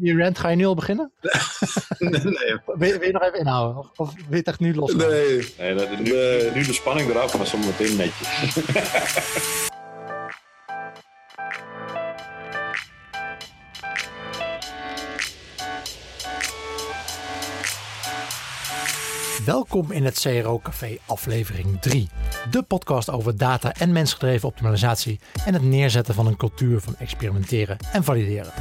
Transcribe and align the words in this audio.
die 0.00 0.16
rant 0.16 0.38
ga 0.38 0.48
je 0.48 0.56
nu 0.56 0.64
al 0.64 0.74
beginnen? 0.74 1.12
nee, 1.98 2.10
nee. 2.24 2.58
Wil, 2.66 2.88
je, 2.88 2.98
wil 2.98 3.06
je 3.06 3.12
nog 3.12 3.22
even 3.22 3.38
inhouden? 3.38 3.78
Of, 3.78 3.88
of 3.96 4.14
wil 4.14 4.24
je 4.28 4.36
het 4.36 4.46
echt 4.46 4.60
nu 4.60 4.74
los? 4.74 4.94
Nee. 4.94 5.54
Nee, 5.58 5.74
dat, 5.74 5.90
nu, 5.90 6.04
nu 6.54 6.62
de 6.62 6.72
spanning 6.72 7.10
eraf, 7.10 7.36
maar 7.36 7.46
soms 7.46 7.66
meteen 7.66 7.96
netjes. 7.96 8.54
Welkom 19.44 19.92
in 19.92 20.04
het 20.04 20.20
CRO 20.20 20.58
Café 20.58 20.98
aflevering 21.06 21.80
3. 21.80 22.08
De 22.50 22.62
podcast 22.62 23.10
over 23.10 23.36
data 23.36 23.72
en 23.72 23.92
mensgedreven 23.92 24.48
optimalisatie 24.48 25.20
en 25.44 25.54
het 25.54 25.62
neerzetten 25.62 26.14
van 26.14 26.26
een 26.26 26.36
cultuur 26.36 26.80
van 26.80 26.96
experimenteren 26.98 27.76
en 27.92 28.04
valideren. 28.04 28.52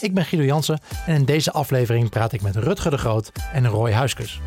Ik 0.00 0.14
ben 0.14 0.24
Guido 0.24 0.44
Jansen 0.44 0.78
en 1.06 1.14
in 1.14 1.24
deze 1.24 1.52
aflevering 1.52 2.10
praat 2.10 2.32
ik 2.32 2.42
met 2.42 2.56
Rutger 2.56 2.90
de 2.90 2.98
Groot 2.98 3.32
en 3.52 3.68
Roy 3.68 3.92
Huiskus. 3.92 4.40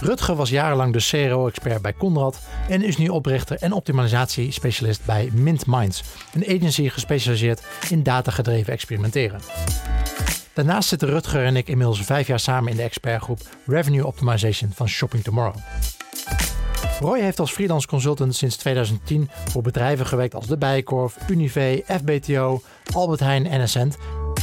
Rutger 0.00 0.34
was 0.34 0.50
jarenlang 0.50 0.92
de 0.92 1.26
CRO-expert 1.28 1.82
bij 1.82 1.94
Conrad 1.94 2.40
en 2.68 2.82
is 2.82 2.96
nu 2.96 3.08
oprichter 3.08 3.56
en 3.56 3.72
optimalisatiespecialist 3.72 5.04
bij 5.04 5.30
Mint 5.32 5.66
Minds, 5.66 6.02
een 6.34 6.56
agency 6.56 6.88
gespecialiseerd 6.88 7.62
in 7.88 8.02
datagedreven 8.02 8.72
experimenteren. 8.72 9.40
Daarnaast 10.52 10.88
zitten 10.88 11.08
Rutger 11.08 11.44
en 11.44 11.56
ik 11.56 11.68
inmiddels 11.68 12.00
vijf 12.00 12.26
jaar 12.26 12.40
samen 12.40 12.70
in 12.70 12.76
de 12.76 12.82
expertgroep 12.82 13.40
Revenue 13.66 14.06
Optimization 14.06 14.70
van 14.74 14.88
Shopping 14.88 15.22
Tomorrow. 15.22 15.56
Roy 17.00 17.20
heeft 17.20 17.40
als 17.40 17.52
freelance 17.52 17.86
consultant 17.86 18.34
sinds 18.34 18.56
2010 18.56 19.30
voor 19.48 19.62
bedrijven 19.62 20.06
gewerkt 20.06 20.34
als 20.34 20.46
De 20.46 20.56
Bijenkorf, 20.56 21.16
Unive, 21.28 21.84
FBTO, 21.86 22.62
Albert 22.94 23.20
Heijn 23.20 23.46
en 23.46 23.60
Essent 23.60 23.96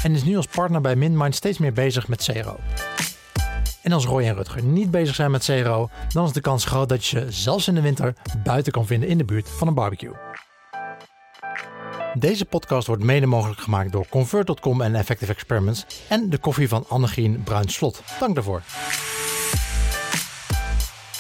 en 0.08 0.16
is 0.16 0.24
nu 0.24 0.36
als 0.36 0.48
partner 0.48 0.82
bij 0.82 0.96
MinMind 0.96 1.36
steeds 1.36 1.58
meer 1.58 1.74
bezig 1.74 2.08
met 2.08 2.24
CRO. 2.24 2.58
En 3.82 3.92
als 3.92 4.06
Roy 4.06 4.24
en 4.24 4.36
Rutger 4.36 4.64
niet 4.64 4.92
bezig 4.92 5.16
zijn 5.16 5.32
met 5.32 5.46
CRO, 5.46 5.90
dan 6.10 6.26
is 6.26 6.32
de 6.32 6.42
kans 6.42 6.66
groot 6.66 6.90
dat 6.90 7.06
je 7.06 7.20
ze 7.20 7.32
zelfs 7.32 7.68
in 7.68 7.76
de 7.76 7.82
winter 7.82 8.14
buiten 8.44 8.72
kan 8.72 8.86
vinden 8.86 9.10
in 9.10 9.18
de 9.18 9.26
buurt 9.26 9.50
van 9.50 9.68
een 9.68 9.74
barbecue. 9.74 10.14
Deze 12.14 12.46
podcast 12.46 12.88
wordt 12.88 13.04
mede 13.04 13.26
mogelijk 13.26 13.60
gemaakt 13.60 13.92
door 13.92 14.08
Convert.com 14.10 14.82
en 14.82 14.96
Effective 14.96 15.32
Experiments 15.32 15.86
en 16.08 16.30
de 16.30 16.38
koffie 16.38 16.68
van 16.68 16.86
Annegien 16.88 17.44
Bruinslot. 17.44 18.04
Dank 18.20 18.36
daarvoor. 18.36 18.62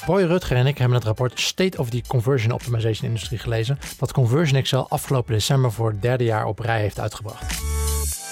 Roy 0.05 0.23
Rutger 0.23 0.57
en 0.57 0.67
ik 0.67 0.77
hebben 0.77 0.97
het 0.97 1.07
rapport 1.07 1.39
State 1.39 1.77
of 1.77 1.89
the 1.89 2.01
Conversion 2.07 2.51
Optimization 2.51 3.07
Industry 3.07 3.37
gelezen, 3.37 3.79
dat 3.97 4.11
Conversion 4.11 4.57
Excel 4.59 4.89
afgelopen 4.89 5.33
december 5.33 5.71
voor 5.71 5.89
het 5.89 6.01
derde 6.01 6.23
jaar 6.23 6.45
op 6.45 6.59
rij 6.59 6.79
heeft 6.79 6.99
uitgebracht. 6.99 7.86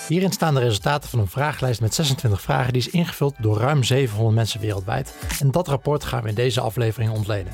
Hierin 0.08 0.32
staan 0.32 0.54
de 0.54 0.60
resultaten 0.60 1.10
van 1.10 1.20
een 1.20 1.28
vragenlijst 1.28 1.82
met 1.82 1.94
26 1.94 2.42
vragen 2.42 2.74
die 2.74 2.82
is 2.82 2.90
ingevuld 2.90 3.36
door 3.40 3.58
ruim 3.58 3.84
700 3.84 4.36
mensen 4.36 4.60
wereldwijd. 4.60 5.16
En 5.40 5.52
dat 5.52 5.68
rapport 5.68 6.04
gaan 6.04 6.24
we 6.24 6.30
in 6.30 6.36
deze 6.36 6.62
aflevering 6.62 7.12
ontleden. 7.12 7.54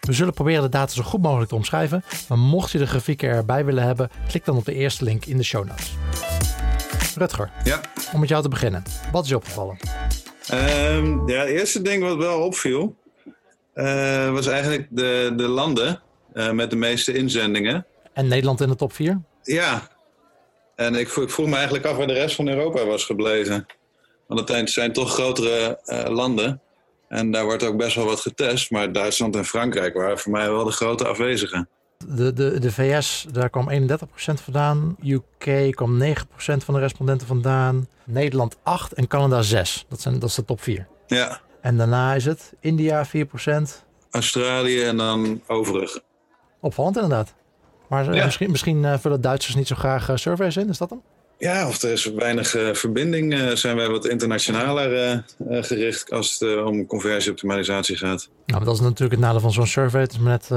We 0.00 0.12
zullen 0.12 0.32
proberen 0.32 0.62
de 0.62 0.68
data 0.68 0.92
zo 0.92 1.02
goed 1.02 1.22
mogelijk 1.22 1.48
te 1.48 1.54
omschrijven, 1.54 2.04
maar 2.28 2.38
mocht 2.38 2.70
je 2.70 2.78
de 2.78 2.86
grafieken 2.86 3.28
erbij 3.28 3.64
willen 3.64 3.82
hebben, 3.84 4.10
klik 4.28 4.44
dan 4.44 4.56
op 4.56 4.64
de 4.64 4.74
eerste 4.74 5.04
link 5.04 5.24
in 5.24 5.36
de 5.36 5.42
show 5.42 5.66
notes. 5.66 5.92
Rutger, 7.16 7.50
Ja. 7.64 7.80
om 8.12 8.20
met 8.20 8.28
jou 8.28 8.42
te 8.42 8.48
beginnen. 8.48 8.82
Wat 9.12 9.22
is 9.24 9.28
je 9.28 9.36
opgevallen? 9.36 9.76
Ehm, 10.46 11.28
ja, 11.28 11.38
het 11.40 11.48
eerste 11.48 11.82
ding 11.82 12.02
wat 12.02 12.16
wel 12.16 12.40
opviel, 12.42 12.96
eh, 13.72 14.30
was 14.30 14.46
eigenlijk 14.46 14.86
de, 14.90 15.32
de 15.36 15.48
landen 15.48 16.00
eh, 16.32 16.50
met 16.50 16.70
de 16.70 16.76
meeste 16.76 17.12
inzendingen. 17.14 17.86
En 18.12 18.26
Nederland 18.28 18.60
in 18.60 18.68
de 18.68 18.76
top 18.76 18.92
4? 18.92 19.20
Ja. 19.42 19.88
En 20.76 20.94
ik, 20.94 21.08
ik 21.08 21.30
vroeg 21.30 21.46
me 21.46 21.54
eigenlijk 21.54 21.84
af 21.84 21.96
waar 21.96 22.06
de 22.06 22.12
rest 22.12 22.34
van 22.34 22.48
Europa 22.48 22.84
was 22.84 23.04
gebleven. 23.04 23.66
Want 24.26 24.48
het 24.48 24.70
zijn 24.70 24.92
toch 24.92 25.12
grotere 25.12 25.80
eh, 25.84 26.08
landen. 26.08 26.60
En 27.08 27.30
daar 27.30 27.44
wordt 27.44 27.62
ook 27.62 27.76
best 27.76 27.96
wel 27.96 28.04
wat 28.04 28.20
getest. 28.20 28.70
Maar 28.70 28.92
Duitsland 28.92 29.36
en 29.36 29.44
Frankrijk 29.44 29.94
waren 29.94 30.18
voor 30.18 30.32
mij 30.32 30.50
wel 30.50 30.64
de 30.64 30.70
grote 30.70 31.06
afwezigen. 31.06 31.68
De, 32.06 32.32
de, 32.32 32.58
de 32.58 32.72
VS, 32.72 33.26
daar 33.32 33.50
kwam 33.50 33.70
31% 33.70 33.94
vandaan. 34.16 34.96
UK 35.04 35.74
kwam 35.74 36.02
9% 36.02 36.06
van 36.36 36.74
de 36.74 36.80
respondenten 36.80 37.26
vandaan. 37.26 37.88
Nederland 38.04 38.56
8 38.62 38.92
en 38.92 39.06
Canada 39.06 39.42
6. 39.42 39.84
Dat, 39.88 40.00
zijn, 40.00 40.18
dat 40.18 40.28
is 40.28 40.34
de 40.34 40.44
top 40.44 40.62
4. 40.62 40.86
Ja. 41.06 41.40
En 41.60 41.76
daarna 41.76 42.14
is 42.14 42.24
het 42.24 42.52
India 42.60 43.06
4%. 43.06 43.10
Australië 44.10 44.82
en 44.82 44.96
dan 44.96 45.42
overig. 45.46 46.00
Opvallend 46.60 46.96
inderdaad. 46.96 47.34
Maar 47.88 48.08
eh, 48.08 48.14
Ja. 48.14 48.24
misschien, 48.24 48.50
misschien 48.50 48.84
eh, 48.84 48.98
vullen 48.98 49.20
Duitsers 49.20 49.54
niet 49.54 49.66
zo 49.66 49.74
graag 49.74 50.08
eh, 50.08 50.16
surveys 50.16 50.56
in, 50.56 50.68
is 50.68 50.78
dat 50.78 50.90
hem? 50.90 51.00
Ja, 51.38 51.68
of 51.68 51.82
er 51.82 51.90
is 51.90 52.04
weinig 52.04 52.48
verbinding. 52.72 53.58
zijn 53.58 53.76
wij 53.76 53.88
wat 53.88 54.06
internationaler 54.06 55.24
gericht 55.48 56.12
als 56.12 56.38
het 56.38 56.64
om 56.64 56.86
conversieoptimalisatie 56.86 57.96
gaat. 57.96 58.28
Nou, 58.46 58.58
maar 58.58 58.64
dat 58.64 58.74
is 58.74 58.80
natuurlijk 58.80 59.10
het 59.10 59.20
nadeel 59.20 59.40
van 59.40 59.52
zo'n 59.52 59.66
survey. 59.66 60.00
Het 60.00 60.12
is 60.12 60.18
maar 60.18 60.32
net, 60.32 60.48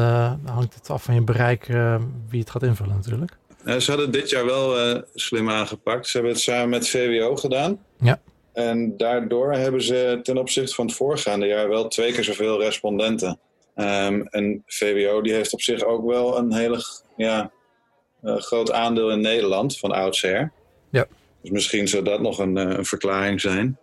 hangt 0.46 0.74
het 0.74 0.90
af 0.90 1.04
van 1.04 1.14
je 1.14 1.22
bereik 1.22 1.66
wie 2.30 2.40
het 2.40 2.50
gaat 2.50 2.64
invullen 2.64 2.96
natuurlijk. 2.96 3.38
Ze 3.82 3.92
hadden 3.92 4.12
dit 4.12 4.30
jaar 4.30 4.46
wel 4.46 5.04
slim 5.14 5.50
aangepakt. 5.50 6.08
Ze 6.08 6.18
hebben 6.18 6.34
het 6.34 6.42
samen 6.42 6.70
met 6.70 6.90
VWO 6.90 7.36
gedaan. 7.36 7.80
Ja. 8.00 8.20
En 8.54 8.98
daardoor 8.98 9.54
hebben 9.54 9.84
ze 9.84 10.20
ten 10.24 10.38
opzichte 10.38 10.76
van 10.76 10.86
het 10.86 10.96
voorgaande 10.96 11.46
jaar 11.46 11.70
wel 11.70 11.88
twee 11.88 12.12
keer 12.14 12.24
zoveel 12.24 12.62
respondenten. 12.62 13.40
Ehm, 13.80 14.22
en 14.30 14.64
VWO 14.66 15.22
die 15.22 15.34
heeft 15.34 15.54
op 15.54 15.62
zich 15.62 15.84
ook 15.84 16.06
wel 16.06 16.38
een 16.38 16.54
hele 16.54 16.84
ja, 17.25 17.52
eh, 18.22 18.35
groot 18.35 18.72
aandeel 18.72 19.12
in 19.12 19.22
Nederland 19.22 19.78
van 19.78 19.91
oudsher. 19.91 20.52
Ja. 20.90 21.06
Dus 21.41 21.52
misschien 21.52 21.88
zou 21.88 22.03
dat 22.03 22.22
nog 22.22 22.40
een, 22.40 22.57
eh, 22.57 22.78
een 22.78 22.85
verklaring 22.85 23.41
zijn. 23.41 23.78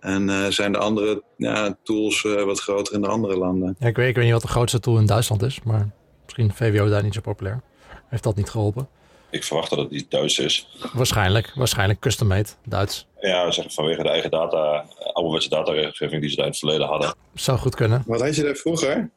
En 0.00 0.28
eh, 0.28 0.46
zijn 0.46 0.72
de 0.72 0.78
andere 0.78 1.22
ja, 1.36 1.76
tools 1.82 2.24
eh, 2.24 2.42
wat 2.42 2.60
groter 2.60 2.94
in 2.94 3.00
de 3.00 3.08
andere 3.08 3.36
landen? 3.36 3.76
Ja, 3.78 3.86
ik, 3.86 3.96
weet, 3.96 4.08
ik 4.08 4.14
weet 4.14 4.24
niet 4.24 4.32
wat 4.32 4.42
de 4.42 4.48
grootste 4.48 4.80
tool 4.80 4.98
in 4.98 5.06
Duitsland 5.06 5.42
is, 5.42 5.62
maar 5.62 5.90
misschien 6.24 6.52
VWO 6.54 6.88
daar 6.88 7.02
niet 7.02 7.14
zo 7.14 7.20
populair. 7.20 7.60
Heeft 8.08 8.22
dat 8.22 8.36
niet 8.36 8.50
geholpen? 8.50 8.88
Ik 9.30 9.44
verwacht 9.44 9.70
dat 9.70 9.78
het 9.78 9.90
iets 9.90 10.08
Duits 10.08 10.38
is. 10.38 10.68
Waarschijnlijk, 10.92 11.52
waarschijnlijk 11.54 12.00
custom 12.00 12.28
made, 12.28 12.48
Duits. 12.64 13.06
Ja, 13.20 13.46
we 13.46 13.52
zeggen 13.52 13.72
vanwege 13.72 14.02
de 14.02 14.08
eigen 14.08 14.30
data, 14.30 14.84
ouderwetse 15.12 15.48
dataregelgeving 15.48 16.20
die 16.20 16.30
ze 16.30 16.36
daar 16.36 16.44
in 16.44 16.50
het 16.50 16.60
verleden 16.60 16.86
hadden. 16.86 17.14
Zou 17.34 17.58
goed 17.58 17.74
kunnen. 17.74 18.02
Wat 18.06 18.20
had 18.20 18.36
je 18.36 18.42
daar 18.42 18.54
vroeger? 18.54 19.10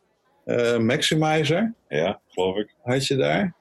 Eh, 0.46 0.78
Maximizer 0.78 1.74
Ja, 1.88 2.20
geloof 2.34 2.58
ik. 2.58 2.76
had 2.84 3.08
je 3.08 3.16
daar. 3.16 3.56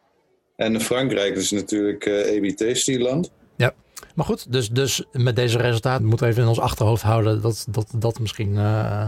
En 0.56 0.80
Frankrijk 0.80 1.36
is 1.36 1.50
natuurlijk 1.50 2.06
eh 2.06 2.34
EBT-stieland. 2.34 3.30
Maar 4.14 4.24
goed, 4.24 4.52
dus, 4.52 4.68
dus 4.68 5.04
met 5.12 5.36
deze 5.36 5.58
resultaten 5.58 6.04
moeten 6.04 6.26
we 6.26 6.32
even 6.32 6.42
in 6.42 6.48
ons 6.48 6.60
achterhoofd 6.60 7.02
houden 7.02 7.42
dat 7.42 7.66
dat, 7.68 7.92
dat 7.94 8.18
misschien 8.18 8.56
eh, 8.56 9.06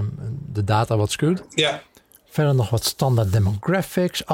de 0.53 0.65
data 0.65 0.97
wat 0.97 1.11
schuwt. 1.11 1.43
Ja. 1.49 1.83
Verder 2.25 2.55
nog 2.55 2.71
wat 2.71 2.85
standaard 2.85 3.33
demographics. 3.33 4.25
48% 4.25 4.27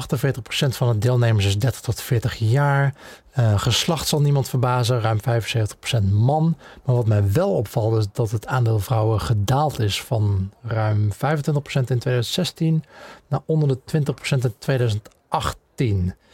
van 0.68 0.92
de 0.92 0.98
deelnemers 0.98 1.46
is 1.46 1.58
30 1.58 1.80
tot 1.80 2.00
40 2.00 2.36
jaar. 2.36 2.94
Eh, 3.30 3.58
geslacht 3.58 4.08
zal 4.08 4.20
niemand 4.20 4.48
verbazen, 4.48 5.00
ruim 5.00 5.20
75% 5.20 6.10
man. 6.10 6.56
Maar 6.84 6.94
wat 6.94 7.06
mij 7.06 7.32
wel 7.32 7.54
opvalt 7.54 7.98
is 7.98 8.06
dat 8.12 8.30
het 8.30 8.46
aandeel 8.46 8.78
vrouwen 8.78 9.20
gedaald 9.20 9.78
is 9.78 10.02
van 10.02 10.52
ruim 10.62 11.12
25% 11.12 11.90
in 11.90 11.98
2016 11.98 12.84
naar 13.28 13.40
onder 13.46 13.68
de 13.68 13.78
20% 13.84 14.44
in 14.44 14.54
2018. 14.58 15.18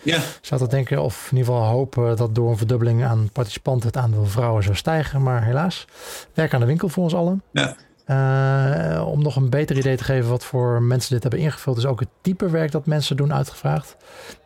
Ja. 0.02 0.16
Ik 0.16 0.38
zou 0.40 0.60
dat 0.60 0.70
denken, 0.70 1.02
of 1.02 1.28
in 1.30 1.36
ieder 1.36 1.54
geval 1.54 1.68
hopen 1.68 2.16
dat 2.16 2.34
door 2.34 2.50
een 2.50 2.56
verdubbeling 2.56 3.04
aan 3.04 3.30
participanten 3.32 3.86
het 3.86 3.96
aandeel 3.96 4.26
vrouwen 4.26 4.62
zou 4.62 4.76
stijgen. 4.76 5.22
Maar 5.22 5.44
helaas, 5.44 5.86
werk 6.34 6.54
aan 6.54 6.60
de 6.60 6.66
winkel 6.66 6.88
voor 6.88 7.02
ons 7.02 7.14
allen. 7.14 7.42
Ja. 7.52 7.76
Eh, 8.06 9.06
om 9.06 9.22
nog 9.22 9.36
een 9.36 9.50
beter 9.50 9.76
idee 9.76 9.96
te 9.96 10.04
geven 10.04 10.30
wat 10.30 10.44
voor 10.44 10.82
mensen 10.82 11.12
dit 11.12 11.22
hebben 11.22 11.40
ingevuld, 11.40 11.78
is 11.78 11.86
ook 11.86 12.00
het 12.00 12.08
type 12.20 12.50
werk 12.50 12.70
dat 12.70 12.86
mensen 12.86 13.16
doen 13.16 13.34
uitgevraagd. 13.34 13.96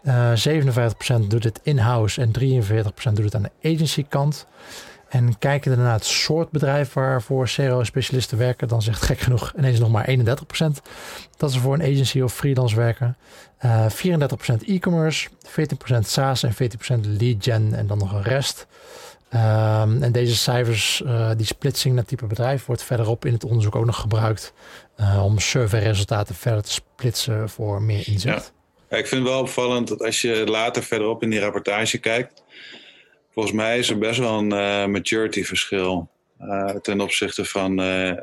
Eh 0.03 0.33
57% 0.34 1.31
doet 1.31 1.44
het 1.44 1.60
in-house 1.62 2.21
en 2.21 2.31
43% 2.31 3.16
doet 3.16 3.25
het 3.25 3.34
aan 3.34 3.43
de 3.43 3.75
agency 3.75 4.05
kant. 4.09 4.47
En 5.09 5.39
kijken 5.39 5.78
naar 5.78 5.93
het 5.93 6.05
soort 6.05 6.50
bedrijf 6.50 6.93
waarvoor 6.93 7.48
CRO-specialisten 7.54 8.39
werken, 8.39 8.69
dan 8.69 8.83
zegt 8.83 9.03
gek 9.03 9.19
genoeg 9.19 9.53
ineens 9.57 9.78
nog 9.78 9.91
maar 9.91 10.09
31% 10.09 10.83
dat 11.36 11.53
ze 11.53 11.60
voor 11.60 11.75
een 11.75 11.83
agency 11.83 12.21
of 12.21 12.34
freelance 12.34 12.77
werken. 12.77 13.16
Eh 13.60 13.86
34% 13.91 14.65
e-commerce, 14.66 15.28
14% 15.28 15.98
SaaS 16.01 16.42
en 16.42 16.53
14% 16.53 16.57
lead 17.18 17.36
gen 17.41 17.74
en 17.74 17.86
dan 17.86 17.98
nog 17.98 18.12
een 18.12 18.22
rest. 18.22 18.66
Ehm, 19.28 20.03
en 20.03 20.12
deze 20.12 20.36
cijfers, 20.36 21.03
eh, 21.03 21.30
die 21.36 21.47
splitsing 21.47 21.95
naar 21.95 22.04
type 22.04 22.27
bedrijf, 22.27 22.66
wordt 22.66 22.83
verderop 22.83 23.24
in 23.24 23.33
het 23.33 23.45
onderzoek 23.45 23.77
ook 23.77 23.84
nog 23.84 24.01
gebruikt 24.01 24.53
eh, 24.97 25.24
om 25.24 25.39
surveyresultaten 25.39 26.34
verder 26.34 26.62
te 26.62 26.71
splitsen 26.71 27.48
voor 27.48 27.83
meer 27.83 28.09
inzicht. 28.09 28.53
Ja, 28.89 28.97
ik 28.97 29.07
vind 29.07 29.22
het 29.22 29.30
wel 29.30 29.41
opvallend 29.41 29.89
dat 29.89 30.03
als 30.03 30.21
je 30.21 30.47
later 30.47 30.83
verderop 30.83 31.22
in 31.22 31.30
die 31.30 31.41
rapportage 31.41 31.98
kijkt, 31.98 32.42
volgens 33.33 33.54
mij 33.54 33.78
is 33.78 33.91
er 33.91 33.98
best 33.98 34.18
wel 34.18 34.39
een 34.39 34.53
eh, 34.53 34.86
maturity 34.86 35.45
verschil 35.45 36.09
eh, 36.41 36.74
ten 36.74 37.01
opzichte 37.01 37.45
van 37.45 37.80
eh, 37.80 38.09
eh, 38.09 38.18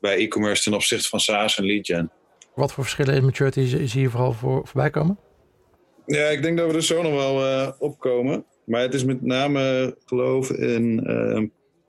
bij 0.00 0.16
e-commerce 0.16 0.62
ten 0.62 0.74
opzichte 0.74 1.08
van 1.08 1.20
SaaS 1.20 1.58
en 1.58 1.64
lead 1.64 1.86
gen. 1.86 2.10
Wat 2.58 2.72
voor 2.72 2.84
verschillen 2.84 3.14
in 3.14 3.24
maturity 3.24 3.86
zie 3.86 4.00
je 4.00 4.10
vooral 4.10 4.32
voor, 4.32 4.66
voorbij 4.66 4.90
komen? 4.90 5.18
Ja, 6.06 6.26
ik 6.26 6.42
denk 6.42 6.58
dat 6.58 6.70
we 6.70 6.76
er 6.76 6.82
zo 6.82 7.02
nog 7.02 7.12
wel 7.12 7.44
eh, 7.46 7.70
opkomen. 7.78 8.44
Maar 8.64 8.80
het 8.80 8.94
is 8.94 9.04
met 9.04 9.22
name 9.22 9.96
geloof 10.04 10.50
in 10.50 11.04
eh, 11.04 11.42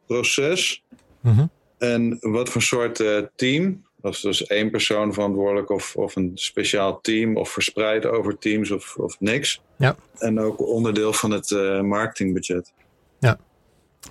proces 0.07 0.83
Mhm. 1.21 1.45
en 1.77 2.17
wat 2.19 2.49
voor 2.49 2.61
soort 2.61 2.99
eh, 2.99 3.17
team. 3.35 3.87
Of 4.01 4.19
dus 4.19 4.45
één 4.45 4.69
persoon 4.71 5.13
verantwoordelijk 5.13 5.69
of, 5.69 5.95
of 5.95 6.15
een 6.15 6.31
speciaal 6.33 7.01
team 7.01 7.37
of 7.37 7.49
verspreid 7.49 8.05
over 8.05 8.37
teams 8.37 8.71
of, 8.71 8.95
of 8.95 9.19
niks. 9.19 9.61
Ja. 9.75 9.95
En 10.17 10.39
ook 10.39 10.67
onderdeel 10.67 11.13
van 11.13 11.31
het 11.31 11.51
eh, 11.51 11.81
marketingbudget. 11.81 12.73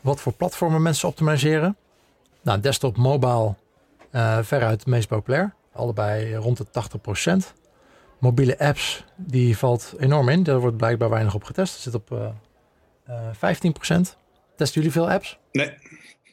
Wat 0.03 0.21
voor 0.21 0.33
platformen 0.33 0.83
mensen 0.83 1.09
optimaliseren? 1.09 1.77
Nou, 2.43 2.61
desktop, 2.61 2.97
mobile, 2.97 3.55
eh, 4.11 4.39
veruit 4.43 4.79
het 4.79 4.87
meest 4.87 5.09
populair. 5.09 5.55
Allebei 5.79 6.35
rond 6.35 6.57
de 6.57 6.67
80%. 7.45 7.57
Mobiele 8.19 8.59
apps, 8.59 9.05
die 9.17 9.59
valt 9.59 9.95
enorm 9.99 10.29
in. 10.29 10.43
Daar 10.43 10.61
wordt 10.61 10.77
blijkbaar 10.77 11.11
weinig 11.11 11.35
op 11.35 11.45
getest. 11.45 11.73
Het 11.73 11.83
zit 11.83 11.95
op 11.95 12.13
eh 12.13 12.29
eh 13.05 13.31
15%. 13.35 14.17
Testen 14.57 14.81
jullie 14.81 14.93
veel 14.93 15.11
apps? 15.11 15.39
Nee, 15.53 15.71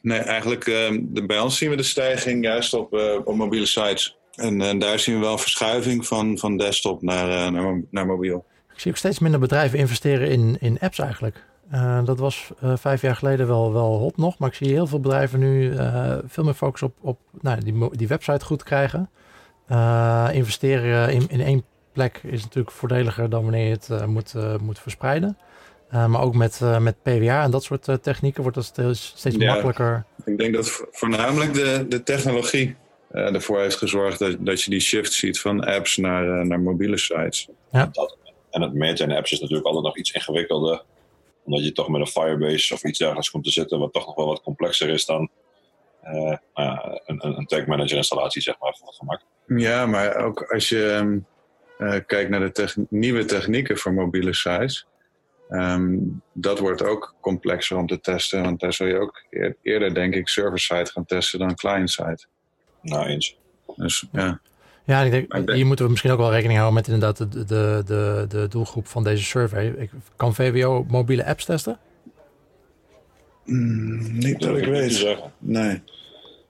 nee 0.02 0.20
eigenlijk 0.20 0.68
eh, 0.68 0.98
de, 1.02 1.26
bij 1.26 1.40
ons 1.40 1.58
zien 1.58 1.70
we 1.70 1.76
de 1.76 1.84
stijging 1.84 2.44
juist 2.44 2.74
op, 2.74 2.94
eh, 2.94 3.16
op 3.24 3.36
mobiele 3.36 3.66
sites. 3.66 4.18
En 4.36 4.62
eh, 4.62 4.80
daar 4.80 5.00
zien 5.00 5.16
we 5.16 5.22
wel 5.22 5.32
een 5.32 5.40
verschuiving 5.40 6.08
van, 6.08 6.38
van 6.38 6.58
desktop 6.58 7.02
naar, 7.02 7.30
eh, 7.30 7.52
naar, 7.52 7.82
naar 7.90 8.06
mobiel. 8.06 8.46
Ik 8.74 8.80
zie 8.80 8.92
ook 8.92 8.98
steeds 8.98 9.20
minder 9.20 9.40
bedrijven 9.40 9.80
investeren 9.80 10.30
in, 10.30 10.58
in 10.60 10.80
apps 10.80 11.00
eigenlijk. 11.00 11.44
Eh, 11.70 12.06
dat 12.06 12.20
was 12.20 12.52
eh, 12.62 12.74
vijf 12.78 13.02
jaar 13.02 13.16
geleden 13.16 13.48
wel, 13.48 13.74
wel 13.74 13.98
hot 13.98 14.18
nog. 14.18 14.38
Maar 14.38 14.50
ik 14.50 14.56
zie 14.56 14.68
heel 14.68 14.88
veel 14.88 15.00
bedrijven 15.00 15.40
nu 15.40 15.76
eh, 15.76 16.18
veel 16.26 16.44
meer 16.44 16.54
focus 16.54 16.82
op, 16.82 16.96
op 17.02 17.20
nou, 17.42 17.60
die, 17.64 17.90
die 17.92 18.08
website 18.08 18.46
goed 18.46 18.64
krijgen. 18.64 19.10
Eh, 19.68 20.30
investeren 20.32 21.10
in, 21.14 21.30
in 21.30 21.42
één 21.42 21.64
plek 21.92 22.20
is 22.24 22.42
natuurlijk 22.44 22.76
voordeliger 22.76 23.30
dan 23.30 23.44
wanneer 23.44 23.66
je 23.66 23.72
het 23.72 23.90
eh, 23.90 24.06
moet, 24.06 24.34
eh, 24.36 24.58
moet 24.58 24.80
verspreiden. 24.80 25.38
Maar 25.90 26.22
ook 26.22 26.36
met, 26.36 26.60
met 26.80 27.02
PWA 27.02 27.44
en 27.44 27.52
dat 27.52 27.64
soort 27.64 27.88
technieken 28.02 28.42
wordt 28.42 28.58
dat 28.58 28.66
steeds, 28.66 29.14
steeds 29.16 29.36
Ja. 29.36 29.52
makkelijker. 29.52 30.06
Ik 30.26 30.38
denk 30.38 30.54
dat 30.54 30.70
vo- 30.70 30.86
voornamelijk 30.92 31.54
de, 31.54 31.86
de 31.90 32.04
technologie 32.04 32.76
ervoor 33.12 33.60
heeft 33.60 33.76
gezorgd 33.78 34.20
dat, 34.20 34.36
dat 34.40 34.62
je 34.62 34.70
die 34.70 34.80
shift 34.80 35.14
ziet 35.14 35.40
van 35.40 35.64
apps 35.64 35.98
naar, 35.98 36.46
naar 36.46 36.60
mobiele 36.60 36.98
sites. 36.98 37.48
Dat. 37.72 38.18
En 38.52 38.62
het 38.62 38.74
meten 38.74 39.10
in 39.10 39.16
apps 39.18 39.32
is 39.32 39.40
natuurlijk 39.40 39.68
altijd 39.68 39.86
nog 39.86 39.98
iets 39.98 40.12
ingewikkelder. 40.12 40.84
Omdat 41.44 41.64
je 41.64 41.72
toch 41.72 41.90
met 41.90 42.02
een 42.02 42.08
Firebase 42.08 42.74
of 42.74 42.84
iets 42.84 43.00
dergelijks 43.00 43.30
komt 43.32 43.44
te 43.44 43.52
zitten, 43.52 43.80
wat 43.80 43.94
toch 43.94 44.06
nog 44.06 44.16
wel 44.16 44.28
wat 44.28 44.42
complexer 44.42 44.90
is 44.90 45.06
dan 45.06 45.30
nou 46.02 46.40
ja, 46.54 47.00
een, 47.06 47.26
een, 47.26 47.38
een 47.38 47.46
tag 47.46 47.66
manager 47.66 47.98
installatie, 47.98 48.42
zeg 48.42 48.56
maar, 48.60 48.76
voor 48.78 48.88
het 48.88 48.98
gemak. 48.98 49.22
Ja, 49.48 49.86
maar 49.86 50.16
ook 50.16 50.42
als 50.42 50.70
je 50.70 50.86
ehm, 50.90 51.18
eh, 51.78 52.00
kijkt 52.06 52.30
naar 52.30 52.54
de 52.54 52.86
nieuwe 52.90 53.26
technieken 53.26 53.78
voor 53.78 53.94
mobiele 53.94 54.34
sites. 54.34 54.88
ehm, 55.50 55.98
dat 56.34 56.60
wordt 56.60 56.84
ook 56.84 57.16
complexer 57.20 57.78
om 57.78 57.88
te 57.88 58.00
testen. 58.00 58.42
Want 58.44 58.60
daar 58.60 58.74
zul 58.74 58.88
je 58.88 59.00
ook 59.00 59.24
eer- 59.30 59.56
eerder, 59.62 59.94
denk 59.94 60.14
ik, 60.14 60.28
server-side 60.28 60.86
gaan 60.86 61.06
testen 61.06 61.40
dan 61.40 61.56
client-side. 61.56 62.20
Nou, 62.82 63.06
eens. 63.06 63.38
Dus 63.76 64.06
ja. 64.12 64.40
Ja, 64.84 65.02
ik 65.02 65.12
denk, 65.12 65.28
Maar 65.28 65.40
ik 65.40 65.46
denk- 65.46 65.58
hier 65.58 65.66
moeten 65.68 65.86
we 65.86 65.92
misschien 65.92 66.12
ook 66.12 66.18
wel 66.18 66.32
rekening 66.32 66.60
houden 66.60 66.76
met 66.82 66.88
inderdaad 66.88 67.18
de, 67.18 67.46
de, 67.46 67.82
de, 67.86 68.26
de 68.28 68.48
doelgroep 68.48 68.88
van 68.88 69.04
deze 69.04 69.24
survey. 69.24 69.68
Ik, 69.78 69.92
kan 70.16 70.36
VWO 70.36 70.86
mobiele 70.90 71.26
apps 71.26 71.46
testen? 71.46 71.80
Mm, 73.46 74.18
niet 74.18 74.40
dat 74.42 74.58
ik 74.58 74.66
weet. 74.66 74.94
zeggen. 74.94 75.32
Nee. 75.40 75.82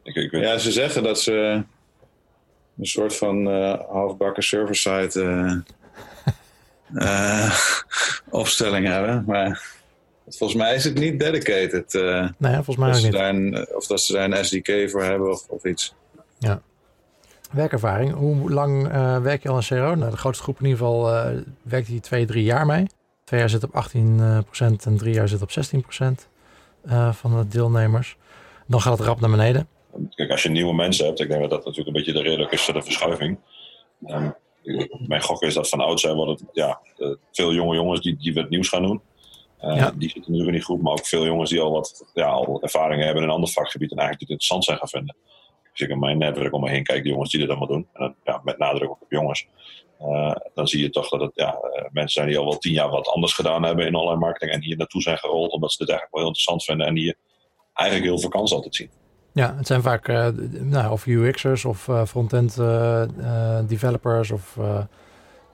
Ik, 0.03 0.15
ik 0.15 0.31
weet 0.31 0.41
Ja, 0.41 0.57
ze 0.57 0.71
zeggen 0.71 1.03
dat 1.03 1.19
ze 1.19 1.63
een 2.77 2.85
soort 2.85 3.15
van 3.15 3.49
eh, 3.49 3.79
halfbakken 3.89 4.43
server-side 4.43 5.21
eh, 6.93 7.43
eh, 7.43 7.59
opstelling 8.29 8.87
hebben. 8.87 9.23
Maar 9.27 9.63
volgens 10.27 10.59
mij 10.59 10.75
is 10.75 10.83
het 10.83 10.93
niet 10.93 11.19
dedicated. 11.19 11.93
eh, 11.95 12.29
Nee, 12.37 12.53
volgens 12.53 12.77
mij 12.77 12.95
ook 12.95 13.01
niet. 13.01 13.13
een, 13.13 13.67
of 13.75 13.87
dat 13.87 14.01
ze 14.01 14.13
daar 14.13 14.31
een 14.31 14.45
SDK 14.45 14.89
voor 14.89 15.03
hebben 15.03 15.31
of, 15.31 15.45
of 15.47 15.63
iets. 15.65 15.95
Werkervaring. 17.51 18.13
Hoe 18.13 18.51
lang 18.51 18.87
werk 19.21 19.43
je 19.43 19.49
al 19.49 19.55
in 19.57 19.63
CRO? 19.63 19.95
Nou, 19.95 20.11
de 20.11 20.17
grootste 20.17 20.43
groep 20.43 20.59
in 20.59 20.65
ieder 20.65 20.77
geval 20.79 21.31
werkt 21.61 21.87
hier 21.87 22.01
twee, 22.01 22.25
drie 22.25 22.43
jaar 22.43 22.65
mee. 22.65 22.87
Twee 23.23 23.39
jaar 23.39 23.49
zit 23.49 23.63
op 23.63 23.73
18% 23.73 23.87
en 24.85 24.97
drie 24.97 25.13
jaar 25.13 25.27
zit 25.27 25.41
op 25.41 25.49
16% 25.49 26.29
eh, 26.85 27.13
van 27.13 27.37
de 27.37 27.47
deelnemers. 27.47 28.17
Dan 28.67 28.81
gaat 28.81 28.97
het 28.97 29.07
rap 29.07 29.19
naar 29.19 29.29
beneden. 29.29 29.67
Kijk, 30.15 30.31
als 30.31 30.43
je 30.43 30.49
nieuwe 30.49 30.73
mensen 30.73 31.05
hebt, 31.05 31.19
ik 31.19 31.27
denk 31.29 31.41
dat 31.41 31.49
dat 31.49 31.59
natuurlijk 31.65 31.87
een 31.87 32.03
beetje 32.03 32.13
de 32.23 32.29
reden 32.29 32.45
ook 32.45 32.51
is 32.51 32.61
voor 32.61 32.73
de 32.73 32.81
verschuiving. 32.81 33.37
Ik- 34.63 34.95
mijn 35.07 35.21
gok 35.21 35.41
is 35.41 35.53
dat 35.53 35.69
van 35.69 35.79
oud 35.79 35.99
zijn 35.99 36.15
wordt 36.15 36.39
het 36.39 36.49
ja, 36.53 36.79
eh, 36.97 37.09
veel 37.31 37.53
jonge 37.53 37.75
jongens 37.75 38.01
die, 38.01 38.15
die 38.17 38.33
wat 38.33 38.49
nieuws 38.49 38.67
gaan 38.69 38.81
doen. 38.83 39.01
Eh, 39.59 39.75
Ja. 39.75 39.91
Die 39.91 40.09
zitten 40.09 40.21
natuurlijk 40.21 40.47
in 40.47 40.53
die 40.53 40.61
groep, 40.63 40.81
maar 40.81 40.91
ook 40.91 41.05
veel 41.05 41.25
jongens 41.25 41.49
die 41.49 41.61
al 41.61 41.71
wat 41.71 42.05
ja, 42.13 42.27
al 42.27 42.61
ervaring 42.61 43.03
hebben 43.03 43.23
in 43.23 43.29
een 43.29 43.35
ander 43.35 43.49
vakgebied 43.49 43.91
en 43.91 43.97
eigenlijk 43.97 44.19
dit 44.19 44.29
interessant 44.29 44.63
zijn 44.63 44.77
gaan 44.77 44.87
vinden. 44.87 45.15
Als 45.71 45.79
ik 45.81 45.89
in 45.89 45.99
mijn 45.99 46.17
netwerk 46.17 46.53
om 46.53 46.61
me 46.61 46.69
heen 46.69 46.83
kijk, 46.83 47.03
de 47.03 47.09
jongens 47.09 47.31
die 47.31 47.39
dit 47.39 47.49
allemaal 47.49 47.67
doen, 47.67 47.87
en 47.93 47.99
dan, 48.01 48.15
ja, 48.23 48.41
met 48.43 48.57
nadruk 48.57 48.91
op 48.91 49.05
jongens, 49.09 49.47
eh, 49.99 50.35
dan 50.53 50.67
zie 50.67 50.81
je 50.81 50.89
toch 50.89 51.09
dat 51.09 51.21
het 51.21 51.31
ja, 51.35 51.59
mensen 51.91 52.11
zijn 52.11 52.27
die 52.27 52.37
al 52.37 52.45
wel 52.45 52.57
tien 52.57 52.73
jaar 52.73 52.89
wat 52.89 53.07
anders 53.07 53.33
gedaan 53.33 53.63
hebben 53.63 53.85
in 53.87 53.95
online 53.95 54.19
marketing 54.19 54.51
en 54.51 54.61
hier 54.61 54.77
naartoe 54.77 55.01
zijn 55.01 55.17
gerold 55.17 55.51
omdat 55.51 55.71
ze 55.71 55.77
dit 55.77 55.89
eigenlijk 55.89 56.11
wel 56.17 56.21
heel 56.25 56.33
interessant 56.35 56.63
vinden 56.63 56.87
en 56.87 56.93
die 56.93 57.15
eigenlijk 57.73 58.09
heel 58.09 58.19
veel 58.19 58.29
kansen 58.29 58.55
altijd 58.55 58.75
zien. 58.75 58.89
Ja, 59.35 59.55
het 59.57 59.67
zijn 59.67 59.81
vaak 59.81 60.07
eh, 60.07 60.27
nou, 60.59 60.91
of 60.91 61.05
UX'ers 61.05 61.65
of 61.65 61.87
eh, 61.87 62.05
front-end 62.05 62.57
eh, 62.57 63.03
developers 63.67 64.31
of 64.31 64.57
eh, 64.57 64.77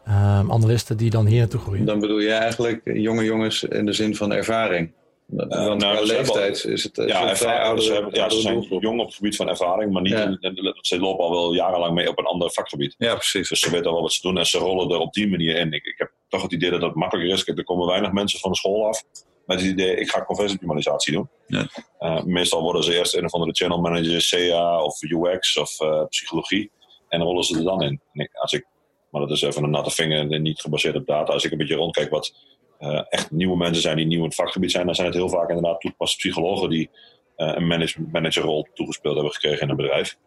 eh, 0.05 0.39
analisten 0.49 0.97
die 0.97 1.09
dan 1.09 1.25
hier 1.25 1.39
naartoe 1.39 1.59
groeien. 1.59 1.85
Dan 1.85 1.99
bedoel 1.99 2.19
je 2.19 2.31
eigenlijk 2.31 2.81
jonge 2.83 3.23
jongens 3.23 3.63
in 3.63 3.85
de 3.85 3.93
zin 3.93 4.15
van 4.15 4.31
ervaring. 4.33 4.91
Want 5.25 5.79
nou, 5.81 6.05
leeftijd 6.05 6.65
is 6.65 6.83
het, 6.83 6.97
is 6.97 7.05
Ja, 7.05 7.27
het 7.27 7.37
vrij 7.37 7.53
ervaring, 7.53 7.63
oudere- 7.65 7.87
ze, 7.87 7.93
hebben, 7.93 8.13
ja, 8.13 8.29
ze 8.29 8.41
zijn 8.41 8.53
doelgroep. 8.53 8.81
jong 8.81 8.99
op 8.99 9.05
het 9.05 9.15
gebied 9.15 9.35
van 9.35 9.49
ervaring, 9.49 9.91
maar 9.91 10.01
niet 10.01 10.11
Ja. 10.11 10.23
in- 10.23 10.37
in- 10.41 10.75
ze 10.81 10.99
lopen 10.99 11.23
al 11.25 11.31
wel 11.31 11.53
jarenlang 11.53 11.93
mee 11.93 12.09
op 12.09 12.19
een 12.19 12.25
ander 12.25 12.51
vakgebied. 12.51 12.95
Ja, 12.97 13.13
precies. 13.15 13.49
Dus 13.49 13.59
ze 13.59 13.69
weten 13.71 13.85
al 13.85 13.93
wel 13.93 14.01
wat 14.01 14.13
ze 14.13 14.21
doen 14.21 14.37
en 14.37 14.45
ze 14.45 14.57
rollen 14.57 14.89
er 14.91 14.97
op 14.99 15.13
die 15.13 15.29
manier 15.29 15.55
in. 15.55 15.73
Ik, 15.73 15.85
ik 15.85 15.95
heb 15.97 16.11
toch 16.27 16.41
het 16.41 16.51
idee 16.51 16.69
dat 16.69 16.81
het 16.81 16.95
makkelijker 16.95 17.33
is. 17.35 17.43
Kijk, 17.43 17.57
Er 17.57 17.63
komen 17.63 17.87
weinig 17.87 18.11
mensen 18.11 18.39
van 18.39 18.51
de 18.51 18.57
school 18.57 18.87
af 18.87 19.03
met 19.51 19.61
het 19.61 19.71
idee, 19.71 19.95
ik 19.95 20.09
ga 20.09 20.25
conversieoptimalisatie 20.25 21.13
doen. 21.13 21.29
Ja. 21.47 21.67
Eh, 21.99 22.23
meestal 22.23 22.61
worden 22.61 22.83
ze 22.83 22.97
eerst 22.97 23.15
een 23.15 23.25
of 23.25 23.33
andere 23.33 23.51
channel 23.51 23.81
manager, 23.81 24.27
CA 24.29 24.83
of 24.83 25.01
UX 25.01 25.57
of 25.57 25.79
eh, 25.81 26.05
psychologie. 26.07 26.71
En 27.07 27.19
dan 27.19 27.27
rollen 27.27 27.43
ze 27.43 27.57
er 27.57 27.63
dan 27.63 27.81
in. 27.81 28.01
Ik- 28.13 28.33
als 28.33 28.53
ik, 28.53 28.65
maar 29.11 29.21
dat 29.21 29.31
is 29.31 29.41
even 29.41 29.63
een 29.63 29.69
natte 29.69 29.91
vinger 29.91 30.31
en 30.31 30.41
niet 30.41 30.61
gebaseerd 30.61 30.95
op 30.95 31.05
data. 31.05 31.33
Als 31.33 31.45
ik 31.45 31.51
een 31.51 31.57
beetje 31.57 31.75
rondkijk 31.75 32.09
wat 32.09 32.35
eh, 32.79 33.01
echt 33.09 33.31
nieuwe 33.31 33.57
mensen 33.57 33.81
zijn 33.81 33.97
die 33.97 34.05
nieuw 34.05 34.19
in 34.19 34.25
het 34.25 34.35
vakgebied 34.35 34.71
zijn, 34.71 34.85
dan 34.85 34.95
zijn 34.95 35.07
het 35.07 35.15
heel 35.15 35.29
vaak 35.29 35.47
inderdaad 35.49 35.81
toegepaste 35.81 36.17
psychologen 36.17 36.69
die 36.69 36.89
een 37.35 37.67
management 37.67 38.11
managerrol 38.11 38.67
toegespeeld 38.73 39.13
hebben 39.15 39.33
gekregen 39.33 39.61
in 39.61 39.69
een 39.69 39.75
bedrijf. 39.75 40.17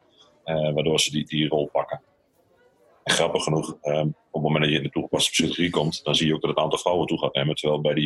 Waardoor 0.45 1.01
ze 1.01 1.11
die, 1.11 1.25
die 1.25 1.49
rol 1.49 1.69
pakken. 1.73 2.03
En 3.05 3.15
grappig 3.15 3.43
genoeg, 3.43 3.77
ehm, 3.81 4.07
op 4.07 4.15
het 4.33 4.43
moment 4.43 4.63
dat 4.63 4.71
je 4.73 4.77
in 4.77 4.83
de 4.83 4.91
toegepaste 4.91 5.31
psychologie 5.31 5.71
komt, 5.71 6.05
dan 6.05 6.15
zie 6.15 6.27
je 6.27 6.35
ook 6.35 6.41
dat 6.41 6.51
het 6.51 6.59
aantal 6.59 6.79
vrouwen 6.79 7.07
toe 7.07 7.19
gaat 7.19 7.35
nemen. 7.35 7.55
Terwijl 7.55 7.81
bij 7.81 7.95
de 7.95 8.01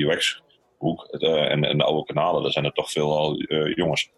UX-hoek 0.80 1.04
en, 1.04 1.64
en 1.64 1.78
de 1.78 1.84
oude 1.84 2.04
kanalen, 2.12 2.42
daar 2.42 2.52
zijn 2.52 2.64
er 2.64 2.72
toch 2.72 2.90
veel 2.90 3.16
al 3.18 3.36
eh, 3.38 3.74
jongens 3.74 4.10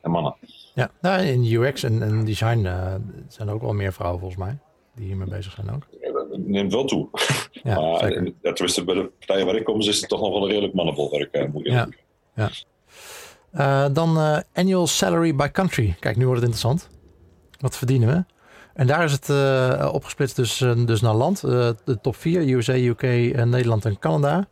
en 0.00 0.10
mannen. 0.10 0.34
Ja, 0.74 0.90
nou, 1.00 1.22
in 1.22 1.44
UX 1.44 1.82
en, 1.82 2.02
en 2.02 2.24
design 2.24 2.64
eh, 2.66 2.94
zijn 3.28 3.48
er 3.48 3.54
ook 3.54 3.62
wel 3.62 3.72
meer 3.72 3.92
vrouwen 3.92 4.20
volgens 4.20 4.40
mij 4.40 4.58
die 4.94 5.06
hiermee 5.06 5.28
bezig 5.28 5.52
zijn 5.52 5.70
ook. 5.74 5.82
Ja, 6.00 6.12
dat 6.12 6.26
neemt 6.38 6.72
wel 6.72 6.84
toe. 6.84 7.08
Ja, 7.62 7.74
maar 7.80 8.00
eh, 8.00 8.24
ja, 8.42 8.52
tenminste, 8.52 8.84
bij 8.84 8.94
de 8.94 9.10
partijen 9.18 9.46
waar 9.46 9.54
ik 9.56 9.64
kom, 9.64 9.80
is 9.80 10.00
het 10.00 10.08
toch 10.08 10.20
nog 10.20 10.30
wel 10.32 10.42
een 10.42 10.48
redelijk 10.48 10.74
mannenbolwerk. 10.74 11.32
eh, 11.34 11.48
moet 11.52 11.64
je 11.64 11.70
Ja. 12.34 12.48
Eh, 13.52 13.86
dan 13.92 14.16
eh, 14.18 14.38
annual 14.54 14.86
salary 14.86 15.34
by 15.34 15.48
country. 15.48 15.96
Kijk, 16.00 16.16
nu 16.16 16.26
wordt 16.26 16.40
het 16.40 16.50
interessant. 16.50 16.90
Wat 17.60 17.76
verdienen 17.76 18.08
we? 18.08 18.24
En 18.74 18.86
daar 18.86 19.04
is 19.04 19.12
het 19.12 19.28
eh, 19.28 19.90
opgesplitst 19.92 20.36
dus, 20.36 20.60
eh, 20.60 20.84
dus 20.86 21.00
naar 21.00 21.14
land. 21.14 21.44
Eh, 21.44 21.70
de 21.84 22.00
top 22.00 22.16
4, 22.16 22.48
USA, 22.48 22.74
UK, 22.74 23.02
eh, 23.02 23.42
Nederland 23.44 23.84
en 23.84 23.98
Canada. 23.98 24.48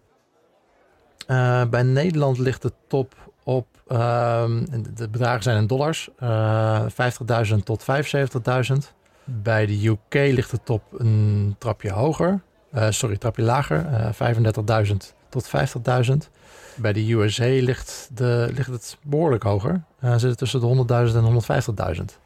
Eh, 1.26 1.64
bij 1.64 1.82
Nederland 1.82 2.38
ligt 2.38 2.62
de 2.62 2.72
top 2.88 3.14
op, 3.44 3.66
ehm, 3.88 4.64
de 4.94 5.08
bedragen 5.08 5.42
zijn 5.42 5.56
in 5.56 5.66
dollars, 5.66 6.08
eh 6.18 6.82
50.000 6.88 7.64
tot 7.64 7.82
75.000. 7.82 8.92
Bij 9.24 9.66
de 9.66 9.86
UK 9.86 10.14
ligt 10.14 10.50
de 10.50 10.60
top 10.64 10.82
een 10.98 11.54
trapje 11.58 11.90
hoger, 11.90 12.40
Eh, 12.70 12.86
sorry, 12.90 13.16
trapje 13.16 13.42
lager, 13.42 13.86
eh 13.86 14.12
35.000 14.12 15.14
tot 15.28 15.48
50.000. 15.48 16.30
Bij 16.76 16.92
de 16.92 17.12
USA 17.12 17.44
ligt, 17.46 18.10
de, 18.14 18.50
ligt 18.54 18.70
het 18.70 18.98
behoorlijk 19.02 19.42
hoger. 19.42 19.82
Zit 20.00 20.22
het 20.22 20.38
tussen 20.38 20.60
de 20.60 20.66
100.000 20.66 21.16
en 21.16 21.24
150.000. 21.24 22.18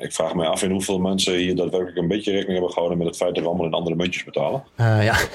Ik 0.00 0.12
vraag 0.12 0.34
me 0.34 0.46
af 0.46 0.62
in 0.62 0.70
hoeveel 0.70 0.98
mensen 0.98 1.34
hier 1.34 1.56
daadwerkelijk 1.56 1.96
een 1.96 2.08
beetje 2.08 2.30
rekening 2.30 2.52
hebben 2.52 2.72
gehouden 2.72 2.98
met 2.98 3.06
het 3.06 3.16
feit 3.16 3.34
dat 3.34 3.42
we 3.42 3.48
allemaal 3.48 3.66
in 3.66 3.72
andere 3.72 3.96
muntjes 3.96 4.24
betalen. 4.24 4.64
Eh, 4.76 5.04
ja, 5.04 5.16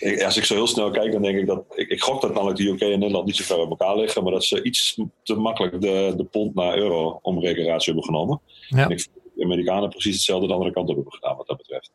Ik, 0.00 0.22
als 0.22 0.36
ik 0.36 0.44
zo 0.44 0.54
heel 0.54 0.66
snel 0.66 0.90
kijk, 0.90 1.12
dan 1.12 1.22
denk 1.22 1.38
ik 1.38 1.46
dat. 1.46 1.64
Ik, 1.74 1.88
ik 1.88 2.02
gok 2.02 2.20
dat 2.20 2.34
namelijk 2.34 2.58
de 2.58 2.68
UK 2.68 2.80
en 2.80 2.98
Nederland 2.98 3.26
niet 3.26 3.36
zo 3.36 3.44
ver 3.44 3.58
uit 3.58 3.68
elkaar 3.68 3.96
liggen, 3.96 4.22
maar 4.22 4.32
dat 4.32 4.44
ze 4.44 4.62
iets 4.62 5.00
te 5.22 5.34
makkelijk 5.34 5.80
de, 5.80 6.14
de 6.16 6.24
pond 6.24 6.54
naar 6.54 6.76
euro 6.76 7.18
omrekenratio 7.22 7.92
hebben 7.92 8.04
genomen. 8.04 8.40
Ja. 8.68 8.84
En 8.84 8.90
ik 8.90 9.00
vind 9.00 9.16
de 9.34 9.44
Amerikanen 9.44 9.88
precies 9.88 10.14
hetzelfde 10.14 10.46
de 10.46 10.52
andere 10.52 10.72
kant 10.72 10.88
op 10.88 10.94
hebben 10.94 11.12
gedaan, 11.12 11.36
wat 11.36 11.46
dat 11.46 11.56
betreft. 11.56 11.90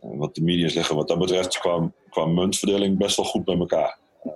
En 0.00 0.16
wat 0.16 0.34
de 0.34 0.42
media's 0.42 0.74
liggen, 0.74 0.96
wat 0.96 1.08
dat 1.08 1.18
betreft, 1.18 1.58
qua, 1.58 1.92
qua 2.10 2.26
muntverdeling 2.26 2.98
best 2.98 3.16
wel 3.16 3.26
goed 3.26 3.44
bij 3.44 3.58
elkaar. 3.58 3.98
Eh, 4.22 4.30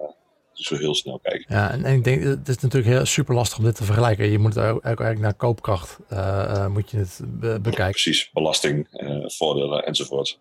zo 0.56 0.76
heel 0.76 0.94
snel 0.94 1.18
kijken. 1.18 1.44
Ja, 1.48 1.70
en, 1.70 1.84
ik 1.84 2.04
denk, 2.04 2.22
het 2.22 2.48
is 2.48 2.58
natuurlijk 2.58 2.94
heel 2.94 3.04
super 3.04 3.34
lastig 3.34 3.58
om 3.58 3.64
dit 3.64 3.74
te 3.74 3.84
vergelijken. 3.84 4.30
Je 4.30 4.38
moet 4.38 4.54
het 4.54 4.64
ook 4.64 4.82
eigenlijk 4.82 5.18
naar 5.18 5.34
koopkracht 5.34 5.98
uh, 6.12 6.66
moet 6.66 6.90
je 6.90 6.96
het 6.96 7.20
bekijken. 7.62 7.90
Precies, 7.90 8.30
belasting, 8.32 8.88
uh, 8.92 9.24
voordelen 9.26 9.86
enzovoort. 9.86 10.38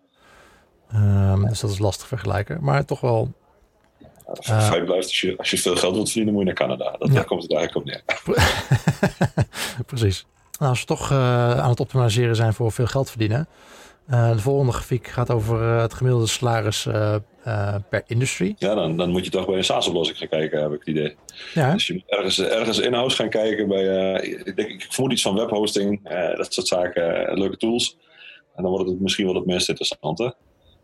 Um, 0.93 1.47
dus 1.47 1.59
dat 1.59 1.71
is 1.71 1.79
lastig 1.79 2.07
vergelijken. 2.07 2.63
Maar 2.63 2.85
toch 2.85 2.99
wel 2.99 3.33
blijft, 4.85 5.07
als 5.07 5.21
je, 5.21 5.37
als 5.37 5.51
je 5.51 5.57
veel 5.57 5.75
geld 5.75 5.93
wilt 5.93 6.07
verdienen, 6.07 6.33
moet 6.33 6.41
je 6.41 6.47
naar 6.47 6.67
Canada. 6.67 6.95
Dat, 6.97 7.11
Daar 7.11 7.25
komt 7.25 7.41
het 7.41 7.53
eigenlijk 7.53 7.87
op 7.87 7.93
neer. 7.93 8.03
Precies. 9.85 10.25
Nou, 10.59 10.69
als 10.69 10.79
we 10.79 10.85
toch 10.85 11.11
aan 11.11 11.69
het 11.69 11.79
optimaliseren 11.79 12.35
zijn 12.35 12.53
voor 12.53 12.71
veel 12.71 12.85
geld 12.85 13.09
verdienen. 13.09 13.47
Uh, 14.09 14.31
de 14.31 14.39
volgende 14.39 14.71
grafiek 14.71 15.07
gaat 15.07 15.31
over 15.31 15.61
het 15.61 15.93
gemiddelde 15.93 16.27
salaris 16.27 16.83
per 17.89 18.03
industrie. 18.07 18.55
Ja, 18.57 18.75
dan, 18.75 18.97
dan 18.97 19.09
moet 19.09 19.25
je 19.25 19.31
toch 19.31 19.45
bij 19.45 19.55
een 19.55 19.63
SaaS-oplossing 19.63 20.17
gaan 20.17 20.27
kijken, 20.27 20.61
heb 20.61 20.71
ik 20.71 20.79
het 20.79 20.87
idee. 20.87 21.15
Ja. 21.53 21.73
Dus 21.73 21.87
je 21.87 21.93
moet 21.93 22.03
ergens, 22.05 22.39
ergens 22.39 22.79
in-house 22.79 23.15
gaan 23.15 23.29
kijken 23.29 23.67
bij, 23.67 24.15
ik, 24.21 24.55
denk, 24.55 24.69
ik 24.69 24.85
vermoed 24.89 25.11
iets 25.11 25.21
van 25.21 25.35
webhosting, 25.35 26.09
dat 26.37 26.53
soort 26.53 26.67
zaken, 26.67 27.37
leuke 27.37 27.57
tools. 27.57 27.97
En 28.55 28.63
dan 28.63 28.71
wordt 28.71 28.89
het 28.89 28.99
misschien 28.99 29.25
wel 29.25 29.35
het 29.35 29.45
meest 29.45 29.69
interessante. 29.69 30.35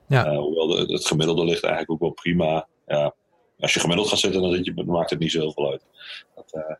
Ja. 0.07 0.35
hoewel 0.35 0.67
de, 0.67 0.93
het 0.93 1.07
gemiddelde 1.07 1.45
ligt 1.45 1.63
eigenlijk 1.63 1.91
ook 1.91 1.99
wel 1.99 2.11
prima. 2.11 2.67
Ja, 2.87 3.13
als 3.59 3.73
je 3.73 3.79
gemiddeld 3.79 4.07
gaat 4.07 4.19
zitten, 4.19 4.41
dan, 4.41 4.63
je, 4.63 4.83
maakt 4.85 5.09
het 5.09 5.19
niet 5.19 5.31
zo 5.31 5.39
heel 5.39 5.51
veel 5.51 5.71
uit. 5.71 5.85
Dat, 6.35 6.51
uh, 6.53 6.75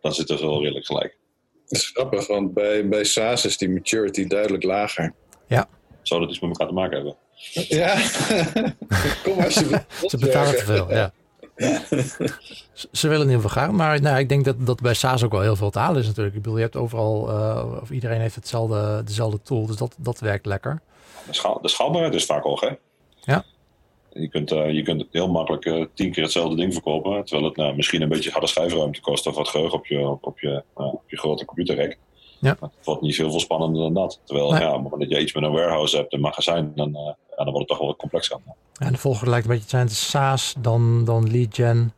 dan 0.00 0.14
zit 0.14 0.28
het 0.28 0.40
wel 0.40 0.60
redelijk 0.60 0.86
gelijk. 0.86 1.18
Dat 1.66 1.80
is 1.80 1.90
grappig, 1.94 2.26
want 2.26 2.54
bij, 2.54 2.88
bij 2.88 3.04
SaaS 3.04 3.44
is 3.44 3.58
die 3.58 3.70
maturity 3.70 4.26
duidelijk 4.26 4.62
lager. 4.62 5.14
Ja. 5.48 5.68
Zou 6.02 6.20
dat 6.20 6.30
iets 6.30 6.40
met 6.40 6.50
elkaar 6.50 6.66
te 6.66 6.74
maken 6.74 6.96
hebben? 6.96 7.16
Ja, 7.68 7.94
kom 9.24 9.38
alsjeblieft. 9.38 9.84
Ze 10.06 10.18
betalen 10.18 10.56
te 10.56 10.64
veel, 10.64 10.90
ja. 10.90 11.12
Ze 12.92 13.08
willen 13.08 13.26
in 13.26 13.32
ieder 13.32 13.48
geval 13.48 13.62
gaan, 13.62 13.74
maar 13.74 14.00
nou, 14.00 14.18
ik 14.18 14.28
denk 14.28 14.44
dat, 14.44 14.66
dat 14.66 14.80
bij 14.80 14.94
SaaS 14.94 15.22
ook 15.24 15.32
wel 15.32 15.40
heel 15.40 15.56
veel 15.56 15.70
te 15.70 15.78
halen 15.78 16.00
is 16.00 16.06
natuurlijk. 16.06 16.36
Ik 16.36 16.42
bedoel, 16.42 16.56
je 16.56 16.62
hebt 16.62 16.76
overal, 16.76 17.30
uh, 17.30 17.80
of 17.82 17.90
iedereen 17.90 18.20
heeft 18.20 18.34
hetzelfde, 18.34 19.02
dezelfde 19.04 19.42
tool, 19.42 19.66
dus 19.66 19.76
dat, 19.76 19.96
dat 19.98 20.20
werkt 20.20 20.46
lekker. 20.46 20.80
De, 21.26 21.34
schaal, 21.34 21.60
de 21.60 21.68
schaalbaarheid 21.68 22.14
is 22.14 22.24
vaak 22.24 22.42
hoog, 22.42 22.60
hè? 22.60 22.70
Ja. 23.20 23.44
Je 24.12 24.28
kunt, 24.28 24.52
uh, 24.52 24.70
je 24.70 24.82
kunt 24.82 25.06
heel 25.10 25.28
makkelijk 25.28 25.64
uh, 25.64 25.84
tien 25.94 26.12
keer 26.12 26.22
hetzelfde 26.22 26.56
ding 26.56 26.72
verkopen. 26.72 27.24
Terwijl 27.24 27.48
het 27.48 27.56
nou, 27.56 27.76
misschien 27.76 28.02
een 28.02 28.08
beetje 28.08 28.30
harde 28.30 28.46
schijfruimte 28.46 29.00
kost 29.00 29.26
of 29.26 29.34
wat 29.34 29.48
geheugen 29.48 29.78
op 29.78 29.86
je, 29.86 29.98
op, 29.98 30.26
op 30.26 30.40
je, 30.40 30.62
uh, 30.78 30.92
op 30.92 31.02
je 31.06 31.18
grote 31.18 31.44
computerrek. 31.44 31.98
Ja. 32.42 32.56
Het 32.60 32.84
wordt 32.84 33.00
niet 33.00 33.14
veel, 33.14 33.30
veel 33.30 33.40
spannender 33.40 33.82
dan 33.82 33.94
dat. 33.94 34.20
Terwijl 34.24 34.50
nee. 34.50 34.60
ja, 34.60 34.68
op 34.68 34.72
het 34.74 34.82
moment 34.82 35.00
dat 35.00 35.10
je 35.10 35.20
iets 35.24 35.32
met 35.32 35.42
een 35.42 35.52
warehouse 35.52 35.96
hebt, 35.96 36.12
een 36.12 36.20
magazijn, 36.20 36.72
dan, 36.74 36.90
ja, 37.36 37.44
dan 37.44 37.52
wordt 37.52 37.58
het 37.58 37.68
toch 37.68 37.78
wel 37.78 37.86
wat 37.86 37.96
complexer. 37.96 38.38
Ja, 38.72 38.90
de 38.90 38.96
volgende 38.96 39.30
lijkt 39.30 39.44
een 39.44 39.50
beetje 39.50 39.68
te 39.68 39.76
zijn 39.76 39.86
de 39.86 39.92
SaaS, 39.92 40.54
dan, 40.58 41.04
dan 41.04 41.30
lead 41.30 41.54
gen. 41.54 41.92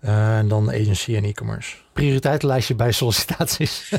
en 0.00 0.48
dan 0.48 0.68
agency 0.68 1.16
en 1.16 1.24
e-commerce. 1.24 1.76
Prioriteitenlijstje 1.92 2.74
bij 2.74 2.92
sollicitaties. 2.92 3.88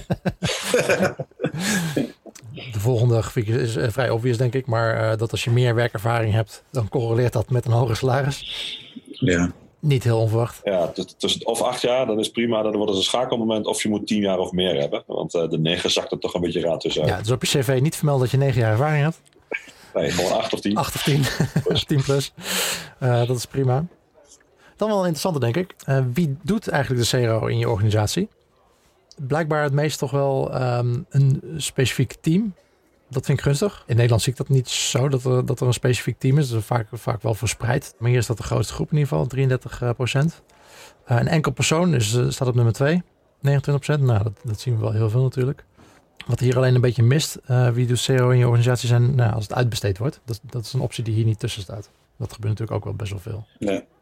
de 2.71 2.79
volgende 2.79 3.21
grafiek 3.21 3.47
is, 3.47 3.75
is 3.75 3.93
vrij 3.93 4.09
obvious, 4.09 4.37
denk 4.37 4.53
ik. 4.53 4.65
Maar 4.65 5.11
uh, 5.11 5.17
dat 5.17 5.31
als 5.31 5.43
je 5.43 5.51
meer 5.51 5.75
werkervaring 5.75 6.33
hebt, 6.33 6.63
dan 6.71 6.89
correleert 6.89 7.33
dat 7.33 7.49
met 7.49 7.65
een 7.65 7.71
hoger 7.71 7.95
salaris. 7.95 8.79
Ja. 9.05 9.51
Niet 9.83 10.03
heel 10.03 10.19
onverwacht. 10.19 10.61
Ja, 10.63 10.91
tussen 11.17 11.45
of 11.45 11.61
acht 11.61 11.81
jaar, 11.81 12.05
dat 12.05 12.19
is 12.19 12.29
prima. 12.29 12.61
Dan 12.61 12.71
wordt 12.75 12.89
het 12.89 12.97
een 12.97 13.03
schakelmoment. 13.03 13.65
Of 13.65 13.83
je 13.83 13.89
moet 13.89 14.07
tien 14.07 14.21
jaar 14.21 14.37
of 14.37 14.51
meer 14.51 14.79
hebben. 14.79 15.03
Want 15.07 15.33
uh, 15.33 15.49
de 15.49 15.59
negen 15.59 15.91
zakt 15.91 16.11
er 16.11 16.19
toch 16.19 16.33
een 16.33 16.41
beetje 16.41 16.61
raad 16.61 16.81
tussen. 16.81 17.05
Ja, 17.05 17.17
dus 17.17 17.31
op 17.31 17.43
je 17.43 17.59
cv 17.59 17.79
niet 17.81 17.95
vermelden 17.95 18.23
dat 18.23 18.31
je 18.31 18.37
negen 18.45 18.61
jaar 18.61 18.71
ervaring 18.71 19.03
hebt. 19.03 19.21
Nee, 19.93 20.11
gewoon 20.11 20.31
acht 20.31 20.53
of 20.53 20.59
tien. 20.59 20.77
Acht 20.77 20.95
of 20.95 21.03
tien. 21.03 21.23
Plus. 21.63 21.83
tien 21.89 22.03
plus. 22.03 22.33
Uh, 22.99 23.27
dat 23.27 23.37
is 23.37 23.45
prima. 23.45 23.85
Dan 24.75 24.89
wel 24.89 24.97
interessant, 24.97 25.41
denk 25.41 25.55
ik. 25.55 25.75
wie 26.13 26.37
doet 26.41 26.67
eigenlijk 26.67 27.09
de 27.09 27.17
CRO 27.17 27.45
in 27.45 27.57
je 27.57 27.69
organisatie? 27.69 28.29
blijkbaar 29.15 29.63
het 29.63 29.73
meest 29.73 29.99
toch 29.99 30.11
wel 30.11 30.61
um, 30.61 31.05
een 31.09 31.41
specifiek 31.57 32.15
team. 32.21 32.53
Dat 33.13 33.25
vind 33.25 33.37
ik 33.37 33.43
gunstig. 33.43 33.83
In 33.87 33.95
Nederland 33.95 34.21
zie 34.21 34.31
ik 34.31 34.37
dat 34.37 34.49
niet 34.49 34.69
zo, 34.69 35.09
dat 35.09 35.23
er, 35.23 35.45
dat 35.45 35.59
er 35.59 35.67
een 35.67 35.73
specifiek 35.73 36.19
team 36.19 36.37
is. 36.37 36.49
Dat 36.49 36.59
is 36.59 36.65
vaak, 36.65 36.87
vaak 36.91 37.21
wel 37.21 37.33
verspreid. 37.33 37.95
Maar 37.99 38.09
hier 38.09 38.19
is 38.19 38.25
dat 38.25 38.37
de 38.37 38.43
grootste 38.43 38.73
groep 38.73 38.91
in 38.91 38.97
ieder 38.97 39.09
geval, 39.09 39.27
33 39.27 39.81
uh, 39.81 39.89
procent. 39.91 40.41
Uh, 41.11 41.17
een 41.19 41.27
enkel 41.27 41.51
persoon 41.51 41.93
is, 41.93 42.13
uh, 42.13 42.29
staat 42.29 42.47
op 42.47 42.55
nummer 42.55 42.73
2, 42.73 43.01
29 43.39 43.85
procent. 43.85 44.07
Nou, 44.07 44.23
dat, 44.23 44.33
dat, 44.43 44.59
zien 44.59 44.75
we 44.75 44.81
wel 44.81 44.91
heel 44.91 45.09
veel 45.09 45.21
natuurlijk. 45.21 45.63
Wat 46.27 46.39
hier 46.39 46.57
alleen 46.57 46.75
een 46.75 46.81
beetje 46.81 47.03
mist, 47.03 47.39
wie 47.73 47.87
doet 47.87 47.99
CEO 47.99 48.29
in 48.29 48.37
je 48.37 48.45
organisatie 48.45 48.87
zijn, 48.87 49.15
nou, 49.15 49.33
als 49.33 49.43
het 49.43 49.53
uitbesteed 49.53 49.97
wordt. 49.97 50.21
Dat, 50.25 50.39
dat 50.49 50.65
is 50.65 50.73
een 50.73 50.79
optie 50.79 51.03
die 51.03 51.13
hier 51.13 51.25
niet 51.25 51.39
tussen 51.39 51.61
staat. 51.61 51.89
Dat 52.17 52.33
gebeurt 52.33 52.59
natuurlijk 52.59 52.77
ook 52.77 52.83
wel 52.83 52.93
best 52.93 53.11
wel 53.11 53.19
veel. 53.19 53.45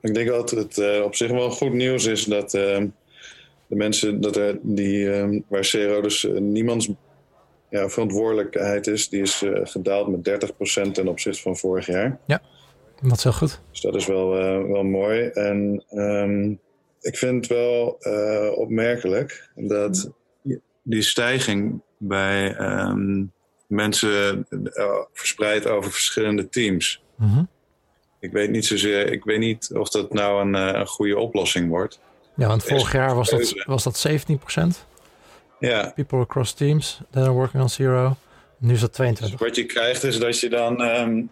Ik 0.02 0.14
denk 0.14 0.30
dat 0.30 0.50
het 0.50 1.02
op 1.04 1.16
zich 1.16 1.32
wel 1.32 1.52
goed 1.52 1.74
nieuws 1.74 2.06
is 2.06 2.24
dat 2.24 2.52
de 2.52 2.92
mensen 3.68 4.22
dat 4.22 4.36
er, 4.36 4.60
die, 4.62 5.10
waar 5.48 5.62
CRO 5.62 6.02
dus 6.02 6.28
niemands 6.40 6.90
ja, 7.72 7.90
verantwoordelijkheid 7.90 8.88
is, 8.88 9.10
die 9.10 9.22
is 9.22 9.42
uh, 9.42 9.60
gedaald 9.64 10.08
met 10.08 10.52
30% 10.88 10.92
ten 10.92 11.08
opzichte 11.08 11.42
van 11.42 11.58
vorig 11.58 11.86
jaar. 11.86 12.20
Ja, 12.26 12.42
dat 13.02 13.18
is 13.18 13.24
heel 13.24 13.32
goed. 13.32 13.62
Dus 13.72 13.82
dat 13.82 13.96
is 13.96 14.06
wel, 14.06 14.38
eh, 14.38 14.72
wel 14.72 14.84
mooi. 14.84 15.28
En 15.28 15.84
um, 15.92 16.60
ik 17.02 17.18
vind 17.18 17.36
het 17.36 17.58
wel 17.58 17.98
opmerkelijk 18.56 19.50
dat 19.56 20.12
die 20.82 21.02
stijging 21.02 21.82
bij 21.98 22.60
um, 22.60 23.32
mensen 23.68 24.48
verspreid 25.14 25.68
over 25.68 25.92
verschillende 25.92 26.50
teams. 26.50 27.04
Mm 27.16 27.30
-hmm. 27.30 27.48
Ik 28.20 28.32
weet 28.32 28.50
niet 28.50 28.66
zozeer, 28.66 29.12
ik 29.12 29.24
weet 29.24 29.40
niet 29.40 29.70
of 29.74 29.90
dat 29.90 30.14
nou 30.14 30.42
een, 30.42 30.54
een 30.54 30.88
goede 30.88 31.18
oplossing 31.18 31.70
wordt. 31.70 32.00
Ja, 32.36 32.48
want 32.48 32.64
vorig 32.64 32.92
jaar 32.92 33.16
was 33.16 33.30
dat, 33.30 33.64
was 33.66 33.84
dat 33.84 34.08
17%. 34.10 34.91
Ja. 35.62 35.92
People 35.96 36.20
across 36.20 36.54
teams 36.54 37.02
that 37.12 37.24
are 37.24 37.34
working 37.34 37.62
on 37.62 37.70
zero. 37.70 38.18
Nu 38.58 38.74
is 38.74 38.80
dat 38.80 38.94
22. 38.94 39.38
Dus 39.38 39.48
wat 39.48 39.56
je 39.56 39.66
krijgt 39.66 40.04
is 40.04 40.20
dat 40.20 40.40
je 40.40 40.50
dan 40.50 40.82
um, 40.82 41.30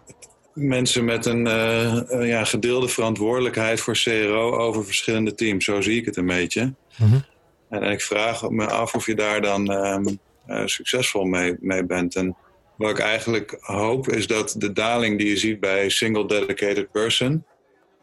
mensen 0.54 1.04
met 1.04 1.26
een 1.26 1.46
uh, 1.46 2.00
uh, 2.10 2.28
ja, 2.28 2.44
gedeelde 2.44 2.88
verantwoordelijkheid 2.88 3.80
voor 3.80 3.94
CRO 3.94 4.56
over 4.56 4.84
verschillende 4.84 5.34
teams. 5.34 5.64
Zo 5.64 5.80
zie 5.80 5.96
ik 5.96 6.04
het 6.04 6.16
een 6.16 6.26
beetje. 6.26 6.62
Mm 6.62 6.74
-hmm. 6.96 7.24
en, 7.68 7.82
en, 7.82 7.90
ik 7.90 8.00
vraag 8.00 8.50
me 8.50 8.66
af 8.66 8.94
of 8.94 9.06
je 9.06 9.14
daar 9.14 9.40
dan 9.40 9.70
um, 9.70 10.18
uh, 10.48 10.66
succesvol 10.66 11.24
mee, 11.24 11.56
mee 11.60 11.84
bent. 11.84 12.16
En 12.16 12.36
wat 12.76 12.90
ik 12.90 12.98
eigenlijk 12.98 13.56
hoop 13.60 14.08
is 14.08 14.26
dat 14.26 14.54
de 14.58 14.72
daling 14.72 15.18
die 15.18 15.28
je 15.28 15.36
ziet 15.36 15.60
bij 15.60 15.88
single 15.88 16.26
dedicated 16.26 16.90
person 16.90 17.44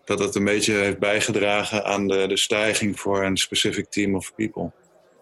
dat 0.05 0.19
het 0.19 0.36
een 0.36 0.43
beetje 0.43 0.74
heeft 0.74 1.00
bijgedragen 1.00 1.86
aan 1.86 2.07
de, 2.07 2.27
de 2.27 2.38
stijging 2.38 3.00
voor 3.00 3.24
een 3.24 3.38
specific 3.38 3.86
team 3.89 4.15
of 4.15 4.36
people. 4.36 4.72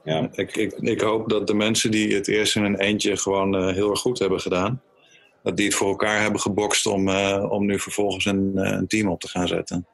Ja. 0.05 0.29
Ik, 0.33 0.55
ik, 0.55 0.73
ik 0.73 1.01
hoop 1.01 1.29
dat 1.29 1.47
de 1.47 1.53
mensen 1.53 1.91
die 1.91 2.13
het 2.13 2.27
eerst 2.27 2.55
in 2.55 2.63
een 2.63 2.79
eentje 2.79 3.17
gewoon 3.17 3.55
uh, 3.55 3.73
heel 3.73 3.89
erg 3.89 3.99
goed 3.99 4.19
hebben 4.19 4.39
gedaan, 4.39 4.81
dat 5.43 5.57
die 5.57 5.65
het 5.65 5.75
voor 5.75 5.89
elkaar 5.89 6.21
hebben 6.21 6.41
gebokst 6.41 6.85
om, 6.85 7.07
uh, 7.07 7.45
om 7.49 7.65
nu 7.65 7.79
vervolgens 7.79 8.25
een, 8.25 8.51
uh, 8.55 8.71
een 8.71 8.87
team 8.87 9.09
op 9.09 9.19
te 9.19 9.27
gaan 9.27 9.47
zetten. 9.47 9.87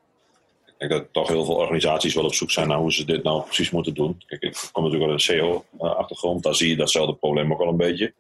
Ik 0.65 0.89
denk 0.89 0.91
dat 0.91 1.13
toch 1.13 1.27
heel 1.27 1.45
veel 1.45 1.55
organisaties 1.55 2.13
wel 2.13 2.25
op 2.25 2.33
zoek 2.33 2.51
zijn 2.51 2.67
naar 2.67 2.77
hoe 2.77 2.93
ze 2.93 3.05
dit 3.05 3.23
nou 3.23 3.43
precies 3.43 3.71
moeten 3.71 3.93
doen. 3.93 4.21
Kijk, 4.27 4.41
ik 4.41 4.69
kom 4.71 4.83
natuurlijk 4.83 5.11
uit 5.11 5.29
een 5.29 5.35
CEO-achtergrond, 5.35 6.43
daar 6.43 6.55
zie 6.55 6.69
je 6.69 6.75
datzelfde 6.75 7.15
probleem 7.15 7.51
ook 7.51 7.59
wel 7.59 7.67
een 7.67 7.77
beetje. 7.77 8.13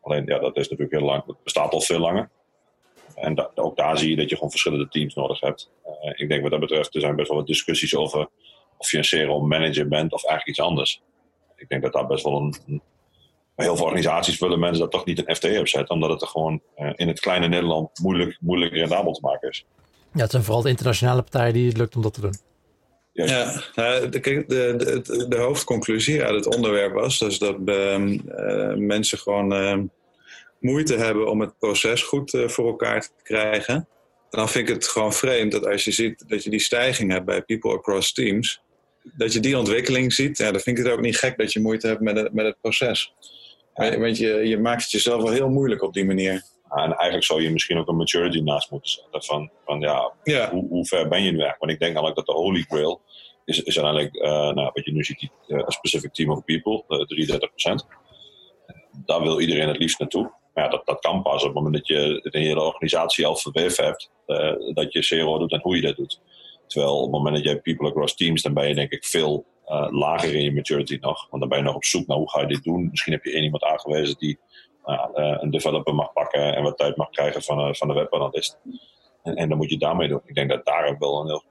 Alleen 0.00 0.24
ja, 0.26 0.38
dat 0.38 0.56
is 0.56 0.68
natuurlijk 0.68 0.98
heel 0.98 1.08
lang, 1.08 1.24
dat 1.24 1.42
bestaat 1.42 1.72
al 1.72 1.80
veel 1.80 1.98
langer. 1.98 2.30
En 3.14 3.50
ook 3.54 3.76
daar 3.76 3.98
zie 3.98 4.10
je 4.10 4.16
dat 4.16 4.28
je 4.28 4.34
gewoon 4.34 4.50
verschillende 4.50 4.88
teams 4.88 5.14
nodig 5.14 5.40
hebt. 5.40 5.70
Ik 6.14 6.28
denk 6.28 6.42
wat 6.42 6.50
dat 6.50 6.60
betreft, 6.60 6.94
er 6.94 7.00
zijn 7.00 7.16
best 7.16 7.28
wel 7.28 7.36
wat 7.36 7.46
discussies 7.46 7.96
over 7.96 8.28
of 8.76 8.90
je 8.90 8.96
een 8.96 9.04
serial 9.04 9.40
manager 9.40 9.88
bent 9.88 10.12
of 10.12 10.24
eigenlijk 10.24 10.58
iets 10.58 10.68
anders. 10.68 11.02
Ik 11.58 11.68
denk 11.68 11.82
dat 11.82 11.92
daar 11.92 12.06
best 12.06 12.24
wel 12.24 12.36
een, 12.36 12.54
een 12.66 12.82
heel 13.56 13.76
veel 13.76 13.84
organisaties 13.84 14.38
willen 14.38 14.58
mensen 14.58 14.80
dat 14.80 14.90
toch 14.90 15.04
niet 15.04 15.18
een 15.18 15.34
FTE 15.34 15.58
opzetten, 15.60 15.94
omdat 15.94 16.10
het 16.10 16.22
er 16.22 16.28
gewoon 16.28 16.60
uh, 16.78 16.90
in 16.94 17.08
het 17.08 17.20
kleine 17.20 17.48
Nederland 17.48 17.98
moeilijk, 17.98 18.36
moeilijk 18.40 18.72
rendabel 18.72 19.12
te 19.12 19.20
maken 19.20 19.48
is. 19.48 19.66
Ja, 20.12 20.20
het 20.20 20.30
zijn 20.30 20.42
vooral 20.42 20.62
de 20.62 20.68
internationale 20.68 21.22
partijen 21.22 21.52
die 21.52 21.68
het 21.68 21.76
lukt 21.76 21.96
om 21.96 22.02
dat 22.02 22.14
te 22.14 22.20
doen. 22.20 22.34
Yes. 23.12 23.30
Ja, 23.30 23.62
nou, 23.74 24.08
de, 24.08 24.20
de, 24.20 24.44
de, 24.46 25.26
de, 25.28 25.36
hoofdconclusie 25.36 26.24
uit 26.24 26.44
het 26.44 26.54
onderwerp 26.54 26.92
was 26.92 27.18
dus 27.18 27.38
dat 27.38 27.56
uh, 27.64 27.96
mensen 28.74 29.18
gewoon 29.18 29.90
moeite 30.60 30.96
hebben 30.96 31.30
om 31.30 31.40
het 31.40 31.58
proces 31.58 32.02
goed 32.02 32.34
uh, 32.34 32.48
voor 32.48 32.66
elkaar 32.66 33.00
te 33.00 33.10
krijgen. 33.22 33.74
En 33.74 34.38
dan 34.38 34.48
vind 34.48 34.68
ik 34.68 34.74
het 34.74 34.88
gewoon 34.88 35.12
vreemd 35.12 35.52
dat 35.52 35.66
als 35.66 35.84
je 35.84 35.92
ziet 35.92 36.24
dat 36.28 36.44
je 36.44 36.50
die 36.50 36.60
stijging 36.60 37.10
hebt 37.10 37.24
bij 37.24 37.42
People 37.42 37.72
Across 37.72 38.12
Teams, 38.12 38.62
dat 39.16 39.32
je 39.32 39.40
die 39.40 39.58
ontwikkeling 39.58 40.12
ziet, 40.12 40.38
ja, 40.38 40.52
dan 40.52 40.60
vind 40.60 40.78
ik 40.78 40.84
het 40.84 40.92
ook 40.92 41.00
niet 41.00 41.16
gek 41.16 41.38
dat 41.38 41.52
je 41.52 41.60
moeite 41.60 41.86
hebt 41.86 42.00
met 42.00 42.16
het, 42.16 42.32
met 42.32 42.46
het 42.46 42.60
proces. 42.60 43.14
Want 43.74 44.18
je, 44.18 44.28
je 44.28 44.58
maakt 44.58 44.82
het 44.82 44.90
jezelf 44.90 45.22
wel 45.22 45.32
heel 45.32 45.48
moeilijk 45.48 45.82
op 45.82 45.92
die 45.92 46.04
manier. 46.04 46.42
En 46.68 46.92
eigenlijk 46.92 47.24
zou 47.24 47.42
je 47.42 47.50
misschien 47.50 47.78
ook 47.78 47.88
een 47.88 47.96
maturity 47.96 48.40
naast 48.40 48.70
moeten 48.70 48.90
zetten. 48.90 49.22
Van, 49.22 49.50
van 49.64 49.80
ja, 49.80 50.12
ja. 50.22 50.50
Hoe, 50.50 50.68
hoe, 50.68 50.86
ver 50.86 51.08
ben 51.08 51.22
je 51.22 51.30
nu 51.30 51.38
eigenlijk? 51.38 51.60
Want 51.60 51.72
ik 51.72 51.78
denk 51.78 51.96
eigenlijk 51.96 52.16
dat 52.16 52.36
de 52.36 52.42
holy 52.42 52.64
grail 52.68 53.00
is, 53.44 53.62
is 53.62 53.78
uiteindelijk, 53.78 54.24
uh, 54.24 54.30
nou, 54.30 54.70
wat 54.74 54.84
je 54.84 54.92
nu 54.92 55.04
ziet, 55.04 55.30
een 55.46 55.58
uh, 55.58 55.68
specific 55.68 56.12
team 56.12 56.30
of 56.30 56.44
people, 56.44 56.84
uh, 56.88 57.38
33%. 57.72 57.86
Daar 59.04 59.22
wil 59.22 59.40
iedereen 59.40 59.68
het 59.68 59.78
liefst 59.78 59.98
naartoe. 59.98 60.32
Maar 60.54 60.64
ja, 60.64 60.70
dat, 60.70 60.86
dat 60.86 61.00
kan 61.00 61.22
pas 61.22 61.40
op 61.40 61.46
het 61.46 61.54
moment 61.54 61.74
dat 61.74 61.86
je 61.86 62.28
de 62.30 62.38
hele 62.38 62.60
organisatie 62.60 63.26
al 63.26 63.36
verweven 63.36 63.84
hebt, 63.84 64.10
dat 64.74 64.92
je 64.92 65.00
CRO 65.00 65.38
doet 65.38 65.52
en 65.52 65.60
hoe 65.60 65.76
je 65.76 65.82
dat 65.82 65.96
doet. 65.96 66.20
Terwijl 66.68 66.96
op 66.96 67.02
het 67.02 67.12
moment 67.12 67.36
dat 67.36 67.44
jij 67.44 67.60
people 67.60 67.88
across 67.88 68.14
teams, 68.14 68.42
dan 68.42 68.54
ben 68.54 68.68
je 68.68 68.74
denk 68.74 68.90
ik 68.90 69.04
veel 69.04 69.46
uh, 69.66 69.86
lager 69.90 70.34
in 70.34 70.42
je 70.42 70.52
maturity 70.52 70.98
nog. 71.00 71.26
Want 71.30 71.40
dan 71.42 71.48
ben 71.48 71.58
je 71.58 71.64
nog 71.64 71.74
op 71.74 71.84
zoek 71.84 72.06
naar 72.06 72.16
hoe 72.16 72.30
ga 72.30 72.40
je 72.40 72.46
dit 72.46 72.62
doen. 72.62 72.88
Misschien 72.90 73.12
heb 73.12 73.24
je 73.24 73.32
één 73.32 73.42
iemand 73.42 73.64
aangewezen 73.64 74.18
die 74.18 74.38
uh, 74.86 75.04
een 75.14 75.50
developer 75.50 75.94
mag 75.94 76.12
pakken 76.12 76.56
en 76.56 76.62
wat 76.62 76.78
tijd 76.78 76.96
mag 76.96 77.10
krijgen 77.10 77.42
van, 77.42 77.74
van 77.74 77.88
de 77.88 77.94
webanalist. 77.94 78.58
En, 79.22 79.36
en 79.36 79.48
dan 79.48 79.58
moet 79.58 79.70
je 79.70 79.78
daarmee 79.78 80.08
doen. 80.08 80.20
Ik 80.24 80.34
denk 80.34 80.50
dat 80.50 80.64
daar 80.64 80.96
wel 80.98 81.20
een 81.20 81.26
heel 81.26 81.44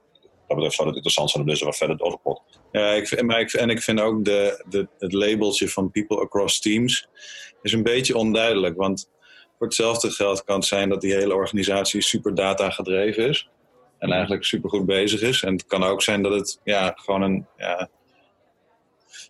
dat 0.48 0.56
betreft 0.56 0.76
zou 0.76 0.88
het 0.88 0.96
interessant 0.96 1.30
zijn 1.30 1.42
om 1.42 1.48
dus 1.48 1.62
wat 1.62 1.76
verder 1.76 1.96
door 1.96 2.20
te. 2.22 2.40
Ja, 2.72 2.92
ik, 2.92 3.22
maar 3.22 3.40
ik, 3.40 3.52
en 3.52 3.70
ik 3.70 3.82
vind 3.82 4.00
ook 4.00 4.24
de, 4.24 4.64
de, 4.68 4.88
het 4.98 5.12
labeltje 5.12 5.68
van 5.68 5.90
people 5.90 6.20
across 6.20 6.60
teams 6.60 7.08
is 7.62 7.72
een 7.72 7.82
beetje 7.82 8.16
onduidelijk. 8.16 8.76
Want 8.76 9.10
voor 9.58 9.66
hetzelfde 9.66 10.10
geld 10.10 10.44
kan 10.44 10.56
het 10.56 10.64
zijn 10.64 10.88
dat 10.88 11.00
die 11.00 11.14
hele 11.14 11.34
organisatie 11.34 12.02
super 12.02 12.34
data 12.34 12.70
gedreven 12.70 13.28
is. 13.28 13.48
En 13.98 14.12
eigenlijk 14.12 14.44
super 14.44 14.70
goed 14.70 14.86
bezig 14.86 15.20
is. 15.20 15.42
En 15.42 15.52
het 15.52 15.66
kan 15.66 15.84
ook 15.84 16.02
zijn 16.02 16.22
dat 16.22 16.32
het 16.32 16.60
ja, 16.64 16.92
gewoon 16.96 17.22
een, 17.22 17.46
ja, 17.56 17.88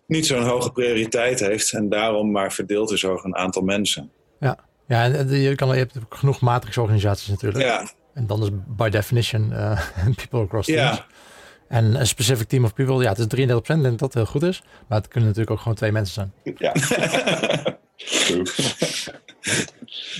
niet 0.07 0.27
zo'n 0.27 0.43
hoge 0.43 0.71
prioriteit 0.71 1.39
heeft. 1.39 1.73
En 1.73 1.89
daarom 1.89 2.31
maar 2.31 2.51
verdeeld 2.51 2.91
is 2.91 3.05
over 3.05 3.25
een 3.25 3.35
aantal 3.35 3.61
mensen. 3.61 4.11
Ja, 4.39 4.57
ja 4.87 5.03
en 5.03 5.29
je, 5.29 5.55
kan, 5.55 5.67
je 5.67 5.75
hebt 5.75 5.97
genoeg 6.09 6.39
matrixorganisaties 6.39 7.27
natuurlijk. 7.27 7.63
Ja. 7.63 7.89
En 8.13 8.27
dan 8.27 8.43
is 8.43 8.49
by 8.67 8.89
definition 8.89 9.49
uh, 9.51 9.81
people 10.15 10.39
across 10.39 10.67
teams. 10.67 10.97
Ja. 10.97 11.05
En 11.67 11.99
een 11.99 12.07
specific 12.07 12.47
team 12.47 12.63
of 12.63 12.73
people, 12.73 13.03
ja, 13.03 13.09
het 13.09 13.33
is 13.33 13.45
33%, 13.47 13.61
denk 13.65 13.83
dat 13.83 13.99
dat 13.99 14.13
heel 14.13 14.25
goed 14.25 14.43
is. 14.43 14.61
Maar 14.87 14.97
het 14.97 15.07
kunnen 15.07 15.29
natuurlijk 15.29 15.55
ook 15.55 15.61
gewoon 15.61 15.77
twee 15.77 15.91
mensen 15.91 16.13
zijn. 16.43 16.55
Ja. 16.57 16.73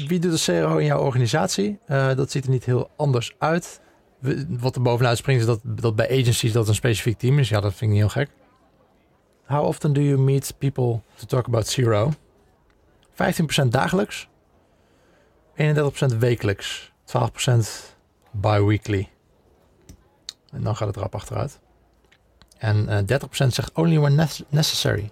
Wie 0.07 0.19
doet 0.19 0.45
de 0.45 0.61
CRO 0.61 0.77
in 0.77 0.85
jouw 0.85 0.99
organisatie? 0.99 1.79
Uh, 1.87 2.15
dat 2.15 2.31
ziet 2.31 2.43
er 2.43 2.49
niet 2.49 2.65
heel 2.65 2.89
anders 2.95 3.35
uit. 3.37 3.79
Wat 4.49 4.75
er 4.75 4.81
bovenuit 4.81 5.17
springt 5.17 5.41
is 5.41 5.47
dat, 5.47 5.59
dat 5.63 5.95
bij 5.95 6.19
agencies 6.19 6.51
dat 6.51 6.67
een 6.67 6.75
specifiek 6.75 7.17
team 7.17 7.39
is. 7.39 7.49
Ja, 7.49 7.59
dat 7.59 7.73
vind 7.73 7.81
ik 7.81 7.87
niet 7.89 7.97
heel 7.97 8.23
gek. 8.23 8.29
How 9.45 9.65
often 9.65 9.93
do 9.93 10.01
you 10.01 10.19
meet 10.19 10.53
people 10.57 11.01
to 11.15 11.25
talk 11.25 11.45
about 11.45 11.67
zero? 11.67 12.11
15% 13.11 13.67
dagelijks. 13.67 14.27
31% 15.55 16.17
wekelijks. 16.19 16.91
12% 17.05 17.13
bi-weekly. 18.31 19.09
En 20.51 20.63
dan 20.63 20.75
gaat 20.75 20.87
het 20.87 20.97
rap 20.97 21.15
achteruit. 21.15 21.59
En 22.57 23.05
uh, 23.09 23.19
30% 23.43 23.47
zegt 23.47 23.71
only 23.73 23.99
when 23.99 24.27
necessary. 24.49 25.11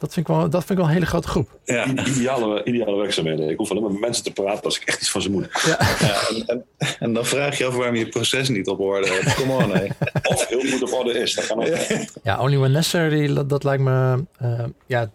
Dat 0.00 0.12
vind, 0.12 0.28
ik 0.28 0.34
wel, 0.34 0.50
dat 0.50 0.64
vind 0.64 0.70
ik 0.70 0.76
wel 0.76 0.86
een 0.86 0.92
hele 0.92 1.06
grote 1.06 1.28
groep. 1.28 1.58
Ja. 1.64 1.86
Ideale, 1.86 2.64
ideale 2.64 2.96
werkzaamheden. 2.96 3.48
Ik 3.48 3.56
hoef 3.56 3.70
alleen 3.70 3.82
maar 3.82 3.92
met 3.92 4.00
mensen 4.00 4.24
te 4.24 4.32
praten 4.32 4.64
als 4.64 4.80
ik 4.80 4.88
echt 4.88 5.00
iets 5.00 5.10
van 5.10 5.22
ze 5.22 5.30
moet. 5.30 5.48
Ja. 5.66 5.76
ja 5.98 6.28
en, 6.28 6.44
en, 6.46 6.64
en, 6.98 7.12
dan 7.12 7.26
vraag 7.26 7.58
je 7.58 7.66
af 7.66 7.74
waarom 7.74 7.94
je 7.94 8.08
proces 8.08 8.48
niet 8.48 8.68
op 8.68 8.80
orde 8.80 9.08
hebt. 9.08 9.34
Kom 9.34 9.50
on, 9.50 9.70
hey. 9.70 9.90
Of 10.32 10.48
heel 10.48 10.60
goed 10.60 10.82
op 10.82 10.98
orde 10.98 11.18
is. 11.18 11.34
Dat 11.34 11.46
kan 11.46 11.58
ook. 11.58 11.76
Ja, 12.22 12.40
only 12.40 12.58
when 12.58 12.72
necessary, 12.72 13.34
dat, 13.34 13.48
dat 13.48 13.64
lijkt 13.64 13.82
me... 13.82 14.24
Uh, 14.42 14.64
ja, 14.86 15.10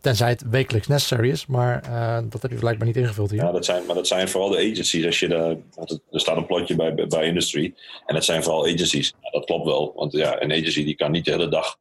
tenzij 0.00 0.28
het 0.28 0.44
wekelijks 0.50 0.86
necessary 0.86 1.30
is. 1.30 1.46
Maar 1.46 1.84
uh, 1.88 2.18
dat 2.30 2.42
heb 2.42 2.50
je 2.50 2.56
blijkbaar 2.56 2.86
niet 2.86 2.96
ingevuld 2.96 3.30
hier. 3.30 3.44
Ja, 3.44 3.52
dat 3.52 3.64
zijn, 3.64 3.86
maar 3.86 3.94
dat 3.94 4.06
zijn 4.06 4.28
vooral 4.28 4.50
de 4.50 4.56
agencies. 4.56 5.06
Als 5.06 5.20
je 5.20 5.28
de, 5.28 5.58
er 6.10 6.20
staat 6.20 6.36
een 6.36 6.46
plotje 6.46 6.76
bij, 6.76 6.94
bij 6.94 7.26
industry. 7.26 7.74
En 8.06 8.14
dat 8.14 8.24
zijn 8.24 8.42
vooral 8.42 8.66
agencies. 8.66 9.14
Ja, 9.22 9.30
dat 9.30 9.44
klopt 9.44 9.64
wel. 9.64 9.92
Want 9.96 10.12
ja, 10.12 10.42
een 10.42 10.52
agency 10.52 10.84
die 10.84 10.96
kan 10.96 11.10
niet 11.10 11.24
de 11.24 11.30
hele 11.30 11.48
dag 11.48 11.78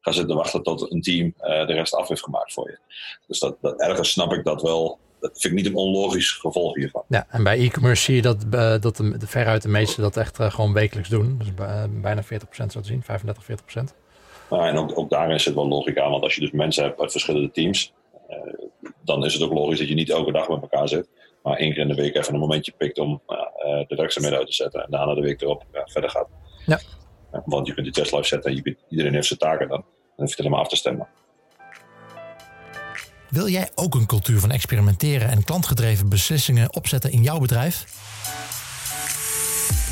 gaan 0.00 0.14
zitten 0.14 0.36
wachten 0.36 0.62
tot 0.62 0.92
een 0.92 1.00
team 1.00 1.26
uh, 1.26 1.66
de 1.66 1.72
rest 1.72 1.94
af 1.94 2.08
heeft 2.08 2.22
gemaakt 2.22 2.52
voor 2.52 2.70
je. 2.70 2.78
Dus 3.26 3.38
dat, 3.38 3.56
dat, 3.60 3.80
ergens 3.80 4.10
snap 4.10 4.32
ik 4.32 4.44
dat 4.44 4.62
wel. 4.62 4.98
Dat 5.20 5.30
vind 5.32 5.44
ik 5.44 5.62
niet 5.62 5.66
een 5.66 5.76
onlogisch 5.76 6.32
gevolg 6.32 6.74
hiervan. 6.74 7.04
Ja, 7.08 7.26
en 7.28 7.42
bij 7.42 7.58
e-commerce 7.58 8.02
zie 8.02 8.14
je 8.14 8.22
dat, 8.22 8.44
uh, 8.54 8.78
dat 8.80 8.96
de, 8.96 9.18
de, 9.18 9.26
veruit 9.26 9.62
de 9.62 9.68
meesten 9.68 10.02
dat 10.02 10.16
echt 10.16 10.40
uh, 10.40 10.50
gewoon 10.50 10.72
wekelijks 10.72 11.08
doen. 11.08 11.38
Dus 11.38 11.48
bijna 11.90 12.22
40% 12.24 12.26
zo 12.48 12.66
te 12.66 12.84
zien, 12.84 13.02
35, 13.02 13.44
40%. 13.44 13.46
Nou, 14.50 14.68
en 14.68 14.76
ook, 14.76 14.98
ook 14.98 15.10
daarin 15.10 15.40
zit 15.40 15.54
wel 15.54 15.68
logica 15.68 16.10
want 16.10 16.22
als 16.22 16.34
je 16.34 16.40
dus 16.40 16.50
mensen 16.50 16.84
hebt 16.84 17.00
uit 17.00 17.10
verschillende 17.10 17.50
teams, 17.50 17.92
dan 19.04 19.24
is 19.24 19.32
het 19.32 19.42
ook 19.42 19.52
logisch 19.52 19.78
dat 19.78 19.88
je 19.88 19.94
niet 19.94 20.10
elke 20.10 20.32
dag 20.32 20.48
met 20.48 20.60
elkaar 20.62 20.88
zit. 20.88 21.08
Maar 21.42 21.56
één 21.56 21.72
keer 21.72 21.82
in 21.82 21.88
de 21.88 21.94
week 21.94 22.14
even 22.14 22.34
een 22.34 22.40
momentje 22.40 22.72
pikt 22.76 22.98
om 22.98 23.20
de 23.88 23.94
werkzaamheden 23.96 24.38
uit 24.38 24.46
te 24.46 24.54
zetten 24.54 24.84
en 24.84 24.90
daarna 24.90 25.14
de 25.14 25.20
week 25.20 25.40
erop 25.40 25.64
verder 25.72 26.10
gaat. 26.10 26.28
Ja. 26.66 26.80
Want 27.44 27.66
je 27.66 27.74
kunt 27.74 27.86
die 27.86 27.94
test 27.94 28.12
live 28.12 28.26
zetten 28.26 28.50
en 28.50 28.56
je 28.56 28.62
kunt, 28.62 28.78
iedereen 28.88 29.14
heeft 29.14 29.26
zijn 29.26 29.38
taken 29.38 29.68
dan. 29.68 29.78
Dan 29.80 29.86
hoef 30.16 30.28
je 30.28 30.34
het 30.34 30.36
helemaal 30.36 30.60
af 30.60 30.68
te 30.68 30.76
stemmen. 30.76 31.08
Wil 33.28 33.48
jij 33.48 33.70
ook 33.74 33.94
een 33.94 34.06
cultuur 34.06 34.40
van 34.40 34.50
experimenteren 34.50 35.28
en 35.28 35.44
klantgedreven 35.44 36.08
beslissingen 36.08 36.74
opzetten 36.74 37.12
in 37.12 37.22
jouw 37.22 37.38
bedrijf? 37.38 37.84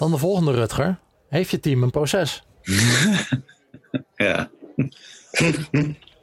Dan 0.00 0.10
de 0.10 0.18
volgende, 0.18 0.52
Rutger. 0.52 0.98
Heeft 1.28 1.50
je 1.50 1.60
team 1.60 1.82
een 1.82 1.90
proces? 1.90 2.42
ja. 4.16 4.50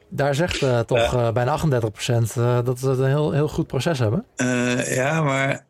Daar 0.08 0.34
zegt 0.34 0.62
uh, 0.62 0.80
toch 0.80 1.14
uh, 1.14 1.32
bijna 1.32 1.58
38% 1.58 1.64
uh, 2.38 2.64
dat 2.64 2.78
ze 2.78 2.88
een 2.88 3.06
heel, 3.06 3.32
heel 3.32 3.48
goed 3.48 3.66
proces 3.66 3.98
hebben. 3.98 4.24
Ja, 4.94 5.22
maar 5.22 5.66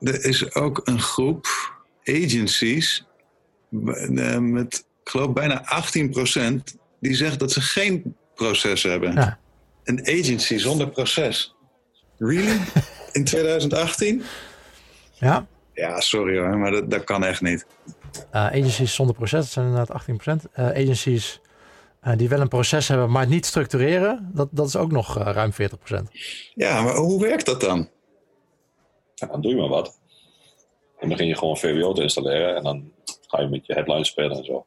er 0.00 0.24
is 0.24 0.54
ook 0.54 0.80
een 0.84 1.00
groep 1.00 1.46
agencies 2.04 3.06
met, 3.70 4.86
ik 5.02 5.10
geloof, 5.10 5.32
bijna 5.32 5.82
18% 6.42 6.52
die 7.00 7.14
zegt 7.14 7.38
dat 7.38 7.52
ze 7.52 7.60
geen 7.60 8.16
proces 8.34 8.82
hebben. 8.82 9.12
Ja. 9.12 9.38
Een 9.84 10.00
agency 10.00 10.56
zonder 10.56 10.88
proces. 10.90 11.54
Really? 12.18 12.60
In 13.12 13.24
2018? 13.34 14.22
Ja. 15.12 15.46
Ja, 15.76 16.00
sorry 16.00 16.38
hoor, 16.38 16.58
maar 16.58 16.70
dat, 16.70 16.90
dat 16.90 17.04
kan 17.04 17.24
echt 17.24 17.40
niet. 17.40 17.66
agencies 18.30 18.94
zonder 18.94 19.14
proces, 19.14 19.40
dat 19.40 19.48
zijn 19.48 19.66
inderdaad 19.66 20.02
18%. 20.46 20.52
agencies 20.54 21.40
uh, 22.06 22.16
die 22.16 22.28
wel 22.28 22.40
een 22.40 22.48
proces 22.48 22.88
hebben, 22.88 23.10
maar 23.10 23.20
het 23.20 23.30
niet 23.30 23.46
structureren, 23.46 24.30
dat, 24.34 24.48
dat 24.50 24.66
is 24.66 24.76
ook 24.76 24.90
nog 24.90 25.18
uh, 25.18 25.24
ruim 25.32 25.52
40%. 25.52 25.56
Ja, 26.54 26.82
maar 26.82 26.96
hoe 26.96 27.20
werkt 27.20 27.46
dat 27.46 27.60
dan? 27.60 27.88
Ja, 29.14 29.26
dan 29.26 29.40
doe 29.40 29.50
je 29.50 29.56
maar 29.56 29.68
wat. 29.68 29.98
Dan 31.00 31.08
begin 31.08 31.26
je 31.26 31.36
gewoon 31.36 31.56
VWO 31.56 31.92
te 31.92 32.02
installeren 32.02 32.56
en 32.56 32.62
dan 32.62 32.92
ga 33.26 33.40
je 33.40 33.48
met 33.48 33.66
je 33.66 33.72
headlines 33.72 34.08
spelen 34.08 34.36
en 34.36 34.44
zo. 34.44 34.66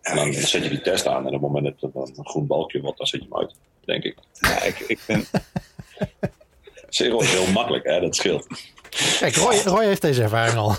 En 0.00 0.16
dan 0.16 0.32
zet 0.32 0.62
je 0.62 0.68
die 0.68 0.80
test 0.80 1.06
aan 1.06 1.20
en 1.20 1.26
op 1.26 1.32
het 1.32 1.40
moment 1.40 1.80
dat 1.80 1.94
er 1.94 2.00
een 2.00 2.26
groen 2.26 2.46
balkje 2.46 2.80
wordt, 2.80 2.98
dan 2.98 3.06
zet 3.06 3.20
je 3.20 3.26
hem 3.30 3.38
uit, 3.38 3.54
denk 3.84 4.04
ik. 4.04 4.18
Ja, 4.32 4.62
ik, 4.62 4.78
ik 4.78 5.00
ben... 5.06 5.24
Zero 6.88 7.18
is 7.18 7.32
heel 7.32 7.52
makkelijk, 7.52 7.84
hè? 7.84 8.00
dat 8.00 8.16
scheelt. 8.16 8.46
Kijk, 9.18 9.34
Roy, 9.34 9.54
Roy 9.64 9.84
heeft 9.84 10.02
deze 10.02 10.22
ervaring 10.22 10.56
al. 10.56 10.70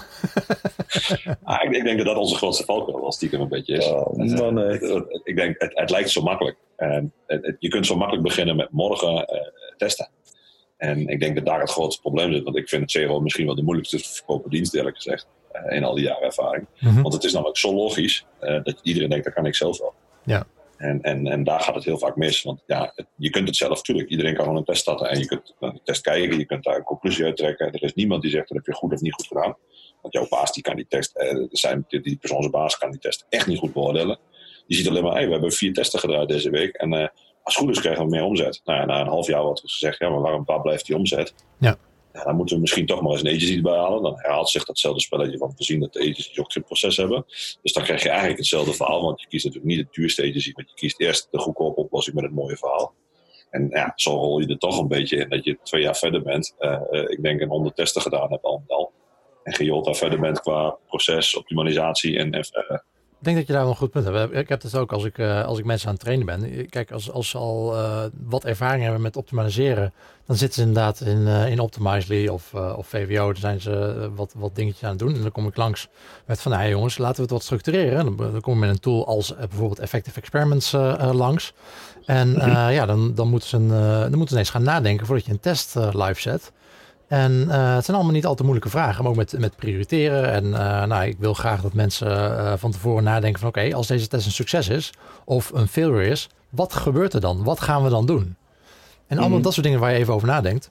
ah, 1.44 1.64
ik, 1.64 1.72
ik, 1.72 1.84
denk 1.84 1.98
dat 1.98 2.06
dat 2.06 2.18
onze 2.18 2.36
grootste 2.36 2.64
valkuil 2.64 3.02
wel 3.02 3.12
stiekem 3.12 3.42
een 3.42 3.48
beetje 3.48 3.78
is. 3.78 3.88
Oh, 3.88 4.16
man, 4.16 4.54
nee. 4.54 4.80
Ik 5.24 5.36
denk, 5.36 5.62
het, 5.62 5.72
het 5.76 5.90
lijkt 5.90 6.10
zo 6.10 6.22
makkelijk. 6.22 6.58
En 6.76 7.14
het, 7.28 7.56
je 7.60 7.70
kunt 7.70 7.86
zo 7.86 7.96
makkelijk 7.96 8.28
beginnen 8.28 8.56
met 8.56 8.72
morgen 8.72 9.14
uh, 9.14 9.42
testen. 9.78 10.10
En 10.78 11.08
ik 11.08 11.20
denk 11.20 11.36
dat 11.36 11.46
daar 11.46 11.60
het 11.60 11.70
grootste 11.70 12.02
probleem 12.02 12.34
zit. 12.34 12.44
Want 12.44 12.58
ik 12.58 12.70
vind 12.70 12.94
het 12.94 13.06
CRO 13.06 13.20
misschien 13.20 13.46
wel 13.46 13.56
de 13.56 13.64
moeilijkste 13.64 13.98
te 13.98 14.10
verkopen 14.10 14.50
dienst, 14.50 14.76
eerlijk 14.76 14.96
gezegd. 14.96 15.28
Uh, 15.54 15.76
in 15.76 15.84
al 15.84 15.96
die 15.96 16.04
jaren 16.04 16.24
ervaring. 16.24 16.68
Mm 16.80 16.90
-hmm. 16.90 17.02
Want 17.02 17.14
het 17.14 17.24
is 17.24 17.34
namelijk 17.34 17.58
zo 17.58 17.74
logisch 17.74 18.26
uh, 18.42 18.64
dat 18.64 18.80
iedereen 18.84 19.10
denkt, 19.10 19.26
dat 19.26 19.34
kan 19.34 19.46
ik 19.46 19.56
zelf 19.56 19.80
wel. 19.80 19.94
Ja. 20.24 20.48
En, 20.78 21.02
en, 21.02 21.28
en 21.28 21.44
daar 21.44 21.60
gaat 21.60 21.76
het 21.76 21.84
heel 21.84 21.98
vaak 21.98 22.16
mis. 22.16 22.44
Want 22.44 22.64
ja, 22.66 22.94
je 23.16 23.30
kunt 23.30 23.48
het 23.48 23.58
zelf 23.58 23.76
natuurlijk. 23.76 24.10
Iedereen 24.10 24.34
kan 24.34 24.44
gewoon 24.44 24.60
een 24.60 24.66
test 24.66 24.82
starten 24.82 25.10
en 25.10 25.20
je 25.20 25.26
kunt 25.26 25.56
de 25.60 25.82
test 25.84 26.02
kijken. 26.02 26.38
Je 26.38 26.46
kunt 26.46 26.64
daar 26.64 26.76
een 26.76 26.84
conclusie 26.84 27.26
uit 27.26 27.38
trekken. 27.38 27.72
Er 27.72 27.84
is 27.84 27.94
niemand 27.94 28.22
die 28.22 28.32
zegt 28.32 28.48
dat 28.48 28.58
heb 28.58 28.66
je 28.66 28.74
goed 28.74 28.94
of 28.94 29.02
niet 29.02 29.14
goed 29.14 29.28
gedaan. 29.28 29.56
Want 30.02 30.14
jouw 30.14 30.28
baas 30.28 30.52
die 30.52 30.64
kan 30.64 30.76
die 30.76 30.88
test, 30.88 31.16
eh, 31.16 31.46
zijn, 31.52 31.86
die, 31.88 32.02
die 32.02 32.18
persoonsbaas 32.18 32.78
kan 32.78 32.92
die 32.92 33.00
test 33.00 33.26
echt 33.30 33.48
niet 33.48 33.60
goed 33.60 33.74
beoordelen. 33.74 34.20
Je 34.68 34.76
ziet 34.76 34.88
alleen 34.88 35.04
maar, 35.04 35.14
hey, 35.14 35.26
we 35.26 35.32
hebben 35.32 35.52
vier 35.52 35.74
testen 35.74 36.00
gedraaid 36.00 36.28
deze 36.28 36.50
week. 36.50 36.76
En 36.76 36.94
uh, 36.94 37.00
als 37.44 37.56
het 37.56 37.64
goed 37.64 37.70
is 37.70 37.80
krijgen 37.80 38.04
we 38.04 38.10
meer 38.10 38.24
omzet. 38.24 38.62
Nou 38.66 38.80
ja, 38.80 38.86
na 38.86 39.00
een 39.00 39.08
half 39.08 39.28
jaar 39.28 39.44
wordt 39.44 39.60
gezegd, 39.60 40.00
ja, 40.00 40.10
maar 40.10 40.22
waarom 40.22 40.46
waar 40.46 40.62
blijft 40.62 40.86
die 40.86 40.96
omzet? 40.96 41.34
Ja. 41.60 41.78
Dan 42.24 42.36
moeten 42.36 42.56
we 42.56 42.62
misschien 42.62 42.86
toch 42.86 43.02
maar 43.02 43.12
eens 43.12 43.22
een 43.22 43.28
agency 43.28 43.56
erbij 43.56 43.78
halen. 43.78 44.04
Dan 44.04 44.14
herhaalt 44.18 44.50
zich 44.50 44.66
datzelfde 44.66 45.02
spelletje, 45.02 45.38
want 45.38 45.58
we 45.58 45.64
zien 45.64 45.80
dat 45.80 45.94
de 45.94 46.00
agencies 46.00 46.40
ook 46.40 46.52
geen 46.52 46.64
proces 46.64 46.98
hebben. 46.98 47.26
Dus 47.62 47.74
dan 47.74 47.84
krijg 47.84 48.04
je 48.04 48.10
eigenlijk 48.10 48.40
hetzelfde 48.40 48.74
verhaal, 48.74 49.02
want 49.02 49.22
je 49.22 49.28
kiest 49.28 49.46
natuurlijk 49.46 49.76
niet 49.76 49.86
de 49.86 50.02
duurste 50.02 50.22
agency, 50.22 50.52
maar 50.56 50.66
je 50.68 50.74
kiest 50.74 51.00
eerst 51.00 51.28
de 51.32 51.38
goedkope 51.38 51.82
oplossing 51.82 52.16
met 52.16 52.26
het 52.26 52.34
mooie 52.34 52.58
verhaal. 52.58 52.94
En 53.50 53.68
ja, 53.70 53.92
zo 53.96 54.12
rol 54.12 54.40
je 54.40 54.48
er 54.48 54.58
toch 54.58 54.80
een 54.80 54.88
beetje 54.88 55.18
in 55.18 55.30
dat 55.30 55.44
je 55.44 55.58
twee 55.64 55.82
jaar 55.82 55.96
verder 55.96 56.22
bent. 56.22 56.56
Uh, 56.60 56.82
ik 57.08 57.22
denk 57.22 57.42
een 57.42 57.50
honderd 57.50 57.76
testen 57.76 58.02
gedaan 58.02 58.32
hebt 58.32 58.44
al. 58.44 58.64
al. 58.68 58.92
en 59.44 59.82
daar 59.82 59.96
verder 59.96 60.20
bent 60.20 60.40
qua 60.40 60.78
proces, 60.88 61.36
optimalisatie 61.36 62.18
en, 62.18 62.32
en 62.32 62.46
ik 63.20 63.26
denk 63.26 63.38
dat 63.38 63.48
je 63.48 63.54
daar 63.54 63.62
wel 63.62 63.72
een 63.72 63.78
goed 63.78 63.92
punt 63.92 64.06
hebt. 64.06 64.34
Ik 64.34 64.50
heb 64.50 64.62
het 64.62 64.76
ook 64.76 64.92
als 64.92 65.04
ik, 65.04 65.18
uh, 65.18 65.46
als 65.46 65.60
ik 65.60 65.66
mensen 65.66 65.88
aan 65.88 65.94
het 65.94 66.04
trainen 66.04 66.26
ben. 66.26 66.70
Kijk, 66.70 66.92
als, 66.92 67.12
als 67.12 67.30
ze 67.30 67.38
al 67.38 67.76
uh, 67.76 68.04
wat 68.24 68.46
ervaring 68.46 68.84
hebben 68.84 69.02
met 69.02 69.18
optimaliseren, 69.18 69.94
dan 70.26 70.36
zitten 70.36 70.62
ze 70.62 70.68
inderdaad 70.68 71.02
in, 71.02 71.18
uh, 71.18 71.52
in 71.52 71.60
Optimizely 71.60 72.28
of, 72.28 72.54
of 72.54 72.88
VWO. 72.88 73.26
Dan 73.26 73.42
zijn 73.42 73.62
ze 73.62 74.10
wat, 74.16 74.34
wat 74.36 74.56
dingetjes 74.56 74.84
aan 74.84 74.90
het 74.90 75.00
doen. 75.00 75.16
En 75.16 75.22
dan 75.22 75.32
kom 75.32 75.48
ik 75.48 75.58
langs 75.58 75.88
met 76.26 76.42
van, 76.42 76.52
nou 76.52 76.70
jongens, 76.70 76.98
laten 76.98 77.16
we 77.16 77.22
het 77.22 77.32
wat 77.32 77.44
structureren. 77.44 78.06
Dan, 78.06 78.18
dan 78.18 78.42
kom 78.42 78.54
ik 78.54 78.60
met 78.60 78.70
een 78.70 78.80
tool 78.80 79.08
als 79.08 79.36
bijvoorbeeld 79.36 79.80
Effective 79.80 80.20
Experiments 80.20 80.72
langs. 81.12 81.54
En 82.06 82.34
ja, 82.78 82.86
dan, 82.86 83.16
dan, 83.16 83.28
moeten 83.28 83.50
ze 83.50 83.58
een, 83.58 83.70
dan 83.70 84.10
moeten 84.10 84.28
ze 84.28 84.34
ineens 84.34 84.50
gaan 84.50 84.64
nadenken 84.64 85.06
voordat 85.06 85.26
je 85.26 85.32
een 85.32 85.40
test 85.40 85.76
live 85.76 86.22
zet. 86.22 86.52
En 87.08 87.32
uh, 87.32 87.76
het 87.76 87.86
zijn 87.86 87.98
allemaal 87.98 88.16
niet 88.16 88.26
al 88.26 88.36
te 88.36 88.44
moeilijke 88.44 88.70
vragen, 88.70 89.02
maar 89.04 89.12
ook 89.12 89.18
met, 89.18 89.40
met 89.40 89.56
prioriteren. 89.56 90.32
En 90.32 90.46
uh, 90.46 90.84
nou, 90.86 91.06
ik 91.06 91.16
wil 91.20 91.34
graag 91.34 91.62
dat 91.62 91.74
mensen 91.74 92.08
uh, 92.08 92.54
van 92.58 92.72
tevoren 92.72 93.04
nadenken 93.04 93.40
van 93.40 93.50
oké, 93.50 93.76
als 93.76 93.88
deze 93.88 94.08
test 94.08 94.26
een 94.26 94.32
succes 94.32 94.68
is 94.70 94.92
of 95.26 95.52
een 95.54 95.68
failure 95.68 96.08
is, 96.08 96.30
wat 96.50 96.74
gebeurt 96.74 97.14
er 97.14 97.22
dan? 97.22 97.44
Wat 97.44 97.60
gaan 97.60 97.84
we 97.84 97.90
dan 97.90 98.06
doen? 98.06 98.36
En 99.08 99.18
allemaal 99.18 99.38
mm. 99.38 99.44
dat 99.44 99.54
soort 99.54 99.66
dingen 99.66 99.80
waar 99.80 99.92
je 99.92 99.98
even 99.98 100.14
over 100.14 100.28
nadenkt. 100.28 100.70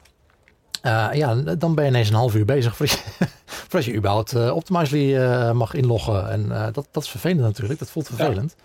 ja, 1.13 1.35
dan 1.35 1.75
ben 1.75 1.85
je 1.85 1.91
ineens 1.91 2.09
een 2.09 2.15
half 2.15 2.35
uur 2.35 2.45
bezig 2.45 2.77
voordat 2.77 2.97
je, 2.97 3.27
voordat 3.69 3.85
je 3.85 3.95
überhaupt 3.95 4.51
Optimizely 4.51 5.19
mag 5.53 5.75
inloggen. 5.75 6.31
En 6.31 6.73
dat, 6.73 6.89
dat 6.91 7.03
is 7.03 7.09
vervelend 7.09 7.41
natuurlijk, 7.41 7.79
dat 7.79 7.91
voelt 7.91 8.07
vervelend. 8.07 8.55
Ja. 8.59 8.65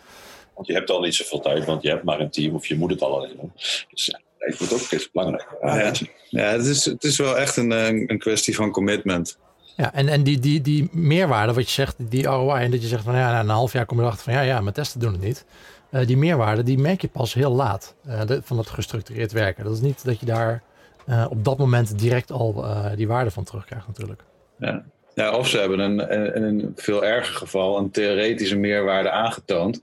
Want 0.55 0.67
je 0.67 0.73
hebt 0.73 0.89
al 0.89 1.01
niet 1.01 1.15
zoveel 1.15 1.39
tijd, 1.39 1.65
want 1.65 1.81
je 1.81 1.89
hebt 1.89 2.03
maar 2.03 2.19
een 2.19 2.29
team 2.29 2.55
of 2.55 2.65
je 2.65 2.77
moet 2.77 2.89
het 2.89 3.01
al 3.01 3.17
alleen 3.17 3.35
doen. 3.39 3.51
Dus 3.89 4.05
ja, 4.05 4.19
ik 4.47 4.59
moet 4.59 4.73
ook 4.73 4.91
is 4.91 5.11
belangrijk. 5.11 5.47
Ja, 5.61 5.93
ja 6.29 6.45
het, 6.45 6.65
is, 6.65 6.85
het 6.85 7.03
is 7.03 7.17
wel 7.17 7.37
echt 7.37 7.57
een, 7.57 7.71
een 7.71 8.19
kwestie 8.19 8.55
van 8.55 8.71
commitment. 8.71 9.37
Ja, 9.75 9.93
en, 9.93 10.07
en 10.07 10.23
die, 10.23 10.39
die, 10.39 10.61
die 10.61 10.89
meerwaarde, 10.91 11.53
wat 11.53 11.65
je 11.65 11.71
zegt, 11.71 11.95
die 11.97 12.25
ROI, 12.25 12.63
en 12.63 12.71
dat 12.71 12.81
je 12.81 12.87
zegt 12.87 13.03
van 13.03 13.15
ja, 13.15 13.31
na 13.31 13.39
een 13.39 13.49
half 13.49 13.73
jaar 13.73 13.85
kom 13.85 13.97
je 13.97 14.03
erachter 14.03 14.23
van 14.23 14.33
ja, 14.33 14.41
ja, 14.41 14.61
mijn 14.61 14.73
testen 14.73 14.99
doen 14.99 15.11
het 15.11 15.21
niet. 15.21 15.45
Uh, 15.91 16.05
die 16.05 16.17
meerwaarde, 16.17 16.63
die 16.63 16.77
merk 16.77 17.01
je 17.01 17.07
pas 17.07 17.33
heel 17.33 17.51
laat 17.51 17.95
uh, 18.07 18.25
de, 18.25 18.41
van 18.43 18.57
het 18.57 18.69
gestructureerd 18.69 19.31
werken. 19.31 19.63
Dat 19.63 19.73
is 19.73 19.81
niet 19.81 20.05
dat 20.05 20.19
je 20.19 20.25
daar 20.25 20.63
uh, 21.09 21.25
op 21.29 21.43
dat 21.43 21.57
moment 21.57 21.99
direct 21.99 22.31
al 22.31 22.65
die 22.95 23.07
waarde 23.07 23.31
van 23.31 23.43
terugkrijgt 23.43 23.87
natuurlijk. 23.87 24.23
Ja. 24.59 24.83
ja, 25.13 25.37
of 25.37 25.47
ze 25.47 25.57
hebben 25.57 25.79
een, 25.79 26.09
in 26.35 26.43
een 26.43 26.71
veel 26.75 27.05
erger 27.05 27.35
geval 27.35 27.77
een 27.77 27.91
theoretische 27.91 28.57
meerwaarde 28.57 29.09
aangetoond. 29.09 29.81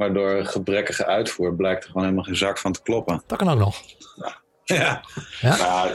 Maar 0.00 0.12
door 0.12 0.44
gebrekkige 0.44 1.06
uitvoer 1.06 1.54
blijkt 1.54 1.82
er 1.82 1.88
gewoon 1.88 2.02
helemaal 2.02 2.24
geen 2.24 2.36
zak 2.36 2.58
van 2.58 2.72
te 2.72 2.82
kloppen. 2.82 3.22
Dat 3.26 3.38
kan 3.38 3.48
ook 3.48 3.58
nog. 3.58 3.82
Ja. 4.16 4.40
Ja? 4.64 5.04
ja? 5.40 5.90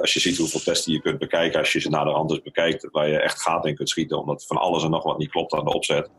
als 0.00 0.14
je 0.14 0.20
ziet 0.20 0.36
hoeveel 0.36 0.60
testen 0.60 0.92
je 0.92 1.00
kunt 1.00 1.18
bekijken, 1.18 1.58
als 1.58 1.72
je 1.72 1.80
ze 1.80 1.88
naar 1.88 2.04
de 2.04 2.10
hand 2.10 2.30
eens 2.30 2.42
bekijkt, 2.42 2.88
waar 2.90 3.08
je 3.08 3.20
echt 3.20 3.42
gaten 3.42 3.70
in 3.70 3.76
kunt 3.76 3.88
schieten, 3.88 4.20
omdat 4.20 4.46
van 4.46 4.56
alles 4.56 4.84
en 4.84 4.90
nog 4.90 5.02
wat 5.02 5.18
niet 5.18 5.30
klopt 5.30 5.52
aan 5.52 5.64
de 5.64 5.72
opzet. 5.72 6.10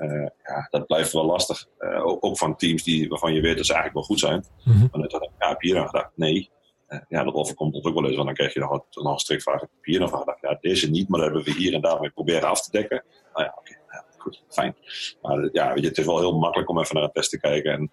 Uh, 0.00 0.26
ja, 0.42 0.66
dat 0.70 0.86
blijft 0.86 1.12
wel 1.12 1.24
lastig. 1.24 1.66
Uh, 1.78 2.06
ook, 2.06 2.24
ook, 2.24 2.38
van 2.38 2.56
teams 2.56 2.82
die, 2.82 3.08
waarvan 3.08 3.32
je 3.32 3.40
weet 3.40 3.56
dat 3.56 3.66
ze 3.66 3.72
eigenlijk 3.72 4.06
wel 4.06 4.16
goed 4.16 4.28
zijn. 4.28 4.44
Mm 4.64 4.72
-hmm. 4.72 4.88
Maar 4.92 5.00
net 5.00 5.10
ja, 5.38 5.48
heb 5.48 5.60
je 5.60 5.68
hier 5.68 5.80
aan 5.80 5.88
gedacht? 5.88 6.10
Nee. 6.14 6.50
Uh, 6.88 6.98
ja, 7.08 7.24
dat 7.24 7.34
overkomt 7.34 7.74
ons 7.74 7.84
ook 7.84 7.94
wel 7.94 8.04
eens, 8.04 8.14
want 8.14 8.26
dan 8.26 8.36
krijg 8.36 8.54
je 8.54 8.60
nog, 8.60 8.84
nog 8.90 9.12
een 9.12 9.18
strikvraag. 9.18 9.60
Heb 9.60 9.70
je 9.82 9.90
hier 9.90 10.00
nog 10.00 10.12
aan 10.12 10.18
gedacht? 10.18 10.40
Ja, 10.40 10.58
deze 10.60 10.90
niet, 10.90 11.08
maar 11.08 11.20
dat 11.20 11.28
hebben 11.32 11.54
we 11.54 11.60
hier 11.60 11.74
en 11.74 11.80
daar 11.80 12.00
mee 12.00 12.10
proberen 12.10 12.48
af 12.48 12.62
te 12.62 12.70
dekken. 12.70 13.04
Nou 13.32 13.44
ja, 13.44 13.54
oké. 13.58 13.70
Okay 13.70 13.79
goed, 14.20 14.42
fijn. 14.48 14.76
Maar 15.22 15.48
ja, 15.52 15.72
weet 15.72 15.82
je, 15.82 15.88
het 15.88 15.98
is 15.98 16.06
wel 16.06 16.18
heel 16.18 16.38
makkelijk 16.38 16.70
om 16.70 16.78
even 16.78 16.94
naar 16.94 17.04
een 17.04 17.12
test 17.12 17.30
te 17.30 17.40
kijken. 17.40 17.72
En, 17.72 17.90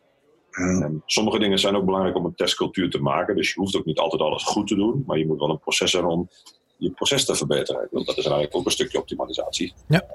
en, 0.51 1.03
sommige 1.05 1.39
dingen 1.39 1.59
zijn 1.59 1.75
ook 1.75 1.85
belangrijk 1.85 2.15
om 2.15 2.25
een 2.25 2.35
testcultuur 2.35 2.89
te 2.89 3.01
maken. 3.01 3.35
Dus 3.35 3.53
je 3.53 3.59
hoeft 3.59 3.75
ook 3.75 3.85
niet 3.85 3.99
altijd 3.99 4.21
alles 4.21 4.43
goed 4.43 4.67
te 4.67 4.75
doen, 4.75 5.03
maar 5.05 5.17
je 5.17 5.27
moet 5.27 5.39
wel 5.39 5.49
een 5.49 5.59
proces 5.59 5.93
hebben 5.93 6.11
om 6.11 6.29
je 6.77 6.91
proces 6.91 7.25
te 7.25 7.35
verbeteren. 7.35 7.87
Want 7.91 8.05
dat 8.05 8.17
is 8.17 8.25
eigenlijk 8.25 8.55
ook 8.55 8.65
een 8.65 8.71
stukje 8.71 8.99
optimalisatie. 8.99 9.73
Ja. 9.87 10.05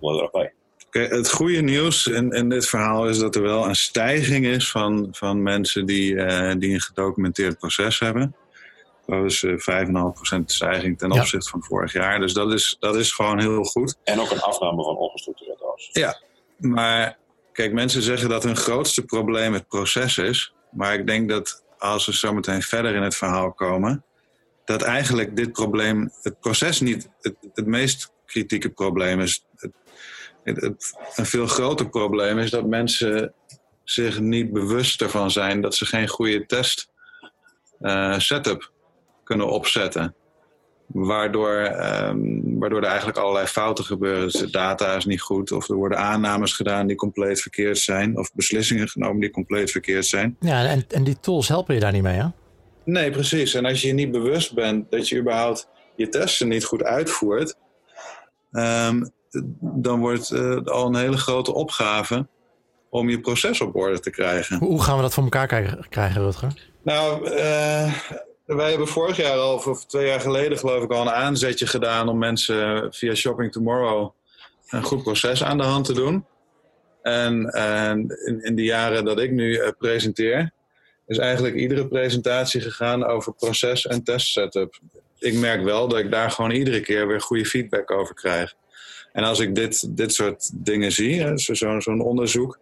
Wel 0.00 0.22
erbij. 0.22 0.52
Okay, 0.86 1.06
het 1.06 1.30
goede 1.30 1.60
nieuws 1.60 2.06
in, 2.06 2.30
in 2.30 2.48
dit 2.48 2.66
verhaal 2.68 3.08
is 3.08 3.18
dat 3.18 3.34
er 3.34 3.42
wel 3.42 3.68
een 3.68 3.76
stijging 3.76 4.46
is 4.46 4.70
van, 4.70 5.08
van 5.10 5.42
mensen 5.42 5.86
die, 5.86 6.12
uh, 6.12 6.52
die 6.58 6.72
een 6.72 6.80
gedocumenteerd 6.80 7.58
proces 7.58 7.98
hebben. 7.98 8.34
Dat 9.10 9.24
is 9.24 9.42
uh, 9.42 10.36
5,5% 10.38 10.44
stijging 10.44 10.98
ten 10.98 11.12
opzichte 11.12 11.50
van 11.50 11.62
vorig 11.62 11.92
jaar. 11.92 12.20
Dus 12.20 12.32
dat 12.32 12.52
is, 12.52 12.76
dat 12.80 12.96
is 12.96 13.12
gewoon 13.12 13.38
heel 13.38 13.64
goed. 13.64 13.96
En 14.04 14.20
ook 14.20 14.30
een 14.30 14.40
afname 14.40 14.82
van 14.82 14.96
ongestructureerd 14.96 15.60
was. 15.60 15.88
Ja, 15.92 16.20
maar 16.58 17.18
kijk, 17.52 17.72
mensen 17.72 18.02
zeggen 18.02 18.28
dat 18.28 18.42
hun 18.42 18.56
grootste 18.56 19.04
probleem 19.04 19.52
het 19.52 19.68
proces 19.68 20.18
is. 20.18 20.54
Maar 20.70 20.94
ik 20.94 21.06
denk 21.06 21.28
dat 21.28 21.64
als 21.78 22.06
we 22.06 22.14
zo 22.14 22.32
meteen 22.32 22.62
verder 22.62 22.94
in 22.94 23.02
het 23.02 23.16
verhaal 23.16 23.52
komen, 23.52 24.04
dat 24.64 24.82
eigenlijk 24.82 25.36
dit 25.36 25.52
probleem, 25.52 26.10
het 26.22 26.40
proces 26.40 26.80
niet 26.80 27.08
het, 27.20 27.34
het 27.54 27.66
meest 27.66 28.12
kritieke 28.26 28.70
probleem 28.70 29.20
is. 29.20 29.44
Het, 29.56 29.72
het, 30.42 30.94
een 31.16 31.26
veel 31.26 31.46
groter 31.46 31.88
probleem 31.88 32.38
is 32.38 32.50
dat 32.50 32.66
mensen 32.66 33.34
zich 33.84 34.20
niet 34.20 34.52
bewust 34.52 35.02
ervan 35.02 35.30
zijn 35.30 35.60
dat 35.60 35.74
ze 35.74 35.86
geen 35.86 36.08
goede 36.08 36.46
test 36.46 36.90
uh, 37.80 38.18
setup 38.18 38.70
kunnen 39.30 39.50
opzetten. 39.50 40.14
Waardoor, 40.86 41.56
um, 42.08 42.58
waardoor 42.58 42.80
er 42.80 42.88
eigenlijk 42.88 43.18
allerlei 43.18 43.46
fouten 43.46 43.84
gebeuren. 43.84 44.22
Dus 44.22 44.32
de 44.32 44.50
data 44.50 44.94
is 44.94 45.04
niet 45.04 45.20
goed, 45.20 45.52
of 45.52 45.68
er 45.68 45.74
worden 45.76 45.98
aannames 45.98 46.52
gedaan 46.52 46.86
die 46.86 46.96
compleet 46.96 47.40
verkeerd 47.40 47.78
zijn, 47.78 48.18
of 48.18 48.30
beslissingen 48.34 48.88
genomen 48.88 49.20
die 49.20 49.30
compleet 49.30 49.70
verkeerd 49.70 50.06
zijn. 50.06 50.36
Ja, 50.40 50.64
en, 50.64 50.84
en 50.88 51.04
die 51.04 51.20
tools 51.20 51.48
helpen 51.48 51.74
je 51.74 51.80
daar 51.80 51.92
niet 51.92 52.02
mee, 52.02 52.18
hè? 52.18 52.26
Nee, 52.84 53.10
precies. 53.10 53.54
En 53.54 53.64
als 53.64 53.80
je 53.80 53.86
je 53.86 53.94
niet 53.94 54.10
bewust 54.10 54.54
bent 54.54 54.90
dat 54.90 55.08
je 55.08 55.18
überhaupt 55.18 55.68
je 55.96 56.08
testen 56.08 56.48
niet 56.48 56.64
goed 56.64 56.82
uitvoert, 56.82 57.56
um, 58.50 59.10
dan 59.60 60.00
wordt 60.00 60.28
het 60.28 60.38
uh, 60.38 60.74
al 60.74 60.86
een 60.86 60.96
hele 60.96 61.16
grote 61.16 61.54
opgave 61.54 62.28
om 62.88 63.08
je 63.08 63.20
proces 63.20 63.60
op 63.60 63.76
orde 63.76 64.00
te 64.00 64.10
krijgen. 64.10 64.58
Hoe 64.58 64.82
gaan 64.82 64.96
we 64.96 65.02
dat 65.02 65.14
voor 65.14 65.22
elkaar 65.22 65.46
krijgen, 65.46 65.86
krijgen 65.88 66.22
Rutger? 66.22 66.70
Nou, 66.82 67.30
uh, 67.30 67.94
wij 68.56 68.70
hebben 68.70 68.88
vorig 68.88 69.16
jaar 69.16 69.38
al, 69.38 69.54
of 69.54 69.86
twee 69.86 70.06
jaar 70.06 70.20
geleden 70.20 70.58
geloof 70.58 70.82
ik 70.82 70.90
al, 70.90 71.00
een 71.00 71.10
aanzetje 71.10 71.66
gedaan 71.66 72.08
om 72.08 72.18
mensen 72.18 72.88
via 72.94 73.14
Shopping 73.14 73.52
Tomorrow 73.52 74.10
een 74.68 74.82
goed 74.82 75.02
proces 75.02 75.44
aan 75.44 75.58
de 75.58 75.64
hand 75.64 75.84
te 75.84 75.92
doen. 75.92 76.24
En, 77.02 77.46
en 77.46 78.08
in, 78.42 78.54
de 78.54 78.64
jaren 78.64 79.04
dat 79.04 79.20
ik 79.20 79.30
nu 79.30 79.50
uh, 79.50 79.68
presenteer, 79.78 80.52
is 81.06 81.18
eigenlijk 81.18 81.54
iedere 81.54 81.88
presentatie 81.88 82.60
gegaan 82.60 83.04
over 83.04 83.34
proces 83.34 83.86
en 83.86 84.04
test 84.04 84.26
setup. 84.26 84.78
Ik 85.18 85.34
merk 85.34 85.62
wel 85.62 85.88
dat 85.88 85.98
ik 85.98 86.10
daar 86.10 86.30
gewoon 86.30 86.50
iedere 86.50 86.80
keer 86.80 87.06
weer 87.06 87.20
goede 87.20 87.46
feedback 87.46 87.90
over 87.90 88.14
krijg. 88.14 88.54
En 89.12 89.24
als 89.24 89.38
ik 89.38 89.54
dit, 89.54 89.96
dit 89.96 90.14
soort 90.14 90.50
dingen 90.54 90.92
zie, 90.92 91.38
zo'n 91.38 91.82
zo 91.82 91.90
onderzoek, 91.90 92.58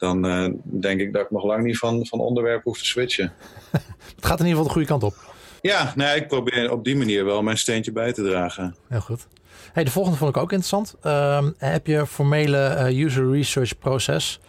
dan 0.00 0.26
uh, 0.26 0.48
denk 0.62 1.00
ik 1.00 1.12
dat 1.12 1.22
ik 1.22 1.30
nog 1.30 1.44
lang 1.44 1.64
niet 1.64 1.78
van, 1.78 2.06
van 2.06 2.20
onderwerp 2.20 2.62
hoef 2.62 2.78
te 2.78 2.86
switchen. 2.86 3.32
Het 4.16 4.26
gaat 4.26 4.40
in 4.40 4.46
ieder 4.46 4.62
geval 4.62 4.64
de 4.64 4.70
goede 4.70 4.86
kant 4.86 5.02
op. 5.02 5.14
Ja, 5.60 5.92
nee, 5.96 6.16
ik 6.16 6.28
probeer 6.28 6.72
op 6.72 6.84
die 6.84 6.96
manier 6.96 7.24
wel 7.24 7.42
mijn 7.42 7.58
steentje 7.58 7.92
bij 7.92 8.12
te 8.12 8.22
dragen. 8.22 8.76
Heel 8.88 9.00
goed. 9.00 9.26
Hey, 9.72 9.84
de 9.84 9.90
volgende 9.90 10.18
vond 10.18 10.36
ik 10.36 10.42
ook 10.42 10.52
interessant. 10.52 10.94
Uh, 11.02 11.46
heb 11.56 11.86
je 11.86 12.06
formele 12.06 12.90
uh, 12.90 13.04
user 13.04 13.30
research 13.30 13.78
proces? 13.78 14.40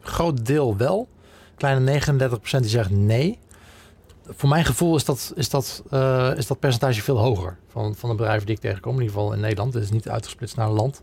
Groot 0.00 0.46
deel 0.46 0.76
wel. 0.76 1.08
Kleine 1.56 2.00
39% 2.00 2.40
die 2.40 2.68
zegt 2.68 2.90
nee. 2.90 3.38
Voor 4.26 4.48
mijn 4.48 4.64
gevoel 4.64 4.96
is 4.96 5.04
dat, 5.04 5.32
is 5.36 5.50
dat, 5.50 5.82
uh, 5.92 6.30
is 6.36 6.46
dat 6.46 6.58
percentage 6.58 7.02
veel 7.02 7.18
hoger. 7.18 7.58
Van, 7.68 7.94
van 7.94 8.08
de 8.08 8.14
bedrijven 8.14 8.46
die 8.46 8.54
ik 8.54 8.60
tegenkom. 8.60 8.94
In 8.94 9.00
ieder 9.00 9.14
geval 9.14 9.32
in 9.32 9.40
Nederland. 9.40 9.74
Het 9.74 9.82
is 9.82 9.90
niet 9.90 10.08
uitgesplitst 10.08 10.56
naar 10.56 10.66
een 10.66 10.72
land. 10.72 11.02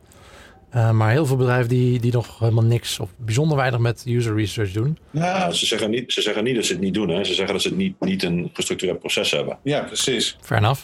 Uh, 0.75 0.91
maar 0.91 1.11
heel 1.11 1.25
veel 1.25 1.35
bedrijven 1.35 1.69
die, 1.69 1.99
die 1.99 2.11
nog 2.11 2.39
helemaal 2.39 2.63
niks 2.63 2.99
of 2.99 3.09
bijzonder 3.17 3.57
weinig 3.57 3.79
met 3.79 4.03
user 4.07 4.35
research 4.35 4.71
doen. 4.71 4.97
Ja, 5.11 5.51
ze 5.51 5.65
zeggen 5.65 5.89
niet, 5.89 6.13
ze 6.13 6.21
zeggen 6.21 6.43
niet 6.43 6.55
dat 6.55 6.65
ze 6.65 6.71
het 6.71 6.81
niet 6.81 6.93
doen. 6.93 7.09
Hè. 7.09 7.23
Ze 7.23 7.33
zeggen 7.33 7.53
dat 7.53 7.61
ze 7.63 7.67
het 7.67 7.77
niet, 7.77 7.99
niet 7.99 8.23
een 8.23 8.49
gestructureerd 8.53 8.99
proces 8.99 9.31
hebben. 9.31 9.57
Ja, 9.63 9.83
precies. 9.83 10.37
Fair 10.41 10.61
enough. 10.61 10.81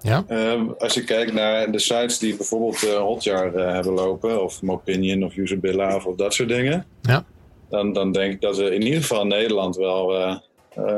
Ja. 0.00 0.24
Uh, 0.28 0.62
als 0.78 0.94
je 0.94 1.04
kijkt 1.04 1.32
naar 1.32 1.72
de 1.72 1.78
sites 1.78 2.18
die 2.18 2.36
bijvoorbeeld 2.36 2.82
uh, 2.82 2.98
Hotjar 2.98 3.54
uh, 3.54 3.72
hebben 3.72 3.92
lopen, 3.92 4.42
of 4.42 4.62
Mopinion 4.62 5.24
of 5.24 5.36
Usabilla 5.36 5.96
of 5.96 6.14
dat 6.16 6.34
soort 6.34 6.48
dingen, 6.48 6.86
ja. 7.02 7.24
dan, 7.68 7.92
dan 7.92 8.12
denk 8.12 8.32
ik 8.32 8.40
dat 8.40 8.56
we 8.56 8.74
in 8.74 8.82
ieder 8.82 9.00
geval 9.00 9.22
in 9.22 9.28
Nederland 9.28 9.76
wel 9.76 10.40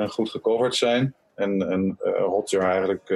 goed 0.08 0.30
gecoverd 0.30 0.74
zijn. 0.74 1.14
En, 1.34 1.70
en 1.70 1.98
Hotjar 2.24 2.62
eigenlijk 2.62 3.14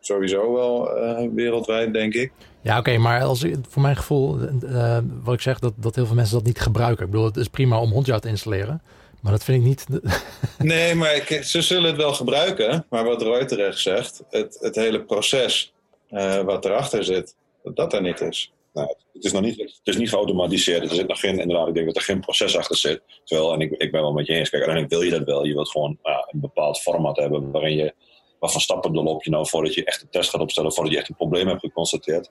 sowieso 0.00 0.52
wel 0.52 0.90
wereldwijd, 1.34 1.92
denk 1.92 2.14
ik. 2.14 2.32
Ja, 2.66 2.78
oké, 2.78 2.98
maar 2.98 3.22
als, 3.22 3.44
voor 3.68 3.82
mijn 3.82 3.96
gevoel, 3.96 4.38
uh, 4.64 4.98
wat 5.22 5.34
ik 5.34 5.40
zeg, 5.40 5.58
dat, 5.58 5.72
dat 5.76 5.94
heel 5.94 6.06
veel 6.06 6.14
mensen 6.14 6.36
dat 6.36 6.46
niet 6.46 6.60
gebruiken. 6.60 7.04
Ik 7.04 7.10
bedoel, 7.10 7.26
het 7.26 7.36
is 7.36 7.48
prima 7.48 7.80
om 7.80 7.92
Hotjar 7.92 8.20
te 8.20 8.28
installeren, 8.28 8.82
maar 9.20 9.32
dat 9.32 9.44
vind 9.44 9.58
ik 9.58 9.68
niet... 9.68 9.86
nee, 10.58 10.94
maar 10.94 11.40
ze 11.42 11.62
zullen 11.62 11.90
het 11.90 11.96
wel 11.96 12.12
gebruiken. 12.12 12.86
Maar 12.90 13.04
wat 13.04 13.22
Roy 13.22 13.44
terecht 13.44 13.78
zegt, 13.78 14.22
het, 14.30 14.58
het 14.60 14.74
hele 14.74 15.02
proces 15.02 15.72
uh, 16.10 16.40
wat 16.40 16.64
erachter 16.64 17.04
zit, 17.04 17.36
dat 17.62 17.76
dat 17.76 17.92
er 17.92 18.02
niet 18.02 18.20
is. 18.20 18.52
Nou, 18.72 18.88
het, 19.12 19.24
is 19.24 19.32
nog 19.32 19.42
niet, 19.42 19.56
het 19.58 19.80
is 19.82 19.96
niet 19.96 20.08
geautomatiseerd. 20.08 20.90
Er 20.90 20.96
zit 20.96 21.08
nog 21.08 21.20
geen, 21.20 21.38
inderdaad, 21.38 21.68
ik 21.68 21.74
denk 21.74 21.86
dat 21.86 21.96
er 21.96 22.02
geen 22.02 22.20
proces 22.20 22.56
achter 22.56 22.76
zit. 22.76 23.02
Terwijl, 23.24 23.52
en 23.52 23.60
ik, 23.60 23.70
ik 23.70 23.90
ben 23.90 24.00
wel 24.00 24.12
met 24.12 24.26
je 24.26 24.32
eens, 24.32 24.50
kijk, 24.50 24.62
uiteindelijk 24.62 24.92
wil 24.92 25.02
je 25.02 25.18
dat 25.18 25.34
wel. 25.34 25.44
Je 25.44 25.54
wilt 25.54 25.70
gewoon 25.70 25.98
uh, 26.04 26.18
een 26.30 26.40
bepaald 26.40 26.80
format 26.80 27.16
hebben 27.16 27.50
waarin 27.50 27.76
je 27.76 27.94
wat 28.38 28.52
voor 28.52 28.60
stappen 28.60 28.92
loop 28.92 29.24
je 29.24 29.30
nou 29.30 29.48
voordat 29.48 29.74
je 29.74 29.84
echt 29.84 30.02
een 30.02 30.10
test 30.10 30.30
gaat 30.30 30.40
opstellen, 30.40 30.72
voordat 30.72 30.92
je 30.92 30.98
echt 30.98 31.08
een 31.08 31.16
probleem 31.16 31.48
hebt 31.48 31.60
geconstateerd. 31.60 32.30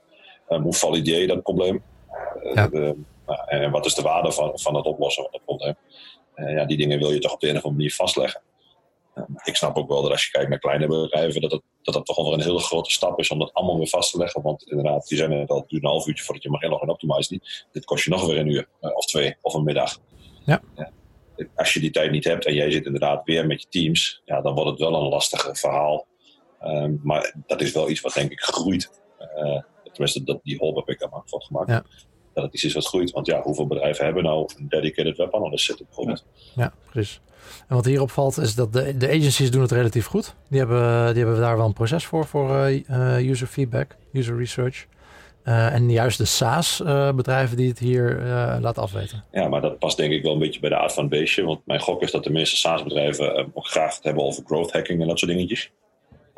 Um, 0.49 0.61
hoe 0.61 0.73
valideer 0.73 1.19
je 1.19 1.27
dat 1.27 1.43
probleem? 1.43 1.83
Ja. 2.53 2.67
De, 2.67 2.95
nou, 3.25 3.39
en 3.47 3.71
wat 3.71 3.85
is 3.85 3.95
de 3.95 4.01
waarde 4.01 4.31
van, 4.31 4.59
van 4.59 4.75
het 4.75 4.85
oplossen 4.85 5.23
van 5.23 5.31
dat 5.31 5.45
probleem? 5.45 5.75
ja, 6.35 6.65
die 6.65 6.77
dingen 6.77 6.99
wil 6.99 7.11
je 7.11 7.19
toch 7.19 7.33
op 7.33 7.39
de 7.39 7.49
een 7.49 7.57
of 7.57 7.63
andere 7.63 7.75
manier 7.75 7.93
vastleggen. 7.93 8.41
ik 9.43 9.55
snap 9.55 9.77
ook 9.77 9.89
wel 9.89 10.01
dat 10.01 10.11
als 10.11 10.25
je 10.25 10.31
kijkt 10.31 10.49
naar 10.49 10.59
kleine 10.59 10.87
bedrijven, 10.87 11.41
dat 11.41 11.51
het, 11.51 11.61
dat 11.81 11.95
het 11.95 12.05
toch 12.05 12.15
wel 12.15 12.33
een 12.33 12.41
hele 12.41 12.59
grote 12.59 12.91
stap 12.91 13.19
is 13.19 13.29
om 13.29 13.39
dat 13.39 13.53
allemaal 13.53 13.77
weer 13.77 13.87
vast 13.87 14.11
te 14.11 14.17
leggen. 14.17 14.41
Want 14.41 14.63
inderdaad, 14.69 15.07
die 15.07 15.17
zijn 15.17 15.29
net 15.29 15.49
al, 15.49 15.65
duurt 15.67 15.83
een 15.83 15.89
half 15.89 16.07
uurtje 16.07 16.23
voordat 16.23 16.43
je 16.43 16.49
mag 16.49 16.61
inloggen 16.61 16.87
en 16.87 17.25
die. 17.27 17.41
Dit 17.71 17.85
kost 17.85 18.03
je 18.03 18.09
nog 18.09 18.25
weer 18.25 18.37
een 18.37 18.51
uur 18.51 18.67
of 18.79 19.05
twee 19.05 19.35
of 19.41 19.53
een 19.53 19.63
middag. 19.63 19.97
Ja. 20.45 20.61
ja. 20.75 20.91
Als 21.55 21.73
je 21.73 21.79
die 21.79 21.91
tijd 21.91 22.11
niet 22.11 22.23
hebt 22.23 22.45
en 22.45 22.53
jij 22.53 22.71
zit 22.71 22.85
inderdaad 22.85 23.25
weer 23.25 23.47
met 23.47 23.61
je 23.61 23.67
teams, 23.69 24.21
ja, 24.25 24.41
dan 24.41 24.53
wordt 24.53 24.69
het 24.69 24.79
wel 24.79 24.95
een 24.95 25.09
lastig 25.09 25.59
verhaal. 25.59 26.05
Ehm, 26.59 26.93
maar 27.03 27.35
dat 27.45 27.61
is 27.61 27.71
wel 27.71 27.89
iets 27.89 28.01
wat 28.01 28.13
denk 28.13 28.31
ik 28.31 28.39
groeit. 28.39 29.01
Uh, 29.37 29.61
tenminste, 29.95 30.23
dat, 30.23 30.39
die 30.43 30.57
hoop 30.57 30.75
heb 30.75 30.89
ik 30.89 31.07
van 31.25 31.41
gemaakt. 31.41 31.69
Ja. 31.69 31.83
Dat 32.33 32.43
het 32.43 32.53
iets 32.53 32.63
is 32.63 32.73
wat 32.73 32.87
groeit. 32.87 33.11
Want 33.11 33.25
ja, 33.25 33.41
hoeveel 33.41 33.67
bedrijven 33.67 34.05
hebben 34.05 34.23
nou 34.23 34.49
een 34.57 34.67
dedicated 34.67 35.17
web 35.17 35.35
analyst 35.35 35.65
zitten 35.65 35.85
bijvoorbeeld? 35.85 36.25
Ja, 36.55 36.63
ja, 36.63 36.73
precies. 36.89 37.21
En 37.67 37.75
wat 37.75 37.85
hier 37.85 38.01
opvalt 38.01 38.37
is 38.37 38.55
dat 38.55 38.73
de, 38.73 38.97
de 38.97 39.07
agencies 39.07 39.51
doen 39.51 39.61
het 39.61 39.71
relatief 39.71 40.05
goed. 40.05 40.35
Die 40.49 40.59
hebben, 40.59 41.13
die 41.13 41.23
hebben 41.23 41.41
daar 41.41 41.57
wel 41.57 41.65
een 41.65 41.73
proces 41.73 42.05
voor, 42.05 42.25
voor 42.25 42.69
uh, 42.69 43.29
user 43.29 43.47
feedback, 43.47 43.95
user 44.13 44.37
research. 44.37 44.85
Uh, 45.43 45.73
en 45.73 45.91
juist 45.91 46.17
de 46.17 46.25
SaaS-bedrijven 46.25 47.57
die 47.57 47.69
het 47.69 47.79
hier 47.79 48.19
uh, 48.19 48.57
laten 48.59 48.81
afweten. 48.81 49.23
Ja, 49.31 49.47
maar 49.47 49.61
dat 49.61 49.79
past 49.79 49.97
denk 49.97 50.13
ik 50.13 50.23
wel 50.23 50.33
een 50.33 50.39
beetje 50.39 50.59
bij 50.59 50.69
de 50.69 50.77
aard 50.77 50.93
van 50.93 51.03
het 51.03 51.11
beestje. 51.11 51.43
Want 51.43 51.65
mijn 51.65 51.79
gok 51.79 52.01
is 52.01 52.11
dat 52.11 52.23
de 52.23 52.31
meeste 52.31 52.55
SaaS-bedrijven 52.55 53.51
ook 53.53 53.67
graag 53.67 53.95
het 53.95 54.03
hebben 54.03 54.23
over 54.23 54.43
growth 54.45 54.71
hacking 54.71 55.01
en 55.01 55.07
dat 55.07 55.19
soort 55.19 55.31
dingetjes. 55.31 55.71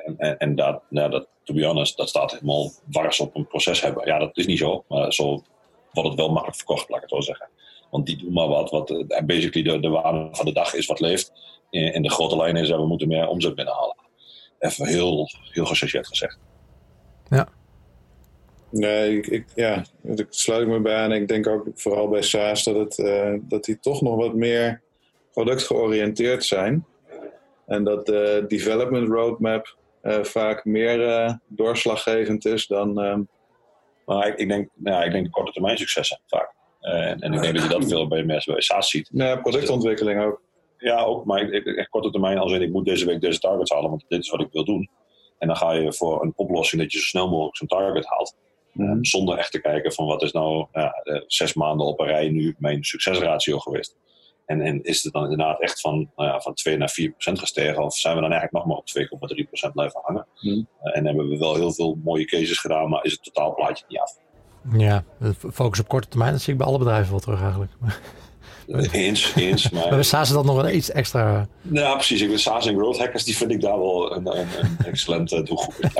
En, 0.08 0.18
en, 0.18 0.38
en 0.38 0.56
dat, 0.56 0.82
nou, 0.90 1.10
dat, 1.10 1.28
to 1.44 1.54
be 1.54 1.66
honest, 1.66 1.98
dat 1.98 2.10
staat 2.10 2.32
helemaal 2.32 2.72
wars 2.92 3.20
op 3.20 3.36
een 3.36 3.48
proces 3.48 3.82
hebben. 3.82 4.08
Ja, 4.08 4.20
dat 4.20 4.38
is 4.38 4.46
niet 4.46 4.58
zo, 4.58 4.84
maar 4.88 5.14
zo 5.14 5.44
wordt 5.92 6.10
het 6.10 6.20
wel 6.20 6.30
makkelijk 6.30 6.58
verkocht, 6.58 6.90
laat 6.90 7.04
ik 7.04 7.10
het 7.10 7.24
zo 7.24 7.32
zeggen. 7.32 7.50
Want 7.92 8.06
die 8.06 8.18
doen 8.18 8.34
maar 8.34 8.48
wat, 8.48 8.70
wat 8.70 8.90
uh, 8.90 9.22
basically 9.26 9.72
de, 9.72 9.80
de 9.80 9.90
waarde 9.90 10.28
van 10.32 10.46
de 10.46 10.54
dag 10.54 10.74
is 10.74 10.86
wat 10.86 11.00
leeft. 11.00 11.32
In, 11.70 12.02
de 12.02 12.10
grote 12.10 12.38
lijn 12.38 12.56
is 12.56 12.68
dat 12.68 12.80
we 12.80 12.88
moeten 12.88 13.08
meer 13.08 13.28
omzet 13.28 13.56
binnenhalen. 13.56 13.96
Even 14.60 14.88
heel, 14.88 15.30
heel 15.52 15.66
gechargeerd 15.66 16.08
gezegd. 16.08 16.38
Ja. 17.30 17.48
Nee, 18.70 19.22
ik, 19.22 19.46
ja, 19.56 19.86
ik 20.04 20.26
sluit 20.30 20.68
me 20.68 20.80
bij 20.80 20.96
aan. 20.96 21.12
Ik 21.12 21.28
denk 21.28 21.48
ook 21.48 21.68
vooral 21.76 22.08
bij 22.08 22.22
SaaS 22.22 22.64
dat, 22.64 22.76
het, 22.76 22.98
uh, 22.98 23.34
dat 23.42 23.64
die 23.64 23.80
toch 23.80 24.02
nog 24.02 24.16
wat 24.16 24.34
meer 24.34 24.82
productgeoriënteerd 25.32 26.46
zijn. 26.46 26.86
En 27.66 27.84
dat 27.84 28.06
de 28.06 28.46
development 28.48 29.08
roadmap 29.08 29.77
vaak 30.08 30.66
meer 30.66 31.00
uh, 31.00 31.34
doorslaggevend 31.48 32.46
is 32.46 32.68
dan. 32.68 33.06
Uh, 33.06 33.18
maar 34.06 34.28
ik, 34.28 34.38
ik, 34.38 34.48
denk, 34.48 34.70
nou, 34.74 35.06
ik 35.06 35.12
denk 35.12 35.26
de 35.26 35.32
korte 35.32 35.52
termijn 35.52 35.78
successen 35.78 36.20
vaak. 36.28 36.54
en, 36.82 37.20
en 37.20 37.34
ik 37.34 37.42
denk 37.42 37.54
dat 37.54 37.64
je 37.64 37.70
dat 37.70 37.88
veel 37.88 38.08
bij 38.08 38.24
mensen 38.24 38.54
bij 38.54 38.62
SaaS 38.62 38.90
ziet. 38.90 39.10
Ja, 39.14 39.36
productontwikkeling 39.36 40.22
ook. 40.22 40.42
Ja, 40.78 41.04
ook. 41.04 41.26
Maar 41.26 41.42
ik, 41.42 41.66
ik, 41.66 41.88
korte 41.90 42.10
termijn 42.10 42.38
als 42.38 42.52
in 42.52 42.62
ik 42.62 42.72
moet 42.72 42.86
deze 42.86 43.06
week 43.06 43.22
deze 43.22 43.40
targets 43.40 43.72
halen, 43.72 43.90
want 43.90 44.06
dit 44.08 44.24
is 44.24 44.30
wat 44.30 44.42
ik 44.42 44.52
wil 44.52 44.66
doen. 44.66 44.90
En 45.40 45.48
dan 45.48 45.58
ga 45.58 45.72
je 45.72 45.94
voor 45.94 46.24
een 46.24 46.34
oplossing 46.36 46.82
dat 46.82 46.92
je 46.92 47.00
zo 47.00 47.06
snel 47.06 47.30
mogelijk 47.30 47.58
zo'n 47.58 47.68
target 47.68 48.06
haalt. 48.06 48.36
Mm. 48.72 49.06
Zonder 49.06 49.38
echt 49.38 49.52
te 49.52 49.62
kijken 49.62 49.94
van 49.94 50.06
wat 50.06 50.22
is 50.22 50.32
nou 50.32 50.68
ja, 50.72 50.94
zes 51.28 51.54
maanden 51.54 51.88
op 51.88 52.00
een 52.00 52.08
rij 52.08 52.30
nu 52.30 52.56
mijn 52.58 52.84
succesratio 52.84 53.60
geweest. 53.60 53.96
En, 54.48 54.62
en 54.62 54.84
is 54.84 55.04
het 55.04 55.14
dan 55.14 55.24
inderdaad 55.24 55.62
echt 55.62 55.82
van, 55.82 56.12
nou 56.16 56.30
ja, 56.30 56.40
van 56.40 56.54
2 56.54 56.78
naar 56.78 56.90
4 56.90 57.12
procent 57.12 57.40
gestegen? 57.40 57.84
Of 57.84 57.98
zijn 57.98 58.16
we 58.16 58.22
dan 58.22 58.32
eigenlijk 58.32 58.66
nog 58.66 58.76
maar 58.76 59.08
op 59.10 59.36
2,3 59.38 59.48
procent 59.48 59.74
blijven 59.74 60.02
hangen? 60.04 60.28
Mm. 60.42 60.68
en 60.82 61.06
hebben 61.06 61.30
we 61.30 61.38
wel 61.38 61.56
heel 61.56 61.74
veel 61.74 62.00
mooie 62.04 62.26
cases 62.26 62.60
gedaan, 62.60 62.90
maar 62.90 63.04
is 63.04 63.12
het 63.12 63.24
totaalplaatje 63.24 63.86
niet 63.88 64.00
af? 64.00 64.18
Ja, 64.78 65.04
focus 65.52 65.80
op 65.80 65.88
korte 65.88 66.08
termijn, 66.08 66.32
dat 66.32 66.42
zie 66.42 66.54
ik 66.54 66.60
bij 66.60 66.68
alle 66.68 66.78
bedrijven 66.78 67.12
wel 67.12 67.20
terug 67.20 67.42
eigenlijk. 67.42 67.72
Eens, 68.92 69.34
eens. 69.36 69.70
Maar, 69.72 69.90
maar 69.90 70.04
SaaS 70.04 70.30
dat 70.30 70.46
nog 70.46 70.62
wel 70.62 70.70
iets 70.70 70.92
extra. 70.92 71.48
Ja, 71.62 71.94
precies. 71.94 72.22
Ik 72.22 72.30
ben 72.30 72.40
SaaS 72.40 72.66
en 72.66 72.76
growth 72.76 72.98
hackers, 72.98 73.24
die 73.24 73.38
vind 73.38 73.52
ik 73.52 73.62
daar 73.62 73.80
wel 73.80 74.16
een, 74.16 74.38
een, 74.38 74.48
een 74.60 74.78
excellente 74.92 75.44
doelgroep. 75.44 75.92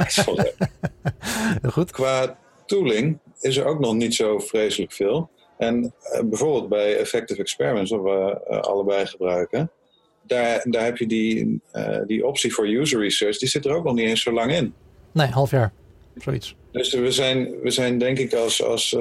Goed. 1.72 1.92
Qua 1.92 2.38
tooling 2.66 3.20
is 3.40 3.58
er 3.58 3.66
ook 3.66 3.80
nog 3.80 3.94
niet 3.94 4.16
zo 4.16 4.40
vreselijk 4.40 4.94
veel. 4.94 5.30
En 5.58 5.94
uh, 6.14 6.22
bijvoorbeeld 6.24 6.70
bij 6.70 6.98
Effective 6.98 7.42
Experiments, 7.42 7.92
wat 7.92 8.02
we 8.02 8.42
uh, 8.50 8.60
allebei 8.60 9.06
gebruiken, 9.06 9.72
daar, 10.22 10.66
daar 10.70 10.84
heb 10.84 10.98
je 10.98 11.08
die, 11.08 11.62
uh, 11.74 12.00
die 12.06 12.26
optie 12.26 12.54
voor 12.54 12.68
user 12.68 13.00
research, 13.00 13.38
die 13.38 13.50
zit 13.50 13.66
er 13.66 13.76
ook 13.76 13.84
nog 13.84 13.94
niet 13.94 14.08
eens 14.08 14.22
zo 14.22 14.32
lang 14.32 14.52
in. 14.52 14.74
Nee, 15.12 15.28
half 15.28 15.52
jaar. 15.52 15.72
Zoiets. 16.16 16.56
Dus 16.72 16.94
we 16.94 17.12
zijn, 17.12 17.60
we 17.62 17.70
zijn 17.70 17.98
denk 17.98 18.18
ik 18.18 18.34
als, 18.34 18.64
als, 18.64 18.98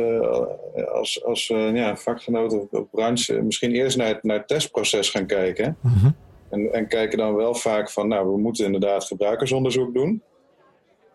als, 0.93 1.25
als 1.25 1.47
ja, 1.47 1.97
vakgenoten 1.97 2.69
of 2.71 2.91
branche 2.91 3.43
misschien 3.43 3.73
eerst 3.73 3.97
naar 3.97 4.09
het, 4.09 4.23
naar 4.23 4.37
het 4.37 4.49
testproces 4.49 5.11
gaan 5.11 5.27
kijken. 5.27 5.77
Mm 5.81 5.93
-hmm. 5.93 6.17
en, 6.51 6.73
en 6.73 6.89
kijken 6.89 7.19
dan 7.19 7.35
wel 7.35 7.55
vaak 7.55 7.91
van, 7.91 8.09
nou, 8.09 8.31
we 8.31 8.39
moeten 8.39 8.65
inderdaad 8.65 9.05
gebruikersonderzoek 9.05 9.95
doen. 9.95 10.23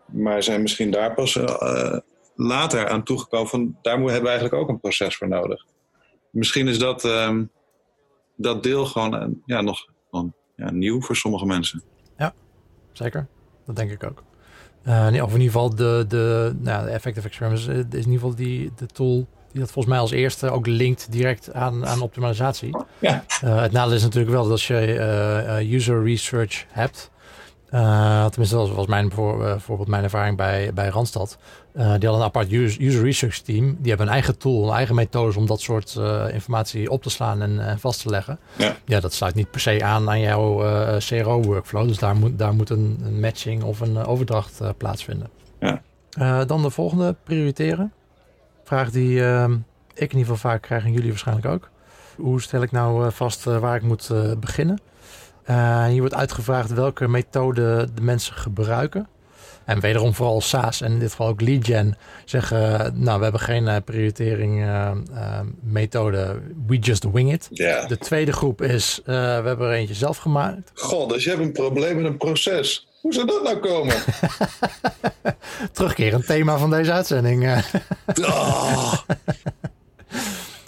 Maar 0.06 0.42
zijn 0.42 0.62
misschien 0.62 0.90
daar 0.90 1.14
pas 1.14 1.38
later 2.34 2.88
aan 2.88 3.02
toegekomen 3.02 3.48
van 3.48 3.76
daar 3.82 3.94
hebben 3.96 4.22
we 4.22 4.28
eigenlijk 4.28 4.54
ook 4.54 4.68
een 4.68 4.80
proces 4.80 5.16
voor 5.16 5.28
nodig. 5.28 5.66
Misschien 6.30 6.68
is 6.68 6.78
dat, 6.78 7.04
um, 7.04 7.50
dat 8.36 8.62
deel 8.62 8.86
gewoon 8.86 9.42
ja, 9.46 9.60
nog 9.60 9.86
gewoon, 10.10 10.32
ja, 10.56 10.70
nieuw 10.70 11.02
voor 11.02 11.16
sommige 11.16 11.46
mensen. 11.46 11.82
Ja, 12.16 12.34
zeker. 12.92 13.26
Dat 13.66 13.76
denk 13.76 13.90
ik 13.90 14.04
ook. 14.04 14.22
Uh, 14.86 15.06
of 15.06 15.10
in 15.10 15.40
ieder 15.40 15.40
geval 15.40 15.74
de, 15.74 16.04
de, 16.08 16.54
nou, 16.58 16.84
de 16.84 16.90
Effective 16.90 17.26
Experiments 17.26 17.66
is 17.66 17.76
in 17.76 17.92
ieder 17.92 18.12
geval 18.12 18.34
die, 18.34 18.72
de 18.76 18.86
tool 18.86 19.26
die 19.52 19.60
dat 19.60 19.70
volgens 19.70 19.94
mij 19.94 19.98
als 19.98 20.10
eerste 20.10 20.50
ook 20.50 20.66
linkt 20.66 21.12
direct 21.12 21.52
aan, 21.52 21.86
aan 21.86 22.00
optimalisatie. 22.00 22.76
Ja. 22.98 23.24
Uh, 23.44 23.60
het 23.60 23.72
nadeel 23.72 23.94
is 23.94 24.02
natuurlijk 24.02 24.32
wel 24.32 24.42
dat 24.42 24.52
als 24.52 24.66
je 24.66 24.96
uh, 25.60 25.72
user 25.72 26.04
research 26.04 26.64
hebt, 26.68 27.10
uh, 27.74 28.24
tenminste, 28.26 28.56
dat 28.56 28.70
was 28.70 28.86
mijn, 28.86 29.12
voor, 29.12 29.38
bijvoorbeeld 29.38 29.88
mijn 29.88 30.02
ervaring 30.02 30.36
bij, 30.36 30.70
bij 30.74 30.88
Randstad. 30.88 31.38
Uh, 31.74 31.82
die 31.82 31.90
hadden 31.90 32.14
een 32.14 32.22
apart 32.22 32.52
user, 32.52 32.82
user, 32.82 33.02
research 33.02 33.38
team. 33.38 33.76
Die 33.78 33.88
hebben 33.88 34.06
een 34.06 34.12
eigen 34.12 34.38
tool, 34.38 34.68
een 34.68 34.74
eigen 34.74 34.94
methodes 34.94 35.36
om 35.36 35.46
dat 35.46 35.60
soort 35.60 36.00
informatie 36.32 36.90
op 36.90 37.02
te 37.02 37.10
slaan 37.10 37.42
en 37.42 37.78
vast 37.78 38.02
te 38.02 38.08
leggen. 38.08 38.38
Ja. 38.56 38.76
ja, 38.84 39.00
dat 39.00 39.12
sluit 39.12 39.34
niet 39.34 39.50
per 39.50 39.60
se 39.60 39.84
aan 39.84 40.08
aan 40.08 40.20
jouw 40.20 40.56
CRO-workflow. 40.98 41.88
Dus 41.88 41.98
daar 41.98 42.16
moet, 42.16 42.38
daar 42.38 42.54
moet 42.54 42.70
een, 42.70 43.00
een 43.04 43.20
matching 43.20 43.62
of 43.62 43.80
een 43.80 43.96
overdracht 43.96 44.60
plaatsvinden. 44.76 45.28
Ja. 45.60 46.44
dan 46.44 46.62
de 46.62 46.70
volgende, 46.70 47.16
prioriteren. 47.24 47.92
Vraag 48.64 48.90
die 48.90 49.20
ik 49.94 50.12
in 50.12 50.18
ieder 50.18 50.18
geval 50.18 50.36
vaak 50.36 50.62
krijg 50.62 50.84
en 50.84 50.92
jullie 50.92 51.10
waarschijnlijk 51.10 51.46
ook. 51.46 51.70
Hoe 52.16 52.42
stel 52.42 52.62
ik 52.62 52.72
nou 52.72 53.12
vast 53.12 53.44
waar 53.44 53.76
ik 53.76 53.82
moet 53.82 54.10
beginnen? 54.40 54.78
Uh, 55.52 55.86
hier 55.86 56.00
wordt 56.00 56.14
uitgevraagd 56.14 56.72
welke 56.72 57.08
methode 57.08 57.88
de 57.94 58.02
mensen 58.02 58.34
gebruiken. 58.34 59.08
En 59.64 59.80
wederom 59.80 60.14
vooral 60.14 60.40
SaaS 60.40 60.80
en 60.80 60.92
in 60.92 60.98
dit 60.98 61.10
geval 61.10 61.28
ook 61.28 61.40
lead 61.40 61.66
gen 61.66 61.96
zeggen, 62.24 62.92
nou 62.94 63.16
we 63.18 63.22
hebben 63.22 63.40
geen 63.40 63.66
uh, 63.66 63.76
prioritering 63.84 64.60
uh, 64.64 64.90
methode, 65.60 66.40
we 66.66 66.78
just 66.78 67.10
wing 67.12 67.32
it. 67.32 67.48
Yeah. 67.50 67.88
De 67.88 67.98
tweede 67.98 68.32
groep 68.32 68.62
is, 68.62 69.00
we 69.04 69.12
hebben 69.12 69.66
er 69.66 69.72
eentje 69.72 69.94
zelf 69.94 70.16
gemaakt. 70.16 70.70
God, 70.74 71.10
dus 71.10 71.24
je 71.24 71.30
hebt 71.30 71.42
een 71.42 71.52
probleem 71.52 71.96
met 71.96 72.04
een 72.04 72.16
proces. 72.16 72.88
Hoe 73.00 73.12
zou 73.12 73.26
dat 73.26 73.42
nou 73.42 73.56
komen? 73.58 73.96
Terugkerend 75.72 76.26
thema 76.26 76.58
van 76.58 76.70
deze 76.70 76.92
uitzending. 76.92 77.64
oh. 78.22 78.94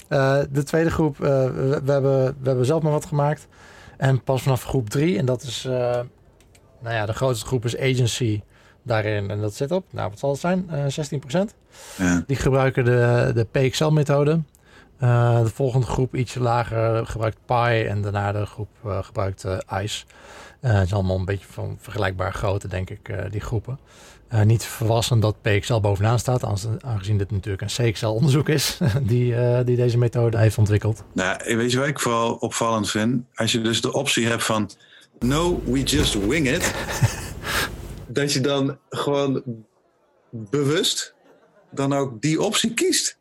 de 0.52 0.62
tweede 0.64 0.90
groep, 0.90 1.16
we, 1.16 1.80
we, 1.84 1.92
hebben, 1.92 2.26
we 2.26 2.46
hebben 2.48 2.66
zelf 2.66 2.82
maar 2.82 2.92
wat 2.92 3.06
gemaakt. 3.06 3.46
En 3.96 4.22
pas 4.22 4.42
vanaf 4.42 4.64
groep 4.64 4.90
3, 4.90 5.18
en 5.18 5.26
dat 5.26 5.42
is, 5.42 5.64
uh, 5.64 5.72
nou 6.80 6.94
ja, 6.94 7.06
de 7.06 7.12
grootste 7.12 7.46
groep 7.46 7.64
is 7.64 7.78
agency 7.78 8.42
daarin. 8.82 9.30
En 9.30 9.40
dat 9.40 9.54
zit 9.54 9.70
op, 9.70 9.84
nou 9.90 10.10
wat 10.10 10.18
zal 10.18 10.30
het 10.30 10.40
zijn, 10.40 10.68
uh, 10.72 10.84
16%. 10.86 11.54
Ja. 11.98 12.22
Die 12.26 12.36
gebruiken 12.36 12.84
de, 12.84 13.30
de 13.34 13.44
PXL-methode. 13.44 14.40
Uh, 15.00 15.42
de 15.42 15.48
volgende 15.48 15.86
groep 15.86 16.14
ietsje 16.14 16.40
lager 16.40 17.06
gebruikt 17.06 17.38
Pi 17.46 17.84
en 17.84 18.02
daarna 18.02 18.32
de 18.32 18.46
groep 18.46 18.68
uh, 18.86 19.02
gebruikt 19.02 19.44
ICE. 19.82 20.04
het 20.60 20.86
is 20.86 20.92
allemaal 20.92 21.16
een 21.16 21.24
beetje 21.24 21.46
van 21.50 21.76
vergelijkbaar 21.80 22.32
grootte, 22.32 22.68
denk 22.68 22.90
ik, 22.90 23.14
die 23.30 23.40
groepen. 23.40 23.78
Niet 24.44 24.64
verrassend 24.64 25.22
dat 25.22 25.42
PXL 25.42 25.80
bovenaan 25.80 26.18
staat, 26.18 26.44
aangezien 26.84 27.18
dit 27.18 27.30
natuurlijk 27.30 27.62
een 27.62 27.92
CXL-onderzoek 27.92 28.48
is 28.48 28.78
die, 29.02 29.34
die 29.64 29.76
deze 29.76 29.98
methode 29.98 30.38
heeft 30.38 30.58
ontwikkeld. 30.58 31.04
Nou, 31.12 31.56
weet 31.56 31.72
je 31.72 31.78
wat 31.78 31.88
ik 31.88 32.00
vooral 32.00 32.34
opvallend 32.34 32.90
vind? 32.90 33.22
Als 33.34 33.52
je 33.52 33.60
dus 33.60 33.80
de 33.80 33.92
optie 33.92 34.26
hebt 34.26 34.44
van 34.44 34.70
no, 35.18 35.62
we 35.64 35.82
just 35.82 36.26
wing 36.26 36.48
it, 36.48 36.74
dat 38.06 38.32
je 38.32 38.40
dan 38.40 38.78
gewoon 38.88 39.42
bewust 40.30 41.14
dan 41.70 41.92
ook 41.92 42.20
die 42.20 42.42
optie 42.42 42.74
kiest. 42.74 43.16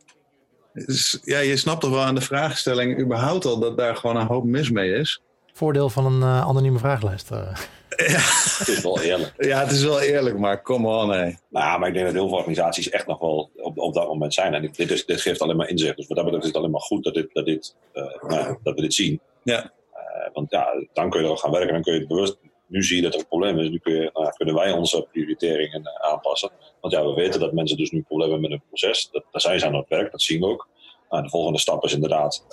Ja, 1.23 1.39
je 1.39 1.57
snapt 1.57 1.81
toch 1.81 1.91
wel 1.91 2.01
aan 2.01 2.15
de 2.15 2.21
vraagstelling 2.21 2.99
überhaupt 2.99 3.45
al 3.45 3.59
dat 3.59 3.77
daar 3.77 3.95
gewoon 3.95 4.15
een 4.15 4.27
hoop 4.27 4.43
mis 4.43 4.69
mee 4.69 4.93
is. 4.93 5.21
Voordeel 5.53 5.89
van 5.89 6.05
een 6.05 6.19
uh, 6.19 6.41
anonieme 6.41 6.79
vraaglijst. 6.79 7.29
Het 7.29 8.67
is 8.67 8.81
wel 8.81 9.01
eerlijk. 9.01 9.33
Ja, 9.49 9.59
het 9.59 9.71
is 9.71 9.83
wel 9.83 10.01
eerlijk, 10.01 10.37
maar 10.37 10.61
come 10.61 10.87
on, 10.87 11.11
hé. 11.11 11.33
Nou, 11.49 11.79
maar 11.79 11.87
ik 11.87 11.93
denk 11.93 12.05
dat 12.05 12.15
heel 12.15 12.27
veel 12.27 12.37
organisaties 12.37 12.89
echt 12.89 13.07
nog 13.07 13.19
wel 13.19 13.51
op, 13.55 13.77
op 13.77 13.93
dat 13.93 14.07
moment 14.07 14.33
zijn. 14.33 14.53
En 14.53 14.71
dit, 14.75 14.91
is, 14.91 15.05
dit 15.05 15.21
geeft 15.21 15.41
alleen 15.41 15.55
maar 15.55 15.69
inzicht. 15.69 15.97
Dus 15.97 16.07
wat 16.07 16.15
dat 16.15 16.25
betreft 16.25 16.45
is 16.45 16.51
het 16.51 16.59
alleen 16.59 16.71
maar 16.71 16.81
goed 16.81 17.03
dat, 17.03 17.13
dit, 17.13 17.29
dat, 17.33 17.45
dit, 17.45 17.75
uh, 17.93 18.03
nou, 18.27 18.57
dat 18.63 18.75
we 18.75 18.81
dit 18.81 18.93
zien. 18.93 19.19
Ja. 19.43 19.71
Uh, 19.93 20.33
want 20.33 20.51
ja, 20.51 20.67
dan 20.93 21.09
kun 21.09 21.23
je 21.23 21.31
er 21.31 21.37
gaan 21.37 21.51
werken. 21.51 21.73
Dan 21.73 21.81
kun 21.81 21.93
je 21.93 21.99
het 21.99 22.07
bewust. 22.07 22.37
Nu 22.73 22.83
zie 22.83 22.95
je 22.95 23.01
dat 23.01 23.13
er 23.13 23.19
een 23.19 23.27
probleem 23.27 23.59
is. 23.59 23.69
Nu 23.69 23.77
kun 23.77 23.93
je, 23.93 24.09
nou, 24.13 24.33
kunnen 24.35 24.55
wij 24.55 24.71
onze 24.71 25.07
prioriteringen 25.11 25.81
uh, 25.81 26.11
aanpassen. 26.11 26.49
Want 26.81 26.93
ja, 26.93 27.05
we 27.05 27.13
weten 27.13 27.39
dat 27.39 27.53
mensen 27.53 27.77
dus 27.77 27.91
nu 27.91 28.01
problemen 28.01 28.33
hebben 28.33 28.49
met 28.49 28.59
een 28.59 28.67
proces. 28.67 29.09
Dat, 29.11 29.23
daar 29.31 29.41
zijn 29.41 29.59
ze 29.59 29.65
aan 29.65 29.75
het 29.75 29.89
werk, 29.89 30.11
dat 30.11 30.21
zien 30.21 30.39
we 30.39 30.45
ook. 30.45 30.67
Nou, 31.09 31.23
de 31.23 31.29
volgende 31.29 31.59
stap 31.59 31.83
is 31.83 31.93
inderdaad 31.93 32.45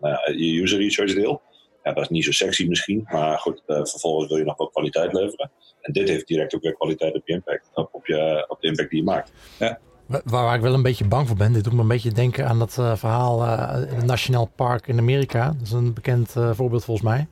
nou 0.00 0.08
ja, 0.08 0.32
je 0.36 0.60
user 0.62 0.78
research 0.78 1.14
deel. 1.14 1.40
Ja, 1.82 1.92
dat 1.92 2.02
is 2.02 2.08
niet 2.08 2.24
zo 2.24 2.32
sexy 2.32 2.66
misschien, 2.66 3.06
maar 3.10 3.38
goed, 3.38 3.62
uh, 3.66 3.76
vervolgens 3.76 4.28
wil 4.28 4.36
je 4.36 4.44
nog 4.44 4.56
wel 4.56 4.68
kwaliteit 4.68 5.12
leveren. 5.12 5.50
En 5.80 5.92
dit 5.92 6.08
heeft 6.08 6.26
direct 6.26 6.54
ook 6.54 6.62
weer 6.62 6.74
kwaliteit 6.74 7.14
op 7.14 7.22
je 7.24 7.32
impact, 7.32 7.70
op, 7.74 7.88
op, 7.92 8.06
je, 8.06 8.44
op 8.48 8.60
de 8.60 8.66
impact 8.66 8.90
die 8.90 8.98
je 8.98 9.04
maakt. 9.04 9.32
Ja. 9.58 9.78
Waar, 10.06 10.22
waar, 10.24 10.54
ik 10.54 10.60
wel 10.60 10.74
een 10.74 10.82
beetje 10.82 11.04
bang 11.04 11.28
voor 11.28 11.36
ben, 11.36 11.52
dit 11.52 11.64
doet 11.64 11.72
me 11.72 11.80
een 11.80 11.88
beetje 11.88 12.12
denken 12.12 12.48
aan 12.48 12.58
dat 12.58 12.76
uh, 12.80 12.96
verhaal 12.96 13.42
uh, 13.42 13.70
het 13.70 14.04
Nationaal 14.04 14.50
Park 14.56 14.86
in 14.86 14.98
Amerika. 14.98 15.46
Dat 15.46 15.62
is 15.62 15.72
een 15.72 15.94
bekend 15.94 16.32
voorbeeld 16.52 16.84
volgens 16.84 17.06
mij. 17.06 17.26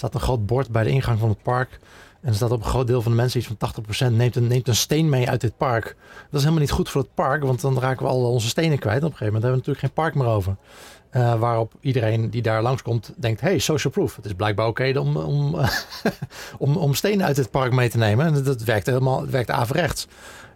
Staat 0.00 0.14
een 0.14 0.20
groot 0.20 0.46
bord 0.46 0.70
bij 0.70 0.84
de 0.84 0.90
ingang 0.90 1.18
van 1.18 1.28
het 1.28 1.42
park. 1.42 1.78
En 2.20 2.28
er 2.28 2.34
staat 2.34 2.50
op 2.50 2.60
een 2.60 2.68
groot 2.68 2.86
deel 2.86 3.02
van 3.02 3.12
de 3.12 3.16
mensen, 3.16 3.40
iets 3.40 3.52
van 3.58 4.10
80%, 4.12 4.12
neemt 4.12 4.36
een, 4.36 4.46
neemt 4.46 4.68
een 4.68 4.76
steen 4.76 5.08
mee 5.08 5.28
uit 5.28 5.40
dit 5.40 5.56
park. 5.56 5.84
Dat 5.84 6.32
is 6.32 6.40
helemaal 6.40 6.60
niet 6.60 6.70
goed 6.70 6.90
voor 6.90 7.00
het 7.00 7.14
park, 7.14 7.42
want 7.42 7.60
dan 7.60 7.78
raken 7.78 8.06
we 8.06 8.12
al 8.12 8.32
onze 8.32 8.48
stenen 8.48 8.78
kwijt. 8.78 9.02
Op 9.02 9.10
een 9.10 9.16
gegeven 9.16 9.32
moment 9.32 9.42
hebben 9.42 9.60
we 9.60 9.66
natuurlijk 9.66 9.94
geen 9.94 10.04
park 10.04 10.14
meer 10.14 10.26
over. 10.26 10.56
Uh, 11.12 11.38
waarop 11.38 11.72
iedereen 11.80 12.30
die 12.30 12.42
daar 12.42 12.62
langskomt 12.62 13.12
denkt: 13.16 13.40
hey, 13.40 13.58
social 13.58 13.92
proof. 13.92 14.16
Het 14.16 14.24
is 14.24 14.32
blijkbaar 14.32 14.66
oké 14.66 14.98
om, 14.98 15.16
om, 15.16 15.56
om, 16.58 16.76
om 16.76 16.94
stenen 16.94 17.26
uit 17.26 17.36
het 17.36 17.50
park 17.50 17.72
mee 17.72 17.88
te 17.88 17.98
nemen. 17.98 18.26
En 18.26 18.42
dat 18.42 18.62
werkt 18.62 18.86
helemaal 18.86 19.26
werkt 19.26 19.50
averechts. 19.50 20.06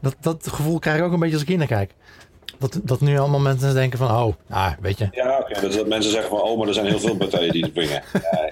Dat, 0.00 0.16
dat 0.20 0.48
gevoel 0.48 0.78
krijg 0.78 0.98
ik 0.98 1.04
ook 1.04 1.12
een 1.12 1.18
beetje 1.18 1.34
als 1.34 1.42
ik 1.42 1.48
hier 1.48 1.58
naar 1.58 1.66
kijk. 1.66 1.94
Dat, 2.70 2.80
dat 2.82 3.00
nu 3.00 3.18
allemaal 3.18 3.40
mensen 3.40 3.74
denken 3.74 3.98
van, 3.98 4.10
oh, 4.10 4.34
nou, 4.46 4.74
weet 4.80 4.98
je. 4.98 5.08
Ja, 5.10 5.38
oké. 5.38 5.58
Okay. 5.58 5.70
Dat, 5.70 5.86
mensen 5.86 6.10
zeggen 6.10 6.30
van, 6.30 6.40
oh, 6.40 6.58
maar 6.58 6.68
er 6.68 6.74
zijn 6.74 6.86
heel 6.86 6.98
veel 6.98 7.16
partijen 7.16 7.52
die 7.52 7.62
het 7.62 7.72
brengen. 7.72 8.02
ja, 8.30 8.50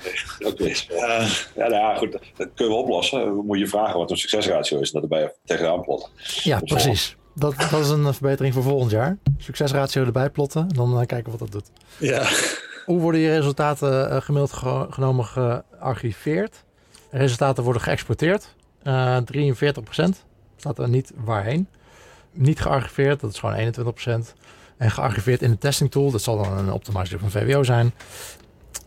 oké. 0.49 0.65
Uh, 0.65 1.29
ja, 1.55 1.69
nou 1.69 1.73
ja, 1.75 1.95
goed. 1.97 2.19
Dat 2.37 2.49
kunnen 2.55 2.75
we 2.75 2.81
oplossen. 2.81 3.35
Moet 3.35 3.59
je 3.59 3.67
vragen 3.67 3.99
wat 3.99 4.11
een 4.11 4.17
succesratio 4.17 4.81
is. 4.81 4.93
En 4.93 5.01
dat 5.01 5.11
erbij 5.11 5.33
tegenaan 5.45 5.83
plotten. 5.83 6.11
Ja, 6.43 6.61
precies. 6.61 7.17
Dat, 7.35 7.55
dat 7.71 7.81
is 7.81 7.89
een 7.89 8.15
verbetering 8.15 8.55
voor 8.55 8.63
volgend 8.63 8.91
jaar. 8.91 9.19
Succesratio 9.39 10.05
erbij 10.05 10.31
plotten. 10.31 10.63
En 10.63 10.75
dan 10.75 11.01
uh, 11.01 11.07
kijken 11.07 11.31
wat 11.31 11.41
dat 11.41 11.53
doet. 11.53 11.71
Ja. 11.99 12.27
Hoe 12.85 13.01
worden 13.01 13.21
je 13.21 13.37
resultaten 13.37 14.23
gemiddeld 14.23 14.53
ge 14.53 14.87
genomen 14.91 15.25
gearchiveerd? 15.25 16.65
Resultaten 17.11 17.65
worden 17.65 17.83
geëxporteerd. 17.83 18.55
43% 18.85 18.85
Staat 20.57 20.79
er 20.79 20.89
niet 20.89 21.13
waarheen 21.17 21.69
niet 22.33 22.61
gearchiveerd, 22.61 23.21
dat 23.21 23.33
is 23.33 23.39
gewoon 23.39 23.73
21%. 24.27 24.35
En 24.77 24.91
gearchiveerd 24.91 25.43
in 25.43 25.51
de 25.51 25.59
testing 25.59 25.91
tool, 25.91 26.11
dat 26.11 26.23
zal 26.23 26.43
dan 26.43 26.59
een 26.59 26.73
optimizer 26.73 27.19
van 27.19 27.31
VWO 27.31 27.63
zijn. 27.63 27.93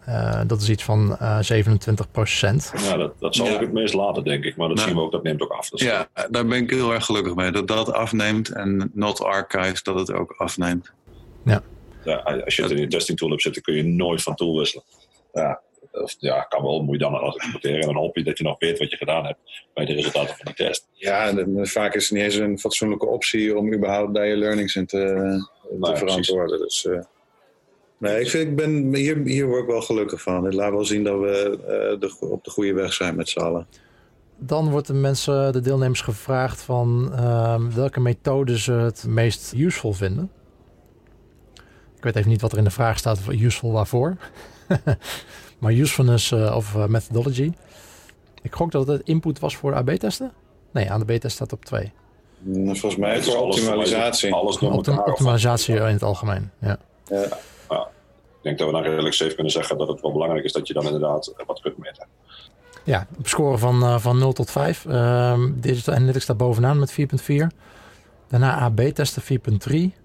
Uh, 0.10 0.41
dat 0.47 0.62
is 0.62 0.69
iets 0.69 0.84
van 0.84 1.17
uh, 1.21 1.39
27% 1.39 1.41
Ja, 2.84 2.97
dat, 2.97 3.13
dat 3.19 3.36
zal 3.36 3.45
ja. 3.45 3.53
ik 3.53 3.60
het 3.60 3.73
meest 3.73 3.93
laten, 3.93 4.23
denk 4.23 4.43
ik. 4.43 4.55
Maar 4.55 4.67
dat 4.67 4.77
nou, 4.77 4.89
zien 4.89 4.97
we 4.97 5.03
ook, 5.03 5.12
dat 5.12 5.23
neemt 5.23 5.41
ook 5.41 5.51
af. 5.51 5.69
Dus 5.69 5.81
ja, 5.81 6.08
daar 6.29 6.45
ben 6.45 6.62
ik 6.62 6.69
heel 6.69 6.93
erg 6.93 7.05
gelukkig 7.05 7.36
mee. 7.36 7.51
Dat 7.51 7.67
dat 7.67 7.93
afneemt 7.93 8.49
en 8.49 8.91
not 8.93 9.23
archives, 9.23 9.84
dat 9.84 9.95
het 9.95 10.12
ook 10.12 10.31
afneemt. 10.38 10.91
Ja. 11.45 11.63
ja 12.03 12.15
als 12.15 12.55
je 12.55 12.62
het 12.62 12.71
in 12.71 12.77
je 12.77 12.88
testing 12.88 13.17
tool 13.17 13.29
hebt 13.29 13.41
zitten, 13.41 13.62
kun 13.62 13.73
je 13.73 13.84
nooit 13.84 14.21
van 14.21 14.36
tool 14.36 14.58
wisselen. 14.58 14.84
Ja, 15.34 15.62
of 16.01 16.15
ja, 16.19 16.41
kan 16.41 16.63
wel, 16.63 16.84
moet 16.84 16.93
je 16.93 17.03
dan 17.03 17.19
als 17.19 17.36
exporteren. 17.36 17.79
En 17.79 17.86
dan 17.86 17.95
hoop 17.95 18.15
je 18.15 18.23
dat 18.23 18.38
je 18.38 18.43
nog 18.43 18.60
weet 18.60 18.79
wat 18.79 18.91
je 18.91 18.97
gedaan 18.97 19.25
hebt 19.25 19.39
bij 19.73 19.86
de 19.86 19.93
resultaten 19.93 20.36
van 20.36 20.45
die 20.45 20.65
test. 20.65 20.88
Ja, 20.91 21.27
en 21.27 21.67
vaak 21.67 21.95
is 21.95 22.03
het 22.03 22.17
niet 22.17 22.23
eens 22.23 22.36
een 22.36 22.60
fatsoenlijke 22.60 23.05
optie 23.05 23.58
om 23.58 23.73
überhaupt 23.73 24.13
daar 24.13 24.27
je 24.27 24.38
learnings 24.38 24.75
in 24.75 24.86
te, 24.86 24.97
te 24.97 25.75
nou, 25.79 25.97
verantwoorden. 25.97 26.60
Dus, 26.60 26.84
uh, 26.84 26.99
nee, 27.97 28.19
ik, 28.19 28.29
vind, 28.29 28.49
ik 28.49 28.55
ben, 28.55 28.95
hier, 28.95 29.17
hier 29.17 29.47
word 29.47 29.62
ik 29.62 29.67
wel 29.67 29.81
gelukkig 29.81 30.21
van. 30.21 30.43
Het 30.45 30.53
laat 30.53 30.71
wel 30.71 30.86
zien 30.86 31.03
dat 31.03 31.19
we 31.19 31.58
uh, 31.60 31.99
de, 31.99 32.15
op 32.19 32.43
de 32.43 32.49
goede 32.49 32.73
weg 32.73 32.93
zijn 32.93 33.15
met 33.15 33.29
z'n 33.29 33.39
allen. 33.39 33.67
Dan 34.38 34.69
wordt 34.69 34.88
de 34.88 34.93
mensen, 34.93 35.53
de 35.53 35.62
deelnemers 35.62 36.01
gevraagd 36.01 36.62
van 36.62 37.12
uh, 37.13 37.62
welke 37.75 37.99
methode 37.99 38.60
ze 38.60 38.71
het 38.71 39.05
meest 39.08 39.53
useful 39.53 39.93
vinden. 39.93 40.31
Ik 41.97 42.03
weet 42.03 42.15
even 42.15 42.29
niet 42.29 42.41
wat 42.41 42.51
er 42.51 42.58
in 42.58 42.63
de 42.63 42.69
vraag 42.69 42.97
staat, 42.97 43.19
useful 43.29 43.71
waarvoor. 43.71 44.17
Maar 45.59 45.71
usefulness 45.71 46.31
uh, 46.31 46.55
of 46.55 46.75
uh, 46.75 46.85
methodology. 46.85 47.51
Ik 48.41 48.55
gok 48.55 48.71
dat 48.71 48.87
het 48.87 49.01
input 49.03 49.39
was 49.39 49.55
voor 49.55 49.75
AB-testen. 49.75 50.31
Nee, 50.71 50.91
aan 50.91 51.03
de 51.05 51.17
B-test 51.17 51.35
staat 51.35 51.53
op 51.53 51.65
2. 51.65 51.91
Mm, 52.39 52.75
volgens 52.75 53.01
mij 53.01 53.23
voor 53.23 53.37
optimalisatie. 53.37 54.33
Alles 54.33 54.57
door 54.57 54.71
Optim 54.71 54.99
optimalisatie 54.99 55.75
in 55.75 55.81
het 55.81 56.03
algemeen, 56.03 56.51
ja. 56.59 56.77
ja. 57.05 57.27
ja. 57.69 57.87
Ik 58.37 58.41
denk 58.41 58.57
dat 58.57 58.67
we 58.67 58.73
dan 58.73 58.83
redelijk 58.83 59.15
safe 59.15 59.33
kunnen 59.33 59.51
zeggen 59.51 59.77
dat 59.77 59.87
het 59.87 60.01
wel 60.01 60.11
belangrijk 60.11 60.45
is 60.45 60.51
dat 60.51 60.67
je 60.67 60.73
dan 60.73 60.85
inderdaad 60.85 61.33
wat 61.45 61.61
kunt 61.61 61.77
meten. 61.77 62.07
Ja, 62.83 63.07
op 63.17 63.27
score 63.27 63.57
van, 63.57 63.83
uh, 63.83 63.99
van 63.99 64.17
0 64.17 64.33
tot 64.33 64.51
5. 64.51 64.85
Uh, 64.85 65.43
Digital 65.53 65.93
Analytics 65.93 66.23
staat 66.23 66.37
bovenaan 66.37 66.79
met 66.79 66.91
4.4. 66.91 67.35
Daarna 68.27 68.59
AB-testen 68.59 69.21
4.3. 69.21 70.03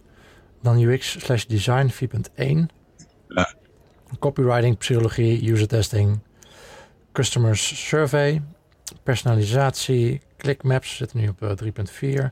Dan 0.62 0.80
UX 0.80 1.16
slash 1.18 1.44
design 1.44 1.90
4.1. 2.36 2.76
Ja 3.28 3.54
copywriting, 4.18 4.79
psychologie, 4.79 5.53
user 5.53 5.68
testing, 5.68 6.20
customers 7.12 7.88
survey, 7.88 8.42
personalisatie, 9.03 10.20
clickmaps 10.37 10.96
zitten 10.96 11.18
nu 11.18 11.29
op 11.29 11.62
3.4. 11.64 12.01
Uh, 12.01 12.25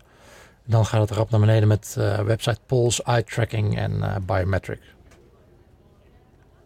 dan 0.64 0.87
gaat 0.87 1.01
het 1.01 1.11
erop 1.11 1.31
naar 1.31 1.41
beneden 1.41 1.69
met 1.69 1.97
uh, 1.99 2.21
website 2.21 2.59
polls, 2.67 3.03
eye 3.03 3.25
tracking 3.25 3.79
en 3.79 3.93
uh, 3.93 4.17
biometric. 4.27 4.81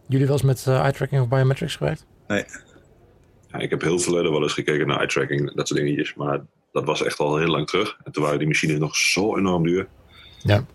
Jullie 0.07 0.25
wel 0.25 0.35
eens 0.35 0.45
met 0.45 0.67
eye 0.67 0.91
tracking 0.91 1.21
of 1.21 1.27
biometrics 1.27 1.75
gewerkt? 1.75 2.05
Nee. 2.27 2.45
Ja, 3.51 3.59
ik 3.59 3.69
heb 3.69 3.81
heel 3.81 3.99
verleden 3.99 4.31
wel 4.31 4.41
eens 4.41 4.53
gekeken 4.53 4.87
naar 4.87 4.97
eye 4.97 5.07
tracking, 5.07 5.53
dat 5.53 5.67
soort 5.67 5.79
dingetjes, 5.79 6.13
maar 6.13 6.41
dat 6.71 6.85
was 6.85 7.03
echt 7.03 7.19
al 7.19 7.37
heel 7.37 7.47
lang 7.47 7.67
terug. 7.67 7.97
En 8.03 8.11
toen 8.11 8.23
waren 8.23 8.39
die 8.39 8.47
machines 8.47 8.79
nog 8.79 8.95
zo 8.95 9.37
enorm 9.37 9.63
duur. 9.63 9.87
Ja. 10.39 10.65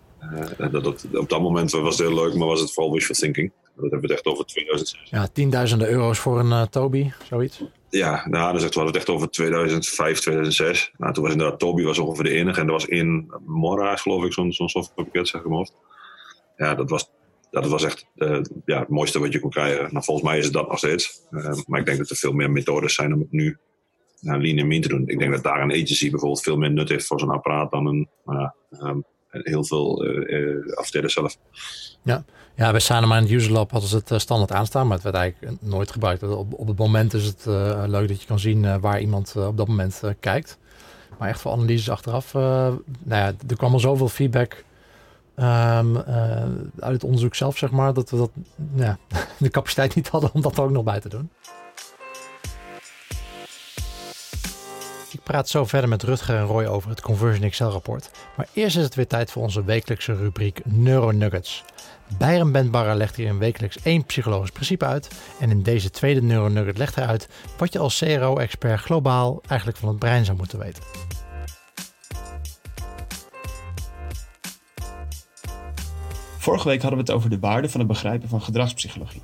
Dat, 0.57 0.83
dat, 0.83 1.05
op 1.13 1.29
dat 1.29 1.41
moment 1.41 1.71
was 1.71 1.97
het 1.97 2.07
heel 2.07 2.23
leuk, 2.23 2.35
maar 2.35 2.47
was 2.47 2.61
het 2.61 2.73
vooral 2.73 2.93
wishful 2.93 3.15
thinking. 3.15 3.51
Dat 3.81 3.91
hebben 3.91 4.09
we 4.09 4.15
het 4.15 4.25
echt 4.25 4.33
over 4.33 4.45
2006. 4.45 5.09
Ja, 5.09 5.27
tienduizenden 5.27 5.89
euro's 5.89 6.19
voor 6.19 6.39
een 6.39 6.49
uh, 6.49 6.61
Toby, 6.61 7.11
zoiets. 7.29 7.63
Ja, 7.89 8.27
nou, 8.29 8.51
dan 8.51 8.61
zegt 8.61 8.75
we 8.75 8.81
het 8.81 8.95
echt 8.95 9.09
over 9.09 9.29
2005, 9.29 10.19
2006. 10.19 10.91
Nou, 10.97 11.13
toen 11.13 11.23
was 11.23 11.31
inderdaad 11.31 11.59
Toby 11.59 11.83
was 11.83 11.99
ongeveer 11.99 12.23
de 12.23 12.29
enige. 12.29 12.59
En 12.59 12.65
er 12.65 12.71
was 12.71 12.85
in 12.85 13.33
Mora, 13.45 13.95
geloof 13.95 14.23
ik, 14.23 14.33
zo'n 14.33 14.53
zo'n 14.53 14.69
softwarepakket, 14.69 15.27
zeg 15.27 15.41
ik 15.41 15.47
maar. 15.47 15.69
Ja, 16.57 16.75
dat 16.75 16.89
was, 16.89 17.11
dat 17.51 17.67
was 17.67 17.83
echt 17.83 18.05
uh, 18.15 18.39
ja, 18.65 18.79
het 18.79 18.89
mooiste 18.89 19.19
wat 19.19 19.33
je 19.33 19.39
kon 19.39 19.49
krijgen. 19.49 19.87
Nou, 19.91 20.03
volgens 20.03 20.27
mij 20.27 20.37
is 20.37 20.45
het 20.45 20.53
dat 20.53 20.67
nog 20.67 20.77
steeds. 20.77 21.21
Uh, 21.31 21.53
maar 21.67 21.79
ik 21.79 21.85
denk 21.85 21.97
dat 21.97 22.09
er 22.09 22.15
veel 22.15 22.33
meer 22.33 22.51
methodes 22.51 22.93
zijn 22.93 23.13
om 23.13 23.19
het 23.19 23.31
nu 23.31 23.57
uh, 24.21 24.37
lean 24.37 24.57
en 24.57 24.67
mean 24.67 24.81
te 24.81 24.87
doen. 24.87 25.07
Ik 25.07 25.19
denk 25.19 25.31
dat 25.31 25.43
daar 25.43 25.61
een 25.61 25.71
agency 25.71 26.09
bijvoorbeeld 26.09 26.43
veel 26.43 26.57
meer 26.57 26.71
nut 26.71 26.89
heeft 26.89 27.05
voor 27.05 27.19
zo'n 27.19 27.31
apparaat 27.31 27.71
dan 27.71 27.85
een... 27.85 28.09
Um, 28.69 29.05
heel 29.29 29.65
veel 29.65 30.05
uh, 30.05 31.05
zelf. 31.05 31.37
Ja, 32.03 32.25
ja 32.59 32.71
bij 32.71 32.79
Sanema 32.79 33.17
en 33.17 33.33
User 33.33 33.51
Lab 33.51 33.71
hadden 33.71 33.89
ze 33.89 33.95
het 33.95 34.11
uh, 34.11 34.17
standaard 34.17 34.51
aanstaan, 34.51 34.87
maar 34.87 34.95
het 34.95 35.03
werd 35.03 35.15
eigenlijk 35.15 35.61
nooit 35.61 35.91
gebruikt. 35.91 36.23
Op, 36.23 36.53
op 36.53 36.67
het 36.67 36.77
moment 36.77 37.13
is 37.13 37.25
het 37.25 37.45
uh, 37.47 37.83
leuk 37.85 38.07
dat 38.07 38.21
je 38.21 38.27
kan 38.27 38.39
zien 38.39 38.79
waar 38.79 39.01
iemand 39.01 39.35
op 39.35 39.57
dat 39.57 39.67
moment 39.67 40.01
kijkt. 40.19 40.57
Maar 41.17 41.29
echt 41.29 41.41
voor 41.41 41.51
analyses 41.51 41.89
achteraf, 41.89 42.33
nou 42.33 42.81
ja, 43.03 43.33
er 43.47 43.57
kwam 43.57 43.73
al 43.73 43.79
zoveel 43.79 44.09
feedback 44.09 44.63
um, 45.35 45.97
uit 46.79 46.93
het 46.93 47.03
onderzoek 47.03 47.35
zelf, 47.35 47.57
zeg 47.57 47.71
maar, 47.71 47.93
dat 47.93 48.09
we 48.09 48.17
dat, 48.17 48.31
ja, 48.75 48.97
de 49.37 49.49
capaciteit 49.49 49.95
niet 49.95 50.07
hadden 50.07 50.33
om 50.33 50.41
dat 50.41 50.57
er 50.57 50.63
ook 50.63 50.69
nog 50.69 50.83
bij 50.83 50.99
te 50.99 51.09
doen. 51.09 51.29
Ik 55.11 55.23
praat 55.23 55.49
zo 55.49 55.65
verder 55.65 55.89
met 55.89 56.03
Rutger 56.03 56.35
en 56.35 56.45
Roy 56.45 56.65
over 56.65 56.89
het 56.89 57.01
Conversion 57.01 57.43
Excel 57.43 57.69
rapport. 57.69 58.09
Maar 58.35 58.47
eerst 58.53 58.77
is 58.77 58.83
het 58.83 58.95
weer 58.95 59.07
tijd 59.07 59.31
voor 59.31 59.43
onze 59.43 59.63
wekelijkse 59.63 60.15
rubriek 60.15 60.61
Neuronuggets. 60.65 61.63
Byron 62.17 62.51
Bentbarra 62.51 62.93
legt 62.93 63.15
hier 63.15 63.29
een 63.29 63.37
wekelijks 63.37 63.81
één 63.81 64.05
psychologisch 64.05 64.51
principe 64.51 64.85
uit. 64.85 65.09
En 65.39 65.49
in 65.49 65.63
deze 65.63 65.89
tweede 65.89 66.21
Neuronugget 66.21 66.77
legt 66.77 66.95
hij 66.95 67.05
uit 67.05 67.29
wat 67.57 67.73
je 67.73 67.79
als 67.79 67.97
CRO-expert 67.97 68.79
globaal 68.79 69.41
eigenlijk 69.47 69.79
van 69.79 69.89
het 69.89 69.99
brein 69.99 70.25
zou 70.25 70.37
moeten 70.37 70.59
weten. 70.59 70.83
Vorige 76.37 76.67
week 76.67 76.81
hadden 76.81 76.99
we 76.99 77.05
het 77.05 77.15
over 77.15 77.29
de 77.29 77.39
waarde 77.39 77.69
van 77.69 77.79
het 77.79 77.89
begrijpen 77.89 78.29
van 78.29 78.41
gedragspsychologie. 78.41 79.21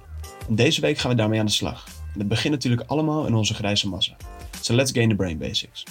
En 0.48 0.56
deze 0.56 0.82
week 0.82 0.98
gaan 0.98 1.12
we 1.12 1.18
daarmee 1.18 1.40
aan 1.40 1.46
de 1.46 1.52
slag. 1.52 1.88
En 2.14 2.20
het 2.20 2.28
begint 2.28 2.54
natuurlijk 2.54 2.90
allemaal 2.90 3.26
in 3.26 3.34
onze 3.34 3.54
grijze 3.54 3.88
massa. 3.88 4.16
So 4.62 4.74
let's 4.74 4.92
gain 4.92 5.10
the 5.10 5.16
brain 5.16 5.38
basics. 5.38 5.84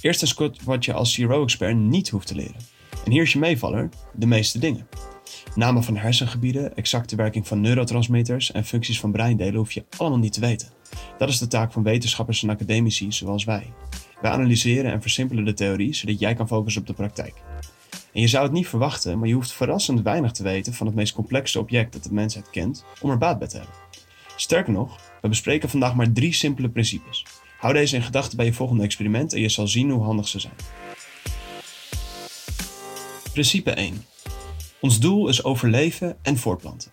Eerst 0.00 0.22
eens 0.22 0.34
kort 0.34 0.64
wat 0.64 0.84
je 0.84 0.92
als 0.92 1.14
CRO-expert 1.14 1.76
niet 1.76 2.08
hoeft 2.08 2.26
te 2.26 2.34
leren. 2.34 2.60
En 3.04 3.10
hier 3.10 3.22
is 3.22 3.32
je 3.32 3.38
meevaller, 3.38 3.88
de 4.12 4.26
meeste 4.26 4.58
dingen. 4.58 4.88
Namen 5.54 5.84
van 5.84 5.96
hersengebieden, 5.96 6.76
exacte 6.76 7.16
werking 7.16 7.46
van 7.46 7.60
neurotransmitters 7.60 8.52
en 8.52 8.64
functies 8.64 9.00
van 9.00 9.12
breindelen 9.12 9.54
hoef 9.54 9.72
je 9.72 9.84
allemaal 9.96 10.18
niet 10.18 10.32
te 10.32 10.40
weten. 10.40 10.68
Dat 11.18 11.28
is 11.28 11.38
de 11.38 11.46
taak 11.46 11.72
van 11.72 11.82
wetenschappers 11.82 12.42
en 12.42 12.50
academici 12.50 13.12
zoals 13.12 13.44
wij. 13.44 13.72
Wij 14.20 14.30
analyseren 14.30 14.92
en 14.92 15.02
versimpelen 15.02 15.44
de 15.44 15.54
theorie 15.54 15.94
zodat 15.94 16.18
jij 16.18 16.34
kan 16.34 16.48
focussen 16.48 16.80
op 16.80 16.86
de 16.86 16.94
praktijk. 16.94 17.34
En 18.12 18.20
je 18.20 18.26
zou 18.26 18.44
het 18.44 18.52
niet 18.52 18.68
verwachten, 18.68 19.18
maar 19.18 19.28
je 19.28 19.34
hoeft 19.34 19.52
verrassend 19.52 20.02
weinig 20.02 20.32
te 20.32 20.42
weten 20.42 20.74
van 20.74 20.86
het 20.86 20.94
meest 20.94 21.14
complexe 21.14 21.58
object 21.58 21.92
dat 21.92 22.02
de 22.02 22.12
mensheid 22.12 22.50
kent 22.50 22.84
om 23.00 23.10
er 23.10 23.18
baat 23.18 23.38
bij 23.38 23.48
te 23.48 23.56
hebben. 23.56 23.74
Sterker 24.36 24.72
nog, 24.72 25.00
we 25.22 25.28
bespreken 25.28 25.68
vandaag 25.68 25.94
maar 25.94 26.12
drie 26.12 26.32
simpele 26.32 26.68
principes. 26.68 27.24
Hou 27.58 27.74
deze 27.74 27.96
in 27.96 28.02
gedachten 28.02 28.36
bij 28.36 28.46
je 28.46 28.52
volgende 28.52 28.82
experiment 28.82 29.32
en 29.32 29.40
je 29.40 29.48
zal 29.48 29.68
zien 29.68 29.90
hoe 29.90 30.02
handig 30.02 30.28
ze 30.28 30.40
zijn. 30.40 30.54
Principe 33.32 33.70
1. 33.70 34.04
Ons 34.84 35.00
doel 35.00 35.28
is 35.28 35.44
overleven 35.44 36.16
en 36.22 36.38
voortplanten. 36.38 36.90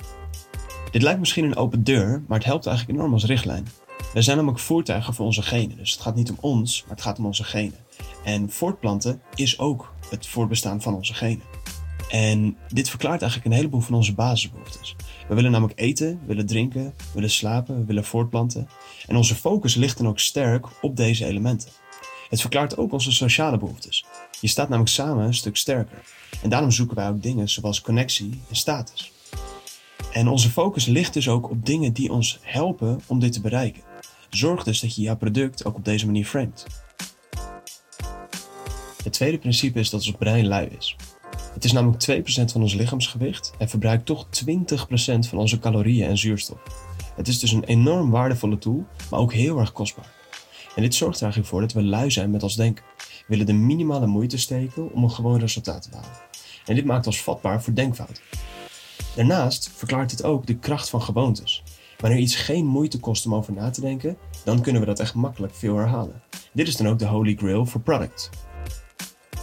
Dit 0.92 1.02
lijkt 1.02 1.20
misschien 1.20 1.44
een 1.44 1.56
open 1.56 1.84
deur, 1.84 2.24
maar 2.28 2.38
het 2.38 2.48
helpt 2.48 2.66
eigenlijk 2.66 2.98
enorm 2.98 3.14
als 3.14 3.26
richtlijn. 3.26 3.68
Wij 4.14 4.22
zijn 4.22 4.38
namelijk 4.38 4.62
voertuigen 4.62 5.14
voor 5.14 5.26
onze 5.26 5.42
genen, 5.42 5.78
dus 5.78 5.92
het 5.92 6.02
gaat 6.02 6.16
niet 6.16 6.30
om 6.30 6.38
ons, 6.40 6.82
maar 6.82 6.96
het 6.96 7.02
gaat 7.02 7.18
om 7.18 7.26
onze 7.26 7.44
genen. 7.44 7.78
En 8.24 8.50
voortplanten 8.50 9.22
is 9.36 9.60
ook 9.60 9.94
het 10.10 10.28
voortbestaan 10.28 10.82
van 10.82 10.96
onze 10.96 11.14
genen. 11.14 11.44
En 12.10 12.58
dit 12.68 12.90
verklaart 12.90 13.22
eigenlijk 13.22 13.52
een 13.52 13.58
heleboel 13.58 13.82
van 13.82 13.96
onze 13.96 14.14
basisbehoeftes. 14.14 14.96
We 15.28 15.36
willen 15.36 15.52
namelijk 15.52 15.80
eten, 15.80 16.20
willen 16.26 16.46
drinken, 16.46 16.94
willen 17.14 17.30
slapen, 17.30 17.86
willen 17.86 18.06
voortplanten. 18.06 18.68
En 19.08 19.16
onze 19.16 19.36
focus 19.36 19.76
ligt 19.76 19.98
dan 19.98 20.08
ook 20.08 20.20
sterk 20.20 20.68
op 20.82 20.96
deze 20.96 21.26
elementen. 21.26 21.70
Het 22.30 22.42
verklaart 22.42 22.78
ook 22.78 22.92
onze 22.92 23.12
sociale 23.12 23.58
behoeftes. 23.58 24.06
Je 24.42 24.48
staat 24.48 24.70
namelijk 24.70 24.94
samen 24.94 25.26
een 25.26 25.34
stuk 25.34 25.58
sterker. 25.58 26.04
En 26.42 26.50
daarom 26.50 26.72
zoeken 26.72 26.96
wij 26.96 27.10
ook 27.10 27.24
dingen 27.24 27.50
zoals 27.50 27.82
connectie 27.82 28.42
en 28.50 28.56
status. 28.56 29.12
En 30.12 30.28
onze 30.28 30.50
focus 30.50 30.86
ligt 30.86 31.14
dus 31.14 31.30
ook 31.30 31.50
op 31.50 31.66
dingen 31.66 31.94
die 31.94 32.12
ons 32.12 32.40
helpen 32.42 33.02
om 33.08 33.20
dit 33.20 33.34
te 33.34 33.42
bereiken. 33.42 33.82
Zorg 34.30 34.64
dus 34.64 34.80
dat 34.80 34.96
je 34.96 35.02
jouw 35.02 35.18
product 35.18 35.66
ook 35.66 35.76
op 35.76 35.86
deze 35.86 36.06
manier 36.06 36.26
framet. 36.26 36.66
Het 39.04 39.14
tweede 39.14 39.38
principe 39.38 39.80
is 39.80 39.90
dat 39.90 40.00
ons 40.00 40.12
brein 40.12 40.48
lui 40.48 40.68
is. 40.78 40.96
Het 41.54 41.64
is 41.64 41.72
namelijk 41.72 42.24
2% 42.50 42.52
van 42.52 42.62
ons 42.62 42.74
lichaamsgewicht 42.74 43.54
en 43.58 43.70
verbruikt 43.70 44.06
toch 44.06 44.26
20% 44.26 44.30
van 45.20 45.38
onze 45.38 45.60
calorieën 45.60 46.08
en 46.08 46.18
zuurstof. 46.18 46.60
Het 47.16 47.28
is 47.28 47.40
dus 47.40 47.52
een 47.52 47.64
enorm 47.64 48.10
waardevolle 48.10 48.58
tool, 48.58 48.86
maar 49.10 49.20
ook 49.20 49.34
heel 49.34 49.60
erg 49.60 49.72
kostbaar. 49.72 50.14
En 50.76 50.82
dit 50.82 50.96
zorgt 50.96 51.16
er 51.16 51.24
eigenlijk 51.24 51.52
voor 51.52 51.62
dat 51.62 51.74
we 51.74 51.84
lui 51.84 52.12
zijn 52.12 52.32
met 52.32 52.44
ons 52.44 52.56
denken. 52.56 52.84
Willen 53.32 53.46
de 53.46 53.54
minimale 53.54 54.08
moeite 54.08 54.38
steken 54.38 54.94
om 54.94 55.04
een 55.04 55.12
gewoon 55.12 55.40
resultaat 55.40 55.82
te 55.82 55.90
behalen. 55.90 56.12
En 56.66 56.76
dit 56.76 56.86
maakt 56.86 57.06
ons 57.06 57.22
vatbaar 57.22 57.64
voor 57.64 57.74
denkfouten. 57.74 58.24
Daarnaast 59.16 59.72
verklaart 59.76 60.10
dit 60.10 60.24
ook 60.24 60.46
de 60.46 60.58
kracht 60.58 60.90
van 60.90 61.02
gewoontes. 61.02 61.64
Wanneer 61.98 62.20
iets 62.20 62.36
geen 62.36 62.66
moeite 62.66 63.00
kost 63.00 63.26
om 63.26 63.36
over 63.36 63.54
na 63.54 63.70
te 63.70 63.82
denken, 63.82 64.18
dan 64.44 64.62
kunnen 64.62 64.82
we 64.82 64.88
dat 64.88 65.00
echt 65.00 65.14
makkelijk 65.14 65.56
veel 65.56 65.76
herhalen. 65.76 66.22
Dit 66.54 66.68
is 66.68 66.78
dan 66.78 66.88
ook 66.88 67.00
de 67.00 67.06
holy 67.06 67.36
grail 67.36 67.66
voor 67.66 67.82
product. 67.82 68.30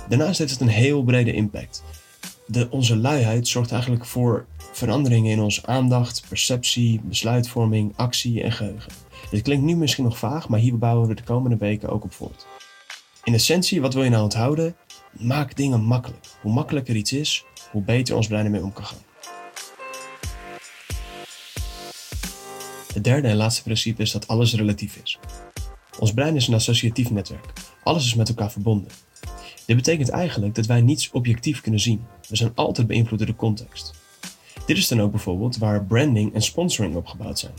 Daarnaast 0.08 0.38
heeft 0.38 0.50
het 0.50 0.60
een 0.60 0.68
heel 0.68 1.02
brede 1.02 1.32
impact. 1.32 1.84
De, 2.46 2.70
onze 2.70 2.96
luiheid 2.96 3.48
zorgt 3.48 3.72
eigenlijk 3.72 4.04
voor 4.04 4.46
veranderingen 4.72 5.32
in 5.32 5.40
onze 5.40 5.66
aandacht, 5.66 6.22
perceptie, 6.28 7.00
besluitvorming, 7.04 7.92
actie 7.96 8.42
en 8.42 8.52
geheugen. 8.52 8.92
Dit 9.30 9.42
klinkt 9.42 9.64
nu 9.64 9.76
misschien 9.76 10.04
nog 10.04 10.18
vaag, 10.18 10.48
maar 10.48 10.60
hier 10.60 10.78
bouwen 10.78 11.08
we 11.08 11.14
de 11.14 11.22
komende 11.22 11.56
weken 11.56 11.88
ook 11.88 12.04
op 12.04 12.12
voort. 12.12 12.46
In 13.28 13.34
essentie, 13.34 13.80
wat 13.80 13.94
wil 13.94 14.02
je 14.02 14.10
nou 14.10 14.22
onthouden? 14.22 14.76
Maak 15.18 15.56
dingen 15.56 15.80
makkelijk. 15.80 16.26
Hoe 16.40 16.52
makkelijker 16.52 16.96
iets 16.96 17.12
is, 17.12 17.44
hoe 17.70 17.82
beter 17.82 18.16
ons 18.16 18.26
brein 18.26 18.44
ermee 18.44 18.62
om 18.62 18.72
kan 18.72 18.84
gaan. 18.84 18.98
Het 22.94 23.04
derde 23.04 23.28
en 23.28 23.36
laatste 23.36 23.62
principe 23.62 24.02
is 24.02 24.12
dat 24.12 24.28
alles 24.28 24.54
relatief 24.54 25.00
is. 25.02 25.18
Ons 25.98 26.12
brein 26.12 26.36
is 26.36 26.48
een 26.48 26.54
associatief 26.54 27.10
netwerk. 27.10 27.52
Alles 27.82 28.04
is 28.04 28.14
met 28.14 28.28
elkaar 28.28 28.52
verbonden. 28.52 28.90
Dit 29.66 29.76
betekent 29.76 30.08
eigenlijk 30.08 30.54
dat 30.54 30.66
wij 30.66 30.80
niets 30.80 31.10
objectief 31.10 31.60
kunnen 31.60 31.80
zien. 31.80 32.04
We 32.28 32.36
zijn 32.36 32.52
altijd 32.54 32.86
beïnvloed 32.86 33.18
door 33.18 33.28
de 33.28 33.36
context. 33.36 33.94
Dit 34.66 34.76
is 34.76 34.88
dan 34.88 35.00
ook 35.00 35.10
bijvoorbeeld 35.10 35.58
waar 35.58 35.84
branding 35.84 36.34
en 36.34 36.42
sponsoring 36.42 36.96
op 36.96 37.06
gebouwd 37.06 37.38
zijn. 37.38 37.54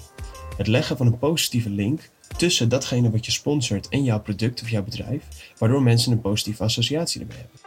Het 0.57 0.67
leggen 0.67 0.97
van 0.97 1.07
een 1.07 1.19
positieve 1.19 1.69
link 1.69 2.09
tussen 2.37 2.69
datgene 2.69 3.09
wat 3.09 3.25
je 3.25 3.31
sponsort 3.31 3.89
en 3.89 4.03
jouw 4.03 4.21
product 4.21 4.61
of 4.61 4.69
jouw 4.69 4.83
bedrijf, 4.83 5.23
waardoor 5.57 5.81
mensen 5.81 6.11
een 6.11 6.21
positieve 6.21 6.63
associatie 6.63 7.21
ermee 7.21 7.37
hebben. 7.37 7.59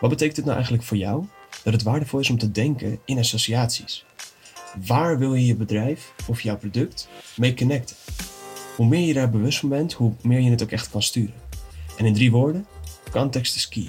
Wat 0.00 0.10
betekent 0.10 0.36
dit 0.36 0.44
nou 0.44 0.56
eigenlijk 0.56 0.86
voor 0.86 0.96
jou? 0.96 1.24
Dat 1.62 1.72
het 1.72 1.82
waardevol 1.82 2.18
is 2.18 2.30
om 2.30 2.38
te 2.38 2.50
denken 2.50 2.98
in 3.04 3.18
associaties. 3.18 4.04
Waar 4.86 5.18
wil 5.18 5.34
je 5.34 5.46
je 5.46 5.56
bedrijf 5.56 6.14
of 6.26 6.40
jouw 6.40 6.56
product 6.56 7.08
mee 7.36 7.54
connecten? 7.54 7.96
Hoe 8.76 8.86
meer 8.86 9.06
je 9.06 9.14
daar 9.14 9.30
bewust 9.30 9.58
van 9.58 9.68
bent, 9.68 9.92
hoe 9.92 10.12
meer 10.22 10.40
je 10.40 10.50
het 10.50 10.62
ook 10.62 10.70
echt 10.70 10.90
kan 10.90 11.02
sturen. 11.02 11.34
En 11.96 12.04
in 12.04 12.14
drie 12.14 12.30
woorden, 12.30 12.66
context 13.10 13.56
is 13.56 13.68
key. 13.68 13.88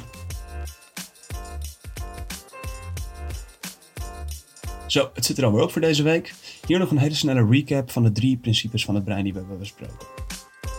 Zo, 4.87 5.09
het 5.13 5.25
zit 5.25 5.37
er 5.37 5.45
alweer 5.45 5.63
op 5.63 5.71
voor 5.71 5.81
deze 5.81 6.03
week. 6.03 6.33
Hier 6.65 6.79
nog 6.79 6.91
een 6.91 6.97
hele 6.97 7.15
snelle 7.15 7.47
recap 7.49 7.91
van 7.91 8.03
de 8.03 8.11
drie 8.11 8.37
principes 8.37 8.85
van 8.85 8.95
het 8.95 9.03
brein 9.03 9.23
die 9.23 9.33
we 9.33 9.39
hebben 9.39 9.59
besproken. 9.59 10.07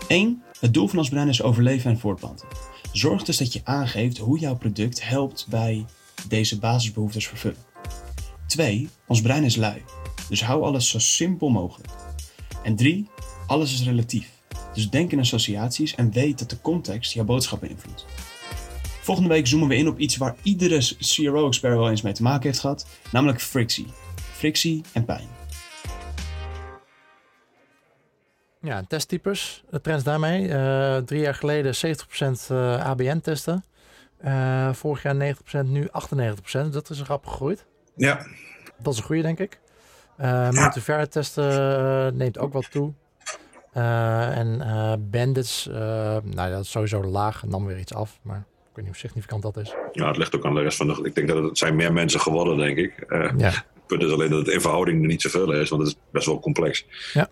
1. 0.09 0.43
Het 0.61 0.75
doel 0.75 0.89
van 0.89 0.99
ons 0.99 1.09
brein 1.09 1.29
is 1.29 1.43
overleven 1.43 1.91
en 1.91 1.99
voortplanten. 1.99 2.49
Zorg 2.93 3.23
dus 3.23 3.37
dat 3.37 3.53
je 3.53 3.61
aangeeft 3.65 4.19
hoe 4.19 4.39
jouw 4.39 4.57
product 4.57 5.09
helpt 5.09 5.47
bij 5.49 5.85
deze 6.29 6.59
basisbehoeftes 6.59 7.27
vervullen. 7.27 7.65
2. 8.47 8.89
Ons 9.07 9.21
brein 9.21 9.45
is 9.45 9.57
lui, 9.57 9.83
dus 10.29 10.45
hou 10.45 10.63
alles 10.63 10.89
zo 10.89 10.99
simpel 10.99 11.49
mogelijk. 11.49 11.93
En 12.63 12.77
3. 12.77 13.09
Alles 13.47 13.73
is 13.73 13.85
relatief, 13.85 14.31
dus 14.75 14.91
denk 14.91 15.13
in 15.13 15.21
associaties 15.21 15.95
en 15.95 16.13
weet 16.13 16.39
dat 16.39 16.51
de 16.51 16.61
context 16.61 17.13
jouw 17.13 17.25
boodschap 17.25 17.61
beïnvloedt. 17.61 18.07
Volgende 19.01 19.29
week 19.29 19.47
zoomen 19.47 19.69
we 19.69 19.77
in 19.77 19.89
op 19.89 19.99
iets 19.99 20.17
waar 20.17 20.37
iedere 20.43 20.95
CRO-expert 20.99 21.77
wel 21.77 21.91
eens 21.91 22.03
mee 22.03 22.13
te 22.13 22.23
maken 22.23 22.47
heeft 22.47 22.61
gehad, 22.61 22.87
namelijk 23.13 23.41
frictie. 23.41 23.87
Frictie 24.33 24.83
en 24.93 25.05
pijn. 25.05 25.36
Ja, 28.67 28.85
testtypes, 28.89 29.65
de 29.71 29.81
trends 29.81 30.05
daarmee. 30.05 30.49
Uh, 30.49 30.97
drie 30.97 31.21
jaar 31.21 31.35
geleden 31.35 31.75
70% 31.75 31.79
uh, 32.53 32.87
ABN 32.87 33.19
testen. 33.19 33.65
Uh, 34.25 34.73
vorig 34.73 35.03
jaar 35.03 35.35
90%, 35.65 35.67
nu 35.67 35.87
98%. 35.87 35.89
Dat 36.71 36.91
is 36.91 36.99
een 36.99 37.05
grappig 37.05 37.31
gegroeid. 37.31 37.67
Ja. 37.97 38.27
Dat 38.79 38.93
is 38.93 38.99
een 38.99 39.05
goede, 39.05 39.23
denk 39.23 39.39
ik. 39.39 39.59
Uh, 40.21 40.51
multivariate 40.51 41.11
testen 41.11 42.17
neemt 42.17 42.39
ook 42.39 42.53
wat 42.53 42.71
toe. 42.71 42.93
en 43.73 44.63
bandits, 45.11 45.67
nou 46.23 46.51
dat 46.51 46.63
is 46.63 46.71
sowieso 46.71 47.05
laag, 47.05 47.45
nam 47.45 47.67
weer 47.67 47.79
iets 47.79 47.95
af. 47.95 48.19
Maar 48.23 48.39
ik 48.39 48.45
weet 48.75 48.85
niet 48.85 48.87
hoe 48.87 48.97
significant 48.97 49.43
dat 49.43 49.57
is. 49.57 49.75
Ja, 49.93 50.07
het 50.07 50.17
ligt 50.17 50.37
ook 50.37 50.45
aan 50.45 50.55
de 50.55 50.63
rest 50.63 50.77
van 50.77 50.87
de... 50.87 51.01
Ik 51.03 51.15
denk 51.15 51.29
dat 51.29 51.43
het 51.43 51.59
zijn 51.59 51.77
meer 51.77 51.93
mensen 51.93 52.21
geworden, 52.21 52.57
denk 52.57 52.77
ik. 52.77 53.07
ja. 53.37 53.51
Het 53.51 53.87
punt 53.87 54.03
is 54.03 54.11
alleen 54.11 54.31
dat 54.31 54.39
het 54.39 54.55
in 54.55 54.61
verhouding 54.61 55.01
er 55.01 55.07
niet 55.07 55.23
zoveel 55.23 55.53
is, 55.53 55.69
want 55.69 55.83
het 55.83 55.91
is 55.91 55.99
best 56.11 56.27
wel 56.27 56.41
complex. 56.41 56.87
Ja. 57.13 57.29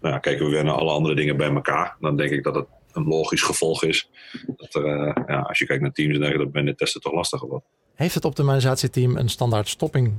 Nou, 0.00 0.14
ja, 0.14 0.20
kijken 0.20 0.44
we 0.44 0.50
weer 0.50 0.64
naar 0.64 0.74
alle 0.74 0.90
andere 0.90 1.14
dingen 1.14 1.36
bij 1.36 1.50
elkaar, 1.50 1.96
dan 2.00 2.16
denk 2.16 2.30
ik 2.30 2.42
dat 2.42 2.54
het 2.54 2.66
een 2.92 3.06
logisch 3.06 3.42
gevolg 3.42 3.84
is. 3.84 4.10
Dat 4.56 4.74
er, 4.74 4.84
uh, 4.84 5.24
ja, 5.26 5.40
als 5.40 5.58
je 5.58 5.66
kijkt 5.66 5.82
naar 5.82 5.92
teams, 5.92 6.12
dan 6.12 6.20
denk 6.20 6.32
ik 6.32 6.38
dat 6.38 6.52
bij 6.52 6.62
de 6.62 6.74
testen 6.74 7.00
toch 7.00 7.12
lastiger 7.12 7.48
wordt. 7.48 7.66
Heeft 7.94 8.14
het 8.14 8.24
optimalisatieteam 8.24 9.16
een 9.16 9.28
standaard 9.28 9.68
stopping 9.68 10.14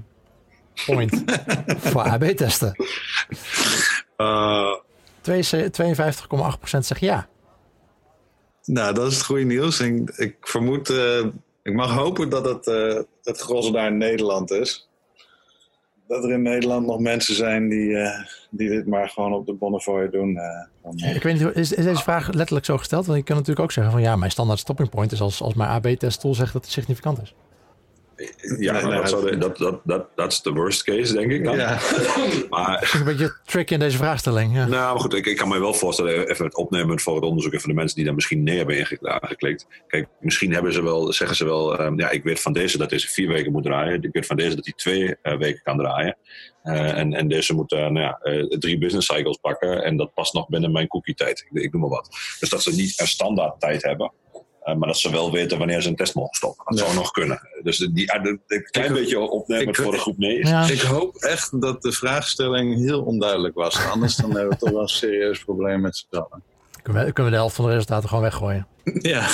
point 0.86 1.24
voor 1.92 2.02
AB-testen? 2.02 2.76
Uh, 4.18 4.76
52,8% 5.30 6.80
zegt 6.80 7.00
ja. 7.00 7.28
Nou, 8.66 8.94
dat 8.94 9.08
is 9.08 9.16
het 9.16 9.26
goede 9.26 9.44
nieuws. 9.44 9.80
Ik, 9.80 10.10
ik 10.10 10.36
vermoed, 10.42 10.90
uh, 10.90 11.26
ik 11.64 11.74
mag 11.74 11.92
hopen 11.92 12.30
dat 12.30 12.46
het, 12.46 12.68
uh, 12.68 13.00
het 13.24 13.40
gros 13.40 13.72
daar 13.72 13.88
in 13.88 13.98
Nederland 13.98 14.52
is 14.52 14.87
dat 16.08 16.24
er 16.24 16.32
in 16.32 16.42
Nederland 16.42 16.86
nog 16.86 17.00
mensen 17.00 17.36
zijn 17.36 17.70
die, 17.70 17.90
uh, 17.90 18.10
die 18.50 18.70
dit 18.70 18.88
maar 18.88 19.10
gewoon 19.10 19.34
op 19.34 19.46
de 19.46 19.54
Bonnefoy 19.54 20.10
doen. 20.10 20.30
Uh, 20.30 20.42
van, 20.82 21.00
uh... 21.04 21.16
Ik 21.16 21.24
weet 21.24 21.34
niet, 21.34 21.56
is, 21.56 21.72
is, 21.72 21.86
deze 21.86 22.04
vraag 22.04 22.34
letterlijk 22.34 22.66
zo 22.66 22.78
gesteld? 22.78 23.06
Want 23.06 23.18
je 23.18 23.24
kan 23.24 23.36
natuurlijk 23.36 23.66
ook 23.66 23.72
zeggen 23.72 23.94
van 23.94 24.02
ja, 24.02 24.16
mijn 24.16 24.32
standaard 24.32 24.60
stopping 24.60 24.90
point 24.90 25.12
is 25.12 25.22
als, 25.22 25.42
als 25.42 25.54
mijn 25.54 25.70
AB-test 25.70 26.20
tool 26.20 26.34
zegt 26.34 26.54
dat 26.54 26.64
het 26.64 26.72
significant 26.74 27.22
is. 27.22 27.34
Ja, 28.60 28.74
nee, 28.74 28.84
nee, 28.84 28.96
dat, 28.96 29.10
zou 29.10 29.38
dat, 29.38 29.58
dat, 29.58 29.82
dat, 29.84 30.08
dat 30.16 30.32
is 30.32 30.42
de 30.42 30.52
worst 30.52 30.84
case, 30.84 31.14
denk 31.14 31.32
ik 31.32 31.44
dan. 31.44 31.56
Ja. 31.56 31.80
maar, 32.50 32.92
een 32.94 33.04
beetje 33.04 33.36
trick 33.46 33.72
in 33.72 33.80
deze 33.80 33.98
vraagstelling. 33.98 34.56
Ja. 34.56 34.66
Nou, 34.66 34.94
maar 34.94 35.00
goed, 35.00 35.14
ik, 35.14 35.26
ik 35.26 35.38
kan 35.38 35.48
me 35.48 35.60
wel 35.60 35.74
voorstellen, 35.74 36.30
even 36.30 36.46
het 36.46 36.56
opnemen 36.56 37.00
voor 37.00 37.16
het 37.16 37.24
onderzoek 37.24 37.54
en 37.54 37.60
voor 37.60 37.70
de 37.70 37.76
mensen 37.76 37.96
die 37.96 38.06
daar 38.06 38.14
misschien 38.16 38.44
nee 38.44 38.58
hebben 38.58 38.98
aangeklikt. 39.02 39.68
Kijk, 39.88 40.08
misschien 40.20 40.54
hebben 40.54 40.74
ze 40.74 40.84
wel, 40.84 41.14
zeggen 41.14 41.38
ze 41.38 41.46
wel, 41.46 41.82
um, 41.82 42.00
ja, 42.00 42.10
ik 42.10 42.24
weet 42.24 42.42
van 42.42 42.54
deze 42.54 42.78
dat 42.78 42.90
deze 42.90 43.08
vier 43.08 43.28
weken 43.28 43.52
moet 43.52 43.64
draaien. 43.64 44.04
Ik 44.04 44.14
weet 44.14 44.26
van 44.26 44.36
deze 44.36 44.56
dat 44.56 44.66
hij 44.66 44.74
twee 44.74 45.16
uh, 45.24 45.38
weken 45.38 45.62
kan 45.64 45.78
draaien. 45.78 46.18
Uh, 46.64 46.98
en, 46.98 47.14
en 47.14 47.28
deze 47.28 47.54
moet 47.54 47.72
uh, 47.72 47.80
nou 47.80 48.00
ja, 48.00 48.20
drie 48.60 48.78
business 48.78 49.14
cycles 49.14 49.38
pakken 49.38 49.84
en 49.84 49.98
dat 49.98 50.14
past 50.14 50.34
nog 50.34 50.48
binnen 50.48 50.72
mijn 50.72 50.88
cookie 50.88 51.16
tijd. 51.16 51.46
Ik, 51.50 51.62
ik 51.62 51.72
noem 51.72 51.82
maar 51.82 51.90
wat. 51.90 52.18
Dus 52.40 52.50
dat 52.50 52.64
ze 52.64 52.76
niet 52.76 53.00
een 53.00 53.08
standaard 53.08 53.60
tijd 53.60 53.84
hebben. 53.84 54.12
Eh, 54.68 54.76
maar 54.76 54.88
dat 54.88 54.98
ze 54.98 55.12
wel 55.12 55.32
weten 55.32 55.58
wanneer 55.58 55.82
ze 55.82 55.90
een 55.90 55.96
test 55.96 56.16
mogen 56.16 56.36
stoppen. 56.36 56.66
Dat 56.66 56.78
Ja. 56.80 56.84
zou 56.86 56.96
nog 56.98 57.12
kunnen. 57.12 57.40
Dus 57.64 57.78
die, 57.78 57.92
die, 57.94 58.14
een 58.16 58.42
klein 58.72 58.88
Ik- 58.88 58.94
beetje 58.94 59.20
opnemen 59.20 59.76
voor 59.76 59.92
de 59.92 59.98
groep 59.98 60.18
nee. 60.18 60.46
Ja. 60.48 60.68
Ik 60.70 60.82
hoop 60.82 61.16
echt 61.16 61.62
dat 61.62 61.82
de 61.82 61.92
vraagstelling 61.92 62.76
heel 62.86 63.02
onduidelijk 63.02 63.56
was. 63.56 63.86
Anders 63.86 64.16
dan 64.16 64.32
hebben 64.32 64.50
we 64.50 64.58
toch 64.58 64.70
wel 64.72 64.82
een 64.82 64.88
serieus 64.88 65.44
probleem 65.44 65.82
met 65.82 65.98
z'n 65.98 66.16
allen. 66.16 66.44
Kunnen 66.82 67.06
we, 67.06 67.12
kunnen 67.12 67.24
we 67.32 67.38
de 67.38 67.44
helft 67.44 67.56
van 67.56 67.66
de 67.66 67.72
resultaten 67.72 68.10
gewoon 68.10 68.24
weggooien. 68.24 68.68
Ja, 68.84 69.28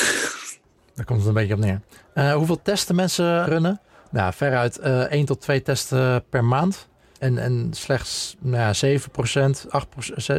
Daar 0.95 1.05
komt 1.05 1.19
het 1.19 1.27
een 1.27 1.33
beetje 1.33 1.53
op 1.53 1.59
neer. 1.59 1.81
Eh, 2.13 2.33
hoeveel 2.33 2.61
testen 2.61 2.95
mensen 2.95 3.45
runnen? 3.45 3.81
Nou, 4.11 4.33
veruit 4.33 4.79
eh 4.79 4.99
1 5.11 5.25
tot 5.25 5.41
2 5.41 5.61
testen 5.61 6.23
per 6.29 6.43
maand. 6.43 6.87
En, 7.23 7.37
en 7.37 7.69
slechts 7.71 8.35
nou 8.39 8.73
ja, 8.73 8.99
7%, 8.99 9.65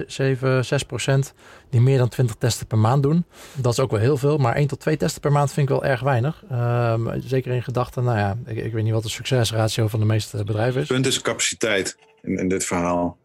8%, 0.01 0.07
7, 0.07 0.65
6% 0.65 1.35
die 1.71 1.81
meer 1.81 1.99
dan 1.99 2.09
20 2.09 2.37
testen 2.37 2.67
per 2.67 2.79
maand 2.79 3.03
doen. 3.03 3.25
Dat 3.55 3.73
is 3.73 3.81
ook 3.81 3.91
wel 3.91 4.01
heel 4.01 4.17
veel, 4.17 4.39
maar 4.39 4.55
1 4.55 4.67
tot 4.67 4.81
2 4.81 4.97
testen 4.97 5.21
per 5.21 5.33
maand 5.33 5.53
vind 5.53 5.69
ik 5.69 5.73
wel 5.75 5.85
erg 5.85 6.01
weinig. 6.01 6.43
Ehm, 6.51 7.21
zeker 7.21 7.53
in 7.53 7.63
gedachten, 7.63 8.05
nou 8.05 8.19
ja, 8.19 8.39
ik, 8.47 8.57
ik 8.57 8.73
weet 8.73 8.85
niet 8.85 8.93
wat 8.93 9.03
de 9.03 9.09
succesratio 9.09 9.89
van 9.89 10.01
de 10.01 10.07
meeste 10.07 10.45
bedrijven 10.45 10.81
is. 10.81 10.89
het 10.89 10.97
punt 10.97 11.07
is 11.07 11.21
capaciteit 11.21 11.97
in, 12.23 12.39
in 12.39 12.49
dit 12.49 12.65
verhaal. 12.65 13.19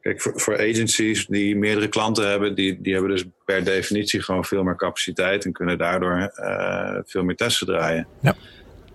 Kijk, 0.00 0.20
voor, 0.20 0.40
voor 0.40 0.58
agencies 0.58 1.26
die 1.26 1.56
meerdere 1.56 1.88
klanten 1.88 2.28
hebben, 2.28 2.54
die, 2.54 2.80
die 2.80 2.92
hebben 2.92 3.10
dus 3.10 3.24
per 3.44 3.64
definitie 3.64 4.22
gewoon 4.22 4.44
veel 4.44 4.62
meer 4.62 4.76
capaciteit 4.76 5.44
en 5.44 5.52
kunnen 5.52 5.78
daardoor 5.78 6.32
eh, 6.34 6.98
veel 7.04 7.24
meer 7.24 7.36
testen 7.36 7.66
draaien. 7.66 8.06
Ja. 8.20 8.34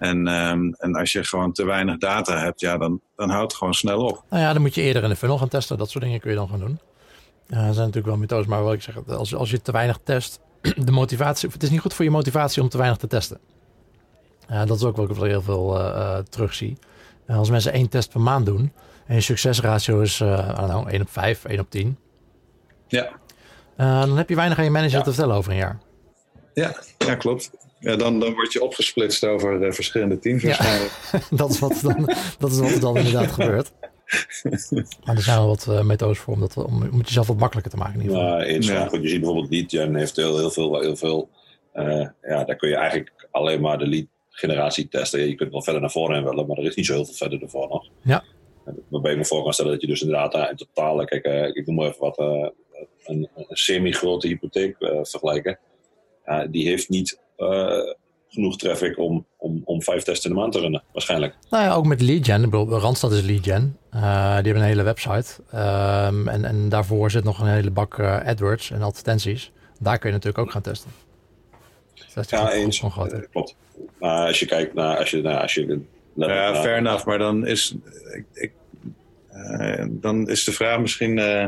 En, 0.01 0.27
ehm, 0.27 0.71
en 0.77 0.95
als 0.95 1.11
je 1.11 1.23
gewoon 1.23 1.51
te 1.51 1.65
weinig 1.65 1.97
data 1.97 2.37
hebt, 2.37 2.59
ja, 2.59 2.77
dan, 2.77 3.01
dan 3.15 3.29
houdt 3.29 3.43
het 3.51 3.55
gewoon 3.55 3.73
snel 3.73 4.05
op. 4.05 4.23
Nou 4.29 4.43
ja, 4.43 4.53
dan 4.53 4.61
moet 4.61 4.75
je 4.75 4.81
eerder 4.81 5.03
in 5.03 5.09
de 5.09 5.15
funnel 5.15 5.37
gaan 5.37 5.47
testen. 5.47 5.77
Dat 5.77 5.89
soort 5.89 6.03
dingen 6.03 6.19
kun 6.19 6.29
je 6.29 6.35
dan 6.35 6.49
gaan 6.49 6.59
doen. 6.59 6.79
Eh, 7.47 7.57
er 7.57 7.63
zijn 7.63 7.75
natuurlijk 7.75 8.05
wel 8.05 8.17
methodes, 8.17 8.45
maar 8.47 8.63
wat 8.63 8.73
ik 8.73 8.81
zeg, 8.81 8.95
als, 9.07 9.35
als 9.35 9.51
je 9.51 9.61
te 9.61 9.71
weinig 9.71 9.99
test, 10.03 10.39
de 10.85 10.91
motivatie, 10.91 11.49
het 11.49 11.63
is 11.63 11.69
niet 11.69 11.79
goed 11.79 11.93
voor 11.93 12.05
je 12.05 12.11
motivatie 12.11 12.61
om 12.61 12.69
te 12.69 12.77
weinig 12.77 12.97
te 12.97 13.07
testen. 13.07 13.39
Dat 14.65 14.77
is 14.77 14.83
ook 14.83 14.95
wat 14.97 15.09
ik 15.09 15.17
heel 15.23 15.41
veel 15.41 15.79
eh, 15.79 16.17
terugzie. 16.17 16.77
Als 17.27 17.49
mensen 17.49 17.73
één 17.73 17.89
test 17.89 18.09
per 18.11 18.21
maand 18.21 18.45
doen 18.45 18.73
en 19.05 19.15
je 19.15 19.21
succesratio 19.21 19.99
is 20.01 20.21
eh, 20.21 20.65
know, 20.67 20.87
1 20.87 21.01
op 21.01 21.09
5, 21.09 21.45
1 21.45 21.59
op 21.59 21.69
10, 21.69 21.97
Ja, 22.87 23.09
dan 23.77 24.17
heb 24.17 24.29
je 24.29 24.35
weinig 24.35 24.57
aan 24.57 24.63
je 24.63 24.69
manager 24.69 24.97
Ja. 24.97 25.03
te 25.03 25.09
vertellen 25.13 25.35
over 25.35 25.51
een 25.51 25.57
jaar. 25.57 25.79
ja, 26.53 26.75
ja 26.97 27.15
klopt. 27.15 27.51
Ja, 27.81 27.95
dan, 27.95 28.19
dan 28.19 28.33
word 28.33 28.53
je 28.53 28.63
opgesplitst 28.63 29.25
over 29.25 29.63
eh, 29.63 29.71
verschillende 29.71 30.19
teams 30.19 30.41
Ja. 30.41 30.47
waarschijnlijk. 30.47 30.91
dat, 31.41 31.49
is 31.49 31.59
wat 31.59 31.79
dan, 31.81 32.13
dat 32.39 32.51
is 32.51 32.59
wat 32.59 32.71
er 32.71 32.79
dan 32.79 32.97
inderdaad 32.97 33.31
gebeurt. 33.31 33.71
Maar 35.05 35.15
er 35.15 35.21
zijn 35.21 35.37
wel 35.37 35.47
wat 35.47 35.67
eh, 35.67 35.81
methodes 35.81 36.19
voor 36.19 36.33
om, 36.33 36.39
dat, 36.39 36.57
om, 36.57 36.81
om 36.91 36.97
het 36.97 37.07
jezelf 37.07 37.27
wat 37.27 37.37
makkelijker 37.37 37.71
te 37.71 37.77
maken 37.77 37.93
in 37.95 38.01
ieder 38.01 38.17
geval. 38.17 38.37
Ja, 38.37 38.43
eens. 38.43 38.67
Ja. 38.67 38.73
Ja. 38.73 38.87
Goed, 38.87 39.01
je 39.01 39.09
ziet 39.09 39.19
bijvoorbeeld 39.19 39.51
LeadGen 39.51 39.95
heeft 39.95 40.15
heel, 40.15 40.37
heel 40.37 40.51
veel. 40.51 40.79
Heel 40.79 40.95
veel 40.95 41.29
eh, 41.71 42.07
ja, 42.21 42.43
daar 42.43 42.55
kun 42.55 42.69
je 42.69 42.75
eigenlijk 42.75 43.27
alleen 43.31 43.61
maar 43.61 43.77
de 43.77 43.87
lead 43.87 44.05
generatie 44.29 44.87
testen. 44.87 45.27
Je 45.27 45.35
kunt 45.35 45.51
wel 45.51 45.61
verder 45.63 45.81
naar 45.81 45.91
voren 45.91 46.17
in 46.17 46.23
willen, 46.23 46.47
maar 46.47 46.57
er 46.57 46.65
is 46.65 46.75
niet 46.75 46.85
zo 46.85 46.93
heel 46.93 47.05
veel 47.05 47.13
verder 47.13 47.41
ervoor 47.41 47.67
nog. 47.67 47.89
Ja. 48.03 48.23
Waarbij 48.87 49.11
je 49.11 49.17
me 49.17 49.25
voor 49.25 49.43
kan 49.43 49.53
stellen 49.53 49.71
dat 49.71 49.81
je 49.81 49.87
dus 49.87 50.01
inderdaad 50.01 50.49
in 50.49 50.55
totaal, 50.55 51.05
kijk, 51.05 51.25
eh, 51.25 51.47
ik 51.47 51.65
noem 51.65 51.75
maar 51.75 51.87
even 51.87 51.99
wat, 51.99 52.17
eh, 52.17 52.47
een, 53.03 53.29
een 53.35 53.45
semi-grote 53.49 54.27
hypotheek 54.27 54.75
vergelijken. 54.79 55.59
Die 56.49 56.67
heeft 56.67 56.89
niet 56.89 57.19
genoeg 58.29 58.57
traffic 58.57 58.97
om, 58.99 59.25
om, 59.37 59.61
om 59.65 59.81
vijf 59.81 60.03
testen 60.03 60.29
in 60.29 60.35
de 60.35 60.41
maand 60.41 60.53
te 60.53 60.59
runnen, 60.59 60.83
waarschijnlijk. 60.93 61.35
Nou 61.49 61.63
ja, 61.63 61.73
ook 61.73 61.85
met 61.85 62.01
lead 62.01 62.25
gen. 62.25 62.43
Ik 62.43 62.49
bedoel, 62.49 62.79
Randstad 62.79 63.11
is 63.11 63.21
lead 63.21 63.43
gen. 63.43 63.77
Eh, 63.89 64.01
die 64.01 64.09
hebben 64.43 64.55
een 64.55 64.61
hele 64.61 64.83
website. 64.83 65.25
Ehm, 65.51 66.27
en, 66.27 66.45
en 66.45 66.69
daarvoor 66.69 67.11
zit 67.11 67.23
nog 67.23 67.39
een 67.39 67.47
hele 67.47 67.71
bak 67.71 67.97
eh, 67.99 68.25
AdWords 68.27 68.71
en 68.71 68.81
advertenties. 68.81 69.51
Daar 69.79 69.97
kun 69.97 70.09
je 70.09 70.15
natuurlijk 70.15 70.43
ook 70.43 70.51
gaan 70.51 70.61
testen. 70.61 70.91
Dus 71.93 72.13
dat 72.13 72.23
is 72.23 72.29
Ja, 72.29 72.51
eens. 72.51 72.79
groot. 72.79 73.11
Eh, 73.11 73.19
klopt. 73.31 73.55
Maar 73.99 74.27
als 74.27 74.39
je 74.39 74.45
kijkt 74.45 74.73
naar, 74.73 74.97
als 74.97 75.09
je, 75.11 75.21
nou, 75.21 75.41
als 75.41 75.53
je 75.53 75.79
Ja, 76.15 76.27
naar- 76.27 76.55
fair 76.55 76.77
enough. 76.77 77.05
Maar 77.05 77.17
dan 77.17 77.45
is, 77.47 77.75
ik, 78.13 78.25
ik, 78.33 78.51
eh, 79.29 79.85
dan 79.89 80.29
is 80.29 80.43
de 80.43 80.51
vraag 80.51 80.79
misschien, 80.79 81.19
eh, 81.19 81.47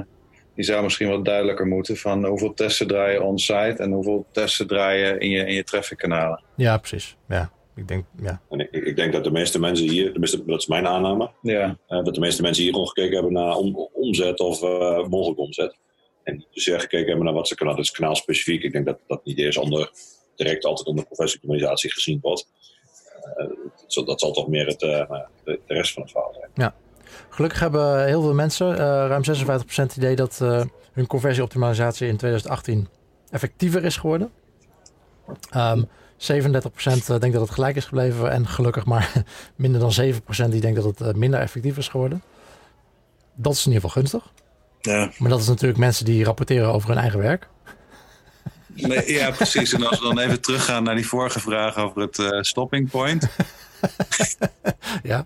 die 0.56 0.66
zou 0.66 0.84
misschien 0.84 1.10
wat 1.10 1.26
duidelijker 1.26 1.68
moeten 1.68 1.98
van 1.98 2.26
hoeveel 2.26 2.54
testen 2.54 2.88
draai 2.88 3.14
je 3.14 3.22
on-site 3.24 3.76
en 3.78 3.92
hoeveel 3.92 4.26
testen 4.32 4.68
draai 4.68 5.00
je 5.06 5.18
in 5.18 5.30
je, 5.30 5.46
in 5.46 5.54
je 5.54 5.64
traffickanalen. 5.64 6.44
Ja, 6.56 6.78
precies. 6.78 7.16
Ja, 7.28 7.52
ik 7.76 7.88
denk, 7.88 8.06
ja. 8.22 8.42
En 8.50 8.60
ik, 8.60 8.72
ik 8.72 8.96
denk 8.96 9.14
dat 9.14 9.24
de 9.24 9.32
meeste 9.32 9.60
mensen 9.60 9.90
hier, 9.90 10.12
tenminste 10.12 10.46
dat 10.46 10.60
is 10.60 10.68
mijn 10.68 10.88
aanname, 10.88 11.30
Ja, 11.42 11.78
eh, 11.88 12.04
dat 12.04 12.14
de 12.14 12.20
meeste 12.20 12.42
mensen 12.42 12.64
hier 12.64 12.72
gewoon 12.72 12.88
gekeken 12.88 13.14
hebben 13.14 13.34
naar 13.34 13.56
om, 13.56 13.90
omzet 13.94 14.40
of 14.40 14.62
eh 14.64 15.08
mogelijk 15.08 15.40
omzet. 15.40 15.78
En 16.24 16.36
niet 16.36 16.48
zozeer 16.52 16.80
gekeken 16.80 17.08
hebben 17.08 17.26
naar 17.26 17.34
wat 17.34 17.48
ze 17.48 17.56
kanaal, 17.56 17.76
dat 17.76 17.84
is 17.84 17.92
kanaalspecifiek. 17.92 18.64
Ik 18.64 18.72
denk 18.72 18.86
dat 18.86 19.00
dat 19.08 19.26
niet 19.26 19.38
eerst 19.38 19.58
onder, 19.58 19.92
direct 20.36 20.66
altijd 20.66 20.88
onder 20.88 21.06
professionalisatie 21.06 21.92
gezien 21.92 22.20
wordt. 22.22 22.48
Eh, 23.36 23.48
dat, 23.48 23.84
zal- 23.88 24.06
dat 24.06 24.20
zal 24.20 24.32
toch 24.32 24.48
meer 24.48 24.68
het, 24.68 24.80
de, 24.80 25.30
de 25.44 25.60
rest 25.68 25.94
van 25.94 26.02
het 26.02 26.12
verhaal 26.12 26.34
zijn. 26.34 26.74
Gelukkig 27.30 27.60
hebben 27.60 28.06
heel 28.06 28.22
veel 28.22 28.34
mensen, 28.34 28.72
eh, 28.74 28.78
ruim 28.86 29.24
56% 29.24 29.90
het 29.90 29.98
idee 29.98 30.16
dat 30.16 30.40
eh, 30.42 30.62
hun 30.94 31.08
conversieoptimalisatie 31.08 32.08
in 32.08 32.18
2018 32.18 32.88
effectiever 33.30 33.84
is 33.84 33.98
geworden. 33.98 34.32
Ehm 35.50 35.82
37% 36.18 37.08
denkt 37.08 37.34
dat 37.34 37.42
het 37.42 37.52
gelijk 37.52 37.76
is 37.76 37.86
gebleven 37.86 38.32
en 38.32 38.48
gelukkig 38.48 38.86
maar 38.86 39.12
minder 39.56 39.80
dan 39.80 39.94
7% 40.48 40.50
die 40.50 40.62
denkt 40.62 40.82
dat 40.82 41.00
het 41.00 41.08
eh, 41.08 41.14
minder 41.14 41.40
effectief 41.40 41.78
is 41.78 41.88
geworden. 41.88 42.24
Dat 43.36 43.54
is 43.54 43.66
in 43.66 43.72
ieder 43.72 43.90
geval 43.90 44.02
gunstig. 44.02 44.32
ja. 44.82 45.12
Maar 45.18 45.30
dat 45.30 45.40
is 45.40 45.48
natuurlijk 45.48 45.80
mensen 45.80 46.06
die 46.06 46.24
rapporteren 46.24 46.74
over 46.74 46.90
hun 46.90 46.98
eigen 46.98 47.20
werk. 47.20 47.48
Nee, 48.74 49.14
ja, 49.14 49.32
precies. 49.32 49.74
En 49.74 49.88
als 49.88 50.00
we 50.00 50.06
dan 50.06 50.20
even 50.20 50.42
teruggaan 50.42 50.84
naar 50.84 50.96
die 50.96 51.08
vorige 51.08 51.40
vraag 51.40 51.78
over 51.78 52.02
het 52.02 52.20
eh, 52.20 52.42
stopping 52.42 52.90
point, 52.90 53.28
Ja, 55.04 55.26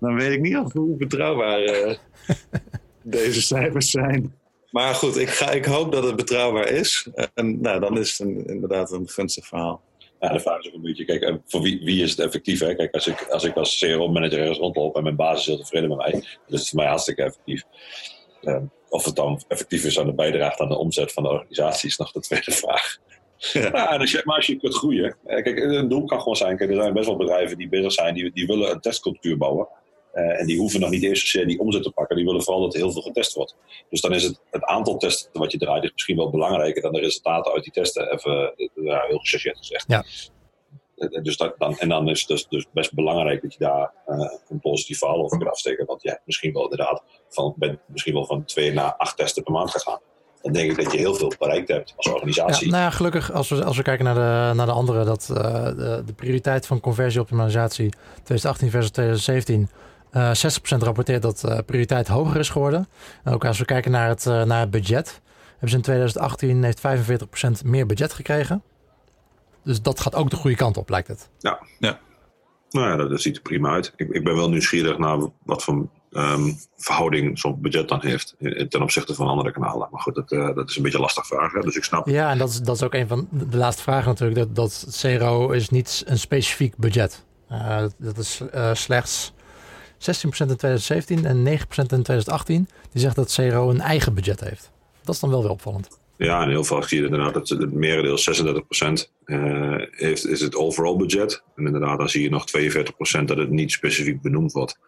dan 0.00 0.14
weet 0.14 0.32
ik 0.32 0.40
niet 0.40 0.56
of 0.56 0.72
hoe 0.72 0.96
betrouwbaar 0.96 1.62
eh, 1.62 1.96
deze 3.02 3.42
cijfers 3.42 3.90
zijn. 3.90 4.34
Maar 4.70 4.94
goed, 4.94 5.16
ik, 5.16 5.28
ga, 5.28 5.50
ik 5.50 5.64
hoop 5.64 5.92
dat 5.92 6.04
het 6.04 6.16
betrouwbaar 6.16 6.68
is. 6.68 7.08
En 7.34 7.60
nou, 7.60 7.80
dan 7.80 7.98
is 7.98 8.10
het 8.10 8.28
een, 8.28 8.46
inderdaad 8.46 8.92
een 8.92 9.08
gunstig 9.08 9.46
verhaal. 9.46 9.82
Ja, 10.20 10.32
de 10.32 10.40
vraag 10.40 10.60
is 10.60 10.68
ook 10.68 10.74
een 10.74 10.82
beetje, 10.82 11.04
kijk, 11.04 11.22
eh, 11.22 11.34
voor 11.46 11.62
wie, 11.62 11.80
wie 11.84 12.02
is 12.02 12.10
het 12.10 12.18
effectief? 12.18 12.60
Hè? 12.60 12.74
Kijk, 12.74 12.94
als 12.94 13.06
ik 13.06 13.26
als, 13.28 13.44
ik 13.44 13.56
als 13.56 13.78
CRO-manager 13.78 14.38
ergens 14.38 14.58
rondloop 14.58 14.96
en 14.96 15.02
mijn 15.02 15.16
baas 15.16 15.38
is 15.38 15.46
heel 15.46 15.58
tevreden 15.58 15.88
met 15.88 15.98
mij, 15.98 16.10
dan 16.10 16.22
is 16.48 16.60
het 16.60 16.68
voor 16.68 16.78
mij 16.78 16.88
hartstikke 16.88 17.22
effectief. 17.22 17.62
Eh, 18.42 18.62
of 18.88 19.04
het 19.04 19.16
dan 19.16 19.42
effectief 19.48 19.84
is 19.84 19.98
aan 19.98 20.06
de 20.06 20.14
bijdrage 20.14 20.62
aan 20.62 20.68
de 20.68 20.76
omzet 20.76 21.12
van 21.12 21.22
de 21.22 21.28
organisatie, 21.28 21.88
is 21.88 21.96
nog 21.96 22.12
de 22.12 22.20
tweede 22.20 22.52
vraag. 22.64 22.98
Ja. 23.38 23.70
Maar 24.24 24.36
als 24.36 24.46
je 24.46 24.56
kunt 24.56 24.74
groeien. 24.74 25.16
eh, 25.24 25.42
Kijk, 25.42 25.58
een 25.58 25.88
doel 25.88 26.04
kan 26.04 26.18
gewoon 26.18 26.36
zijn. 26.36 26.56
Kijk, 26.56 26.70
er 26.70 26.76
zijn 26.76 26.92
best 26.92 27.06
wel 27.06 27.16
bedrijven 27.16 27.58
die 27.58 27.68
bezig 27.68 27.92
zijn, 27.92 28.14
die, 28.14 28.32
die 28.32 28.46
willen 28.46 28.70
een 28.70 28.80
testcultuur 28.80 29.36
bouwen. 29.36 29.68
Eh, 30.12 30.40
en 30.40 30.46
die 30.46 30.58
hoeven 30.58 30.80
nog 30.80 30.90
niet 30.90 31.02
eens 31.02 31.20
zozeer 31.20 31.46
die 31.46 31.58
omzet 31.58 31.82
te 31.82 31.90
pakken. 31.90 32.16
Die 32.16 32.24
willen 32.24 32.42
vooral 32.42 32.62
dat 32.62 32.74
er 32.74 32.80
heel 32.80 32.92
veel 32.92 33.02
getest 33.02 33.34
wordt. 33.34 33.56
Dus 33.90 34.00
dan 34.00 34.14
is 34.14 34.22
het, 34.22 34.40
het 34.50 34.64
aantal 34.64 34.96
testen 34.96 35.30
wat 35.32 35.52
je 35.52 35.58
draait 35.58 35.84
is 35.84 35.92
misschien 35.92 36.16
wel 36.16 36.30
belangrijker 36.30 36.82
dan 36.82 36.92
de 36.92 37.00
resultaten 37.00 37.52
uit 37.52 37.62
die 37.62 37.72
testen. 37.72 38.12
Even 38.12 38.52
eh, 38.56 38.68
ja, 38.74 39.04
heel 39.08 39.18
gechargeerd 39.18 39.58
gezegd. 39.58 39.84
Ja. 39.88 40.04
Dus 41.22 41.36
dat, 41.36 41.54
dan, 41.58 41.78
en 41.78 41.88
dan 41.88 42.08
is 42.08 42.18
het 42.20 42.28
dus, 42.28 42.48
dus 42.48 42.66
best 42.72 42.94
belangrijk 42.94 43.42
dat 43.42 43.52
je 43.52 43.58
daar 43.58 43.92
een 44.48 44.60
positief 44.60 44.98
verhaal 44.98 45.22
over 45.22 45.38
kunt 45.38 45.50
afsteken. 45.50 45.86
Want 45.86 46.02
ja, 46.02 46.20
misschien 46.24 46.52
wel 46.52 46.62
inderdaad 46.62 47.02
van, 47.28 47.54
ben 47.56 47.80
misschien 47.86 48.14
wel 48.14 48.26
van 48.26 48.44
twee 48.44 48.72
naar 48.72 48.94
acht 48.96 49.16
testen 49.16 49.42
per 49.42 49.52
maand 49.52 49.70
gegaan. 49.70 50.00
Dan 50.46 50.54
denk 50.54 50.70
ik 50.70 50.84
dat 50.84 50.92
je 50.92 50.98
heel 50.98 51.14
veel 51.14 51.32
bereikt 51.38 51.68
hebt 51.68 51.92
als 51.96 52.06
ja, 52.06 52.12
organisatie. 52.12 52.70
nou 52.70 52.82
ja, 52.82 52.90
gelukkig 52.90 53.32
als 53.32 53.48
we, 53.48 53.64
als 53.64 53.76
we 53.76 53.82
kijken 53.82 54.04
naar 54.04 54.14
de, 54.14 54.54
naar 54.54 54.66
de 54.66 54.72
andere, 54.72 55.04
dat 55.04 55.30
eh, 55.34 55.64
de, 55.64 56.02
de 56.06 56.12
prioriteit 56.12 56.66
van 56.66 56.80
conversieoptimalisatie 56.80 57.88
2018 58.22 58.70
versus 58.70 58.90
2017, 58.90 59.68
eh 60.10 60.30
60% 60.76 60.78
rapporteert 60.78 61.22
dat 61.22 61.44
eh, 61.44 61.58
prioriteit 61.66 62.08
hoger 62.08 62.40
is 62.40 62.48
geworden. 62.48 62.88
En 63.24 63.32
ook 63.32 63.44
als 63.44 63.58
we 63.58 63.64
kijken 63.64 63.90
naar 63.90 64.08
het, 64.08 64.26
eh, 64.26 64.42
naar 64.42 64.60
het 64.60 64.70
budget, 64.70 65.20
hebben 65.50 65.68
ze 65.68 65.76
in 65.76 65.82
2018 65.82 66.62
heeft 66.62 66.80
45% 66.80 67.64
meer 67.64 67.86
budget 67.86 68.12
gekregen. 68.12 68.62
Dus 69.64 69.82
dat 69.82 70.00
gaat 70.00 70.14
ook 70.14 70.30
de 70.30 70.36
goede 70.36 70.56
kant 70.56 70.76
op, 70.76 70.88
lijkt 70.90 71.08
het. 71.08 71.28
Nou 72.70 72.88
ja, 72.88 72.96
dat, 72.96 73.10
dat 73.10 73.20
ziet 73.20 73.36
er 73.36 73.42
prima 73.42 73.70
uit. 73.70 73.92
Ik, 73.96 74.08
ik 74.08 74.24
ben 74.24 74.36
wel 74.36 74.48
nieuwsgierig 74.48 74.98
naar 74.98 75.18
wat 75.44 75.64
voor 75.64 75.88
ehm, 76.12 76.52
verhouding 76.76 77.38
zo'n 77.38 77.60
budget 77.60 77.88
dan 77.88 78.00
heeft 78.00 78.34
ten 78.68 78.82
opzichte 78.82 79.14
van 79.14 79.26
andere 79.26 79.52
kanalen. 79.52 79.88
Maar 79.90 80.00
goed, 80.00 80.14
dat, 80.14 80.32
eh, 80.32 80.54
dat 80.54 80.68
is 80.68 80.76
een 80.76 80.82
beetje 80.82 80.98
een 80.98 81.04
lastig 81.04 81.26
vraag. 81.26 81.52
Hè? 81.52 81.60
Dus 81.60 81.76
ik 81.76 81.84
snap. 81.84 82.08
Ja, 82.08 82.30
en 82.30 82.38
dat 82.38 82.48
is, 82.48 82.60
dat 82.60 82.76
is 82.76 82.82
ook 82.82 82.94
een 82.94 83.08
van 83.08 83.28
de 83.30 83.56
laatste 83.56 83.82
vragen 83.82 84.08
natuurlijk. 84.08 84.38
Dat, 84.38 84.54
dat 84.54 84.98
CRO 85.00 85.50
is 85.50 85.68
niet 85.68 86.02
een 86.06 86.18
specifiek 86.18 86.76
budget. 86.76 87.24
Eh, 87.48 87.84
dat, 87.98 88.18
is 88.18 88.40
eh, 88.52 88.74
slechts 88.74 89.32
16% 89.98 90.50
in 90.50 90.56
2017 90.56 91.24
en 91.24 91.44
9% 91.44 91.60
in 91.76 91.86
2018. 91.86 92.68
Die 92.92 93.00
zegt 93.00 93.16
dat 93.16 93.32
CRO 93.34 93.70
een 93.70 93.80
eigen 93.80 94.14
budget 94.14 94.40
heeft. 94.40 94.70
Dat 95.04 95.14
is 95.14 95.20
dan 95.20 95.30
wel 95.30 95.42
weer 95.42 95.50
opvallend. 95.50 95.98
Ja, 96.16 96.42
en 96.42 96.48
heel 96.48 96.64
vaak 96.64 96.88
zie 96.88 96.98
je 96.98 97.04
inderdaad 97.04 97.34
dat 97.34 97.48
het 97.48 97.72
merendeel, 97.72 98.18
36%, 98.18 99.12
eh, 99.24 99.74
heeft, 99.90 100.26
is 100.26 100.40
het 100.40 100.54
overall 100.54 100.96
budget. 100.96 101.42
En 101.56 101.66
inderdaad, 101.66 101.98
dan 101.98 102.08
zie 102.08 102.22
je 102.22 102.30
nog 102.30 102.44
42% 102.46 103.28
dat 103.28 103.36
het 103.36 103.50
niet 103.50 103.72
specifiek 103.72 104.22
benoemd 104.22 104.52
wordt. 104.52 104.78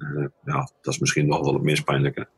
Eh, 0.00 0.24
ja, 0.44 0.70
dat 0.80 0.92
is 0.94 0.98
misschien 0.98 1.26
nog 1.26 1.40
wel 1.40 1.54
het 1.54 1.62
meest 1.62 1.84
pijnlijke. 1.84 2.28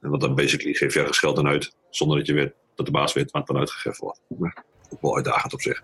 En 0.00 0.10
Want 0.10 0.22
dan 0.22 0.34
basically 0.34 0.74
geef 0.74 0.94
je 0.94 1.00
ergens 1.00 1.18
geld 1.18 1.38
aan 1.38 1.46
uit, 1.46 1.76
zonder 1.90 2.16
dat 2.16 2.26
je 2.26 2.32
weet 2.32 2.52
dat 2.74 2.86
de 2.86 2.92
baas 2.92 3.12
weet 3.12 3.30
waar 3.30 3.42
het 3.42 3.50
dan 3.50 3.60
uitgegeven 3.60 4.04
wordt. 4.04 4.20
Maar 4.38 4.64
ook 4.88 5.02
wel 5.02 5.14
uitdagend 5.14 5.52
op 5.52 5.60
zich. 5.60 5.82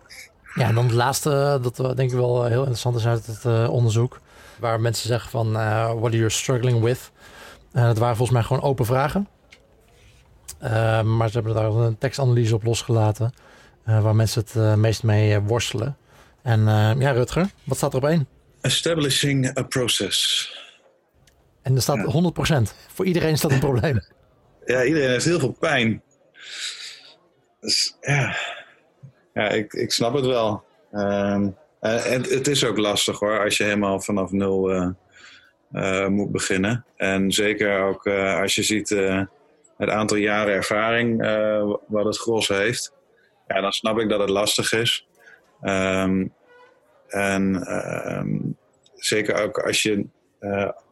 Ja, 0.55 0.69
en 0.69 0.75
dan 0.75 0.85
het 0.85 0.95
laatste, 0.95 1.59
dat 1.63 1.79
uh, 1.79 1.87
denk 1.95 2.11
ik 2.11 2.17
wel 2.17 2.45
heel 2.45 2.61
interessant 2.61 2.97
is 2.97 3.07
uit 3.07 3.27
het 3.27 3.45
uh, 3.45 3.71
onderzoek. 3.71 4.21
Waar 4.59 4.81
mensen 4.81 5.09
zeggen 5.09 5.31
van, 5.31 5.57
uh, 5.57 5.87
what 5.87 6.05
are 6.05 6.17
you 6.17 6.31
struggling 6.31 6.83
with? 6.83 7.11
dat 7.73 7.99
waren 7.99 8.17
volgens 8.17 8.31
mij 8.39 8.43
gewoon 8.43 8.63
open 8.63 8.87
vragen. 8.87 9.29
maar 11.17 11.29
ze 11.29 11.35
hebben 11.35 11.55
daar 11.55 11.71
een 11.71 11.99
tekstanalyse 11.99 12.55
op 12.55 12.65
losgelaten. 12.65 13.33
waar 13.85 14.17
mensen 14.17 14.45
het 14.53 14.77
meest 14.77 15.03
mee 15.03 15.41
worstelen. 15.41 15.97
En 16.43 16.61
ja, 16.99 17.11
Rutger, 17.11 17.51
wat 17.65 17.77
staat 17.77 17.93
er 17.93 17.99
op 17.99 18.09
één? 18.09 18.29
Establishing 18.61 19.59
a 19.59 19.63
process. 19.63 20.60
En 21.63 21.75
er 21.75 21.83
staat 21.83 22.13
ja. 22.13 22.63
100%. 22.63 22.75
Voor 22.89 23.05
iedereen 23.07 23.33
is 23.33 23.41
dat 23.41 23.53
een 23.53 23.59
probleem. 23.59 24.01
Ja, 24.65 24.85
iedereen 24.85 25.11
heeft 25.11 25.25
heel 25.25 25.39
veel 25.39 25.57
pijn. 25.61 26.03
Dus 27.61 27.97
ja, 28.01 28.37
ja 29.35 29.49
ik, 29.49 29.73
ik 29.73 29.93
snap 29.93 30.15
het 30.15 30.27
wel. 30.27 30.65
Um, 30.93 31.57
en 31.81 32.23
het 32.23 32.49
is 32.49 32.65
ook 32.65 32.77
lastig 32.77 33.19
hoor, 33.19 33.45
als 33.45 33.57
je 33.57 33.65
helemaal 33.65 34.01
vanaf 34.01 34.31
nul 34.31 34.73
uh, 34.73 34.89
uh, 35.73 36.07
moet 36.07 36.33
beginnen. 36.33 36.85
En 36.97 37.33
zeker 37.33 37.83
ook 37.83 38.07
als 38.41 38.55
je 38.55 38.63
ziet 38.63 38.89
het 39.77 39.89
aantal 39.89 40.17
jaren 40.17 40.55
ervaring 40.55 41.19
wat 41.87 42.05
het 42.05 42.19
gros 42.19 42.49
heeft. 42.49 42.93
Ja, 43.47 43.61
dan 43.61 43.73
snap 43.73 43.99
ik 43.99 44.09
dat 44.09 44.21
het 44.21 44.31
lastig 44.31 44.73
is. 44.73 45.07
Um, 45.63 46.33
en 47.09 47.75
um, 48.19 48.57
zeker 48.95 49.43
ook 49.43 49.59
als 49.59 49.83
je 49.83 50.07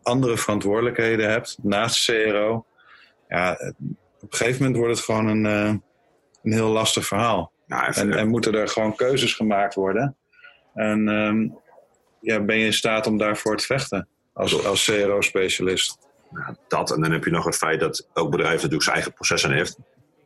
andere 0.08 0.36
verantwoordelijkheden 0.36 1.30
hebt 1.30 1.58
naast 1.62 2.04
CRO. 2.04 2.66
Ja, 3.28 3.52
op 4.20 4.32
een 4.32 4.38
gegeven 4.38 4.62
moment 4.62 4.76
wordt 4.76 4.96
het 4.96 5.04
gewoon 5.04 5.26
een, 5.26 5.44
een 5.44 6.52
heel 6.52 6.68
lastig 6.68 7.06
verhaal. 7.06 7.52
Nou, 7.66 7.92
en, 7.92 8.12
en, 8.12 8.28
moeten 8.28 8.54
er 8.54 8.68
gewoon 8.68 8.96
keuzes 8.96 9.34
gemaakt 9.34 9.74
worden. 9.74 10.16
En 10.74 11.08
um, 11.08 11.58
ja, 12.20 12.40
ben 12.40 12.58
je 12.58 12.64
in 12.64 12.72
staat 12.72 13.06
om 13.06 13.18
daarvoor 13.18 13.56
te 13.56 13.64
vechten 13.64 14.08
als, 14.32 14.66
als 14.66 14.84
CRO-specialist? 14.84 15.98
Nou, 16.30 16.56
dat 16.68 16.90
en 16.90 17.00
dan 17.00 17.12
heb 17.12 17.24
je 17.24 17.30
nog 17.30 17.44
het 17.44 17.56
feit 17.56 17.80
dat 17.80 18.08
elk 18.14 18.30
bedrijf 18.30 18.54
natuurlijk 18.54 18.82
zijn 18.82 18.94
eigen 18.94 19.12
processen 19.12 19.52
heeft. 19.52 19.78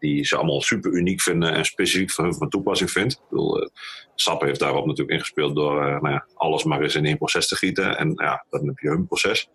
Die 0.03 0.25
ze 0.25 0.37
allemaal 0.37 0.61
super 0.61 0.93
uniek 0.93 1.21
vinden 1.21 1.53
en 1.53 1.65
specifiek 1.65 2.11
voor 2.11 2.25
hun 2.25 2.35
van 2.35 2.49
toepassing 2.49 2.91
vindt. 2.91 3.13
Ik 3.13 3.21
bedoel, 3.31 3.63
uh, 3.63 3.69
SAP 4.15 4.41
heeft 4.41 4.61
daarop 4.61 4.87
natuurlijk 4.87 5.13
ingespeeld 5.13 5.55
door 5.55 5.87
uh, 5.87 6.01
nou 6.01 6.09
ja, 6.09 6.27
alles 6.35 6.65
maar 6.65 6.81
eens 6.81 6.95
in 6.95 7.07
één 7.07 7.17
proces 7.17 7.49
te 7.49 7.57
gieten. 7.57 7.99
En 7.99 8.13
ja, 8.17 8.45
dan 8.51 8.67
heb 8.67 8.79
je 8.79 8.89
hun 8.89 9.07
proces. 9.07 9.49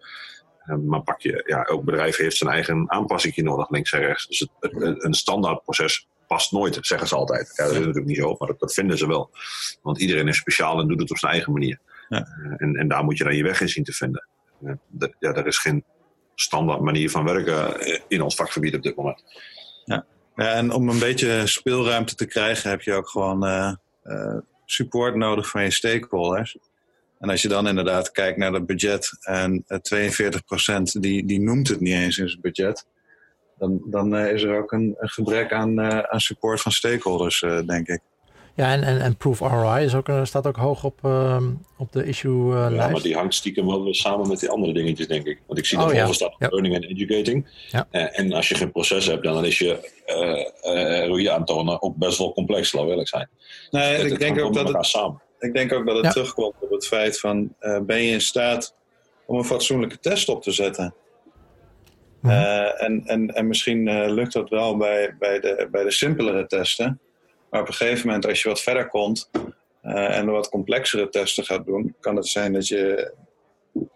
Uh, 0.66 0.76
maar 0.76 1.02
pak 1.02 1.22
je, 1.22 1.44
ja, 1.46 1.64
elk 1.64 1.84
bedrijf 1.84 2.18
heeft 2.18 2.38
zijn 2.38 2.52
eigen 2.52 2.92
aanpassing 2.92 3.36
nodig, 3.36 3.70
links 3.70 3.92
en 3.92 4.00
rechts. 4.00 4.28
Dus 4.28 4.40
het, 4.40 4.50
het, 4.60 5.04
een 5.04 5.14
standaard 5.14 5.64
proces 5.64 6.08
past 6.28 6.52
nooit, 6.52 6.78
zeggen 6.82 7.08
ze 7.08 7.16
altijd. 7.16 7.54
Ja, 7.56 7.64
dat 7.64 7.74
is 7.74 7.80
natuurlijk 7.80 8.06
niet 8.06 8.18
zo, 8.18 8.36
maar 8.38 8.54
dat, 8.58 8.74
vinden 8.74 8.98
ze 8.98 9.08
wel. 9.08 9.32
Want 9.82 10.00
iedereen 10.00 10.28
is 10.28 10.38
speciaal 10.38 10.80
en 10.80 10.88
doet 10.88 11.00
het 11.00 11.12
op 11.12 11.18
zijn 11.18 11.32
eigen 11.32 11.54
manier. 11.54 11.80
Ja. 12.10 12.28
En, 12.58 12.76
en 12.76 12.88
daar 12.88 13.04
moet 13.04 13.18
je 13.18 13.24
dan 13.24 13.36
je 13.36 13.44
weg 13.44 13.62
in 13.62 13.70
zien 13.70 13.84
te 13.84 13.94
vinden. 13.94 14.28
Ja, 15.20 15.34
er 15.34 15.48
is 15.48 15.58
geen 15.58 15.84
standaard 16.36 16.82
manier 16.82 17.10
van 17.10 17.26
werken 17.26 17.80
eh, 17.80 18.00
in 18.08 18.22
ons 18.22 18.36
vakgebied 18.36 18.76
op 18.76 18.82
dit 18.84 18.96
moment. 18.96 19.24
Ja. 19.86 20.06
Ja 20.38 20.54
en 20.54 20.72
om 20.72 20.90
een 20.90 21.00
beetje 21.00 21.48
speelruimte 21.48 22.16
te 22.16 22.26
krijgen 22.26 22.70
heb 22.70 22.82
je 22.82 22.94
ook 22.94 23.10
gewoon 23.10 23.78
support 24.66 25.16
nodig 25.16 25.50
van 25.50 25.64
je 25.64 25.72
stakeholders. 25.72 26.58
En 27.20 27.30
als 27.30 27.42
je 27.42 27.48
dan 27.48 27.68
inderdaad 27.68 28.12
kijkt 28.12 28.38
naar 28.38 28.54
het 28.54 28.66
budget 28.66 29.18
en 29.22 29.64
42% 29.64 29.68
die, 31.00 31.26
die 31.26 31.40
noemt 31.40 31.68
het 31.68 31.80
niet 31.80 31.94
eens 31.94 32.18
in 32.18 32.30
zijn 32.30 32.42
budget 32.42 32.86
dan, 33.58 33.82
dan 33.86 34.18
is 34.18 34.44
er 34.44 34.58
ook 34.58 34.72
een, 34.72 34.96
een 34.98 35.10
gebrek 35.10 35.52
aan, 35.52 35.82
aan 35.82 36.20
support 36.20 36.62
van 36.62 36.72
stakeholders, 36.72 37.40
denk 37.66 37.88
ik. 37.88 38.02
Ja, 38.58 38.72
en, 38.72 38.84
en, 38.84 39.02
en 39.02 39.18
Proof 39.18 39.40
ROI 39.40 39.84
is 39.84 39.96
ook, 39.96 40.10
staat 40.24 40.48
ook 40.48 40.56
hoog 40.56 40.84
op, 40.84 41.00
op 41.78 41.92
de 41.92 42.06
issue-lijst. 42.06 42.76
ja, 42.76 42.90
maar 42.90 43.02
die 43.02 43.16
hangt 43.16 43.34
stiekem 43.34 43.68
wel 43.68 43.94
samen 43.94 44.28
met 44.28 44.40
die 44.40 44.50
andere 44.50 44.74
dingetjes, 44.74 45.08
denk 45.08 45.26
ik. 45.26 45.42
Want 45.48 45.60
ik 45.60 45.66
zie 45.66 45.78
dat 45.78 45.88
oh, 45.88 45.94
ja. 45.94 46.12
staat 46.12 46.36
ja. 46.38 46.48
learning 46.50 46.76
and 46.76 46.86
educating. 46.86 47.48
Ja. 47.70 47.88
en 47.92 48.34
als 48.34 48.50
je 48.50 48.56
geen 48.56 48.72
proces 48.72 49.06
hebt, 49.06 49.24
dan 49.24 49.46
is 49.46 49.60
je 49.60 49.90
ROI 51.08 51.28
aantonen 51.28 51.82
ook 51.82 51.96
best 51.96 52.18
wel 52.18 52.34
complex, 52.34 52.74
laat 52.74 52.88
eerlijk 52.88 53.08
zijn. 53.08 53.30
Nee, 53.72 53.96
het, 53.96 54.04
ik, 54.04 54.10
het 54.10 54.20
denk 54.20 54.40
ook 54.40 54.54
dat 54.54 54.74
het, 54.74 54.86
samen. 54.86 55.22
ik 55.40 55.54
denk 55.54 55.74
ook 55.74 55.86
dat 55.86 56.04
het 56.04 56.12
terugkomt 56.12 56.56
op 56.60 56.70
het 56.70 56.88
feit 56.88 57.20
van, 57.20 57.54
ben 57.86 58.02
je 58.02 58.12
in 58.12 58.22
staat 58.22 58.76
om 59.26 59.38
een 59.38 59.46
fatsoenlijke 59.46 60.00
test 60.00 60.30
op 60.30 60.42
te 60.44 60.52
zetten? 60.52 60.94
Mhm. 62.22 62.34
Eh, 62.34 62.84
en, 62.84 63.04
en, 63.06 63.28
en 63.28 63.48
misschien 63.48 63.88
uh, 63.88 64.10
lukt 64.10 64.34
dat 64.34 64.50
wel 64.50 64.78
bij, 64.78 65.16
bij, 65.20 65.40
de, 65.40 65.68
bij 65.72 65.84
de 65.84 65.92
simpelere 65.92 66.48
testen. 66.48 67.00
Maar 67.58 67.66
op 67.66 67.72
een 67.72 67.88
gegeven 67.88 68.08
moment, 68.08 68.28
als 68.28 68.42
je 68.42 68.50
wat 68.50 68.62
verder 68.62 68.88
komt 68.88 69.30
uh, 69.84 70.18
en 70.18 70.26
wat 70.26 70.50
complexere 70.50 71.10
testen 71.10 71.46
gaat 71.46 71.66
doen, 71.66 71.96
kan 72.00 72.16
het 72.16 72.28
zijn 72.28 72.54
dat 72.54 72.68
je 72.68 73.14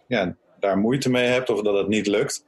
ja, 0.07 0.35
daar 0.59 0.77
moeite 0.77 1.09
mee 1.09 1.27
hebt 1.27 1.49
of 1.49 1.61
dat 1.61 1.77
het 1.77 1.87
niet 1.87 2.07
lukt. 2.07 2.45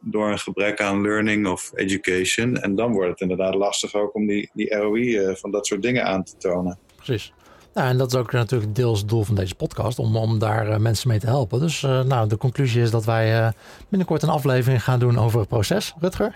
Door 0.00 0.30
een 0.30 0.38
gebrek 0.38 0.80
aan 0.80 1.02
learning 1.02 1.46
of 1.46 1.72
education. 1.74 2.56
En 2.56 2.74
dan 2.74 2.92
wordt 2.92 3.10
het 3.10 3.20
inderdaad 3.20 3.54
lastig 3.54 3.94
ook 3.94 4.14
om 4.14 4.26
die, 4.26 4.50
die 4.54 4.74
ROI 4.74 5.36
van 5.36 5.50
dat 5.50 5.66
soort 5.66 5.82
dingen 5.82 6.04
aan 6.04 6.24
te 6.24 6.36
tonen. 6.36 6.78
Precies. 6.96 7.32
Nou, 7.74 7.88
en 7.88 7.98
dat 7.98 8.12
is 8.12 8.18
ook 8.18 8.32
natuurlijk 8.32 8.74
deels 8.74 8.98
het 8.98 9.08
doel 9.08 9.24
van 9.24 9.34
deze 9.34 9.54
podcast, 9.54 9.98
om, 9.98 10.16
om 10.16 10.38
daar 10.38 10.68
uh, 10.68 10.76
mensen 10.76 11.08
mee 11.08 11.18
te 11.18 11.26
helpen. 11.26 11.60
Dus 11.60 11.82
uh, 11.82 12.02
nou, 12.02 12.28
de 12.28 12.36
conclusie 12.36 12.82
is 12.82 12.90
dat 12.90 13.04
wij 13.04 13.38
uh, 13.38 13.48
binnenkort 13.88 14.22
een 14.22 14.28
aflevering 14.28 14.82
gaan 14.82 14.98
doen 14.98 15.18
over 15.18 15.40
het 15.40 15.48
proces, 15.48 15.94
Rutger. 16.00 16.32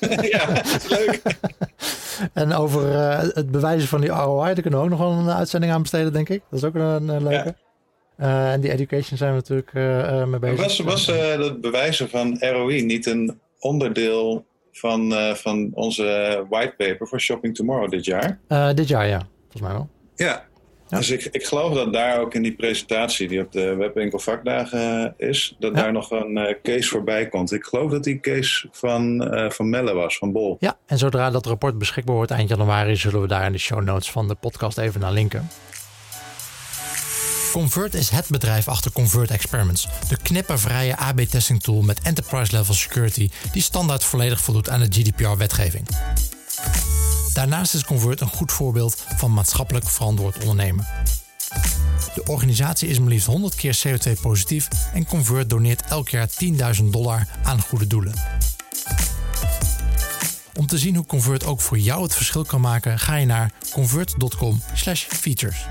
ja, 0.30 0.46
dat 0.46 0.66
is 0.66 0.88
leuk. 0.88 1.22
en 2.32 2.52
over 2.52 2.98
het 3.34 3.50
bewijzen 3.50 3.88
van 3.88 4.00
die 4.00 4.10
ROI, 4.10 4.54
daar 4.54 4.62
kunnen 4.62 4.78
we 4.80 4.84
ook 4.84 4.90
nog 4.90 4.98
wel 4.98 5.12
een 5.12 5.30
uitzending 5.30 5.72
aan 5.72 5.82
besteden, 5.82 6.12
denk 6.12 6.28
ik. 6.28 6.42
Dat 6.50 6.58
is 6.58 6.64
ook 6.64 6.74
een, 6.74 7.08
een 7.08 7.22
leuke. 7.22 7.54
Ja. 8.16 8.52
en 8.52 8.60
die 8.60 8.72
education 8.72 9.18
zijn 9.18 9.30
we 9.30 9.36
natuurlijk 9.36 9.72
mee 10.28 10.38
bezig. 10.38 10.64
Was, 10.64 10.78
was 10.78 11.06
het 11.06 11.60
bewijzen 11.60 12.08
van 12.08 12.36
ROI 12.40 12.82
niet 12.82 13.06
een 13.06 13.40
onderdeel 13.58 14.44
van, 14.72 15.12
van 15.34 15.70
onze 15.74 16.44
whitepaper 16.48 17.08
voor 17.08 17.20
Shopping 17.20 17.54
Tomorrow 17.54 17.90
dit 17.90 18.04
jaar? 18.04 18.38
dit 18.74 18.88
jaar, 18.88 19.06
ja. 19.06 19.26
Volgens 19.40 19.62
mij 19.62 19.72
wel. 19.72 19.88
Ja, 20.14 20.48
dus 20.90 21.10
ik, 21.10 21.28
ik 21.30 21.44
geloof 21.44 21.74
dat 21.74 21.92
daar 21.92 22.20
ook 22.20 22.34
in 22.34 22.42
die 22.42 22.54
presentatie 22.54 23.28
die 23.28 23.40
op 23.40 23.52
de 23.52 23.74
webwinkel 23.74 24.18
vakdagen 24.18 25.14
eh, 25.18 25.28
is, 25.28 25.56
dat 25.58 25.74
daar 25.74 25.92
nog 25.92 26.10
een 26.10 26.36
uh, 26.36 26.54
case 26.62 26.88
voorbij 26.88 27.28
komt. 27.28 27.52
Ik 27.52 27.64
geloof 27.64 27.90
dat 27.90 28.04
die 28.04 28.20
case 28.20 28.68
van, 28.72 29.34
uh, 29.34 29.50
van 29.50 29.70
Melle 29.70 29.92
was, 29.92 30.18
van 30.18 30.32
Bol. 30.32 30.56
Ja, 30.60 30.76
en 30.86 30.98
zodra 30.98 31.30
dat 31.30 31.46
rapport 31.46 31.78
beschikbaar 31.78 32.14
wordt 32.14 32.30
eind 32.30 32.48
januari, 32.48 32.96
zullen 32.96 33.20
we 33.20 33.26
daar 33.26 33.46
in 33.46 33.52
de 33.52 33.58
show 33.58 33.82
notes 33.82 34.10
van 34.10 34.28
de 34.28 34.34
podcast 34.34 34.78
even 34.78 35.00
naar 35.00 35.12
linken. 35.12 35.48
Convert 37.52 37.94
is 37.94 38.10
het 38.10 38.26
bedrijf 38.28 38.68
achter 38.68 38.92
Convert 38.92 39.30
Experiments, 39.30 39.88
de 40.08 40.16
knippervrije 40.22 40.96
AB-testing 40.96 41.62
tool 41.62 41.82
met 41.82 42.00
enterprise 42.02 42.56
level 42.56 42.74
security 42.74 43.30
die 43.52 43.62
standaard 43.62 44.04
volledig 44.04 44.40
voldoet 44.40 44.68
aan 44.68 44.80
de 44.80 44.86
GDPR-wetgeving. 44.86 45.86
Daarnaast 47.32 47.74
is 47.74 47.84
Convert 47.84 48.20
een 48.20 48.28
goed 48.28 48.52
voorbeeld 48.52 49.04
van 49.16 49.32
maatschappelijk 49.32 49.88
verantwoord 49.88 50.38
ondernemen. 50.38 50.86
De 52.14 52.22
organisatie 52.24 52.88
is 52.88 52.98
maar 52.98 53.08
liefst 53.08 53.26
100 53.26 53.54
keer 53.54 53.78
CO2-positief 53.86 54.68
en 54.94 55.06
Convert 55.06 55.50
doneert 55.50 55.82
elk 55.82 56.08
jaar 56.08 56.28
10.000 56.78 56.84
dollar 56.84 57.26
aan 57.42 57.60
goede 57.60 57.86
doelen. 57.86 58.14
Om 60.54 60.66
te 60.66 60.78
zien 60.78 60.96
hoe 60.96 61.06
Convert 61.06 61.44
ook 61.44 61.60
voor 61.60 61.78
jou 61.78 62.02
het 62.02 62.14
verschil 62.14 62.44
kan 62.44 62.60
maken, 62.60 62.98
ga 62.98 63.16
je 63.16 63.26
naar 63.26 63.52
convert.com/features. 63.72 65.66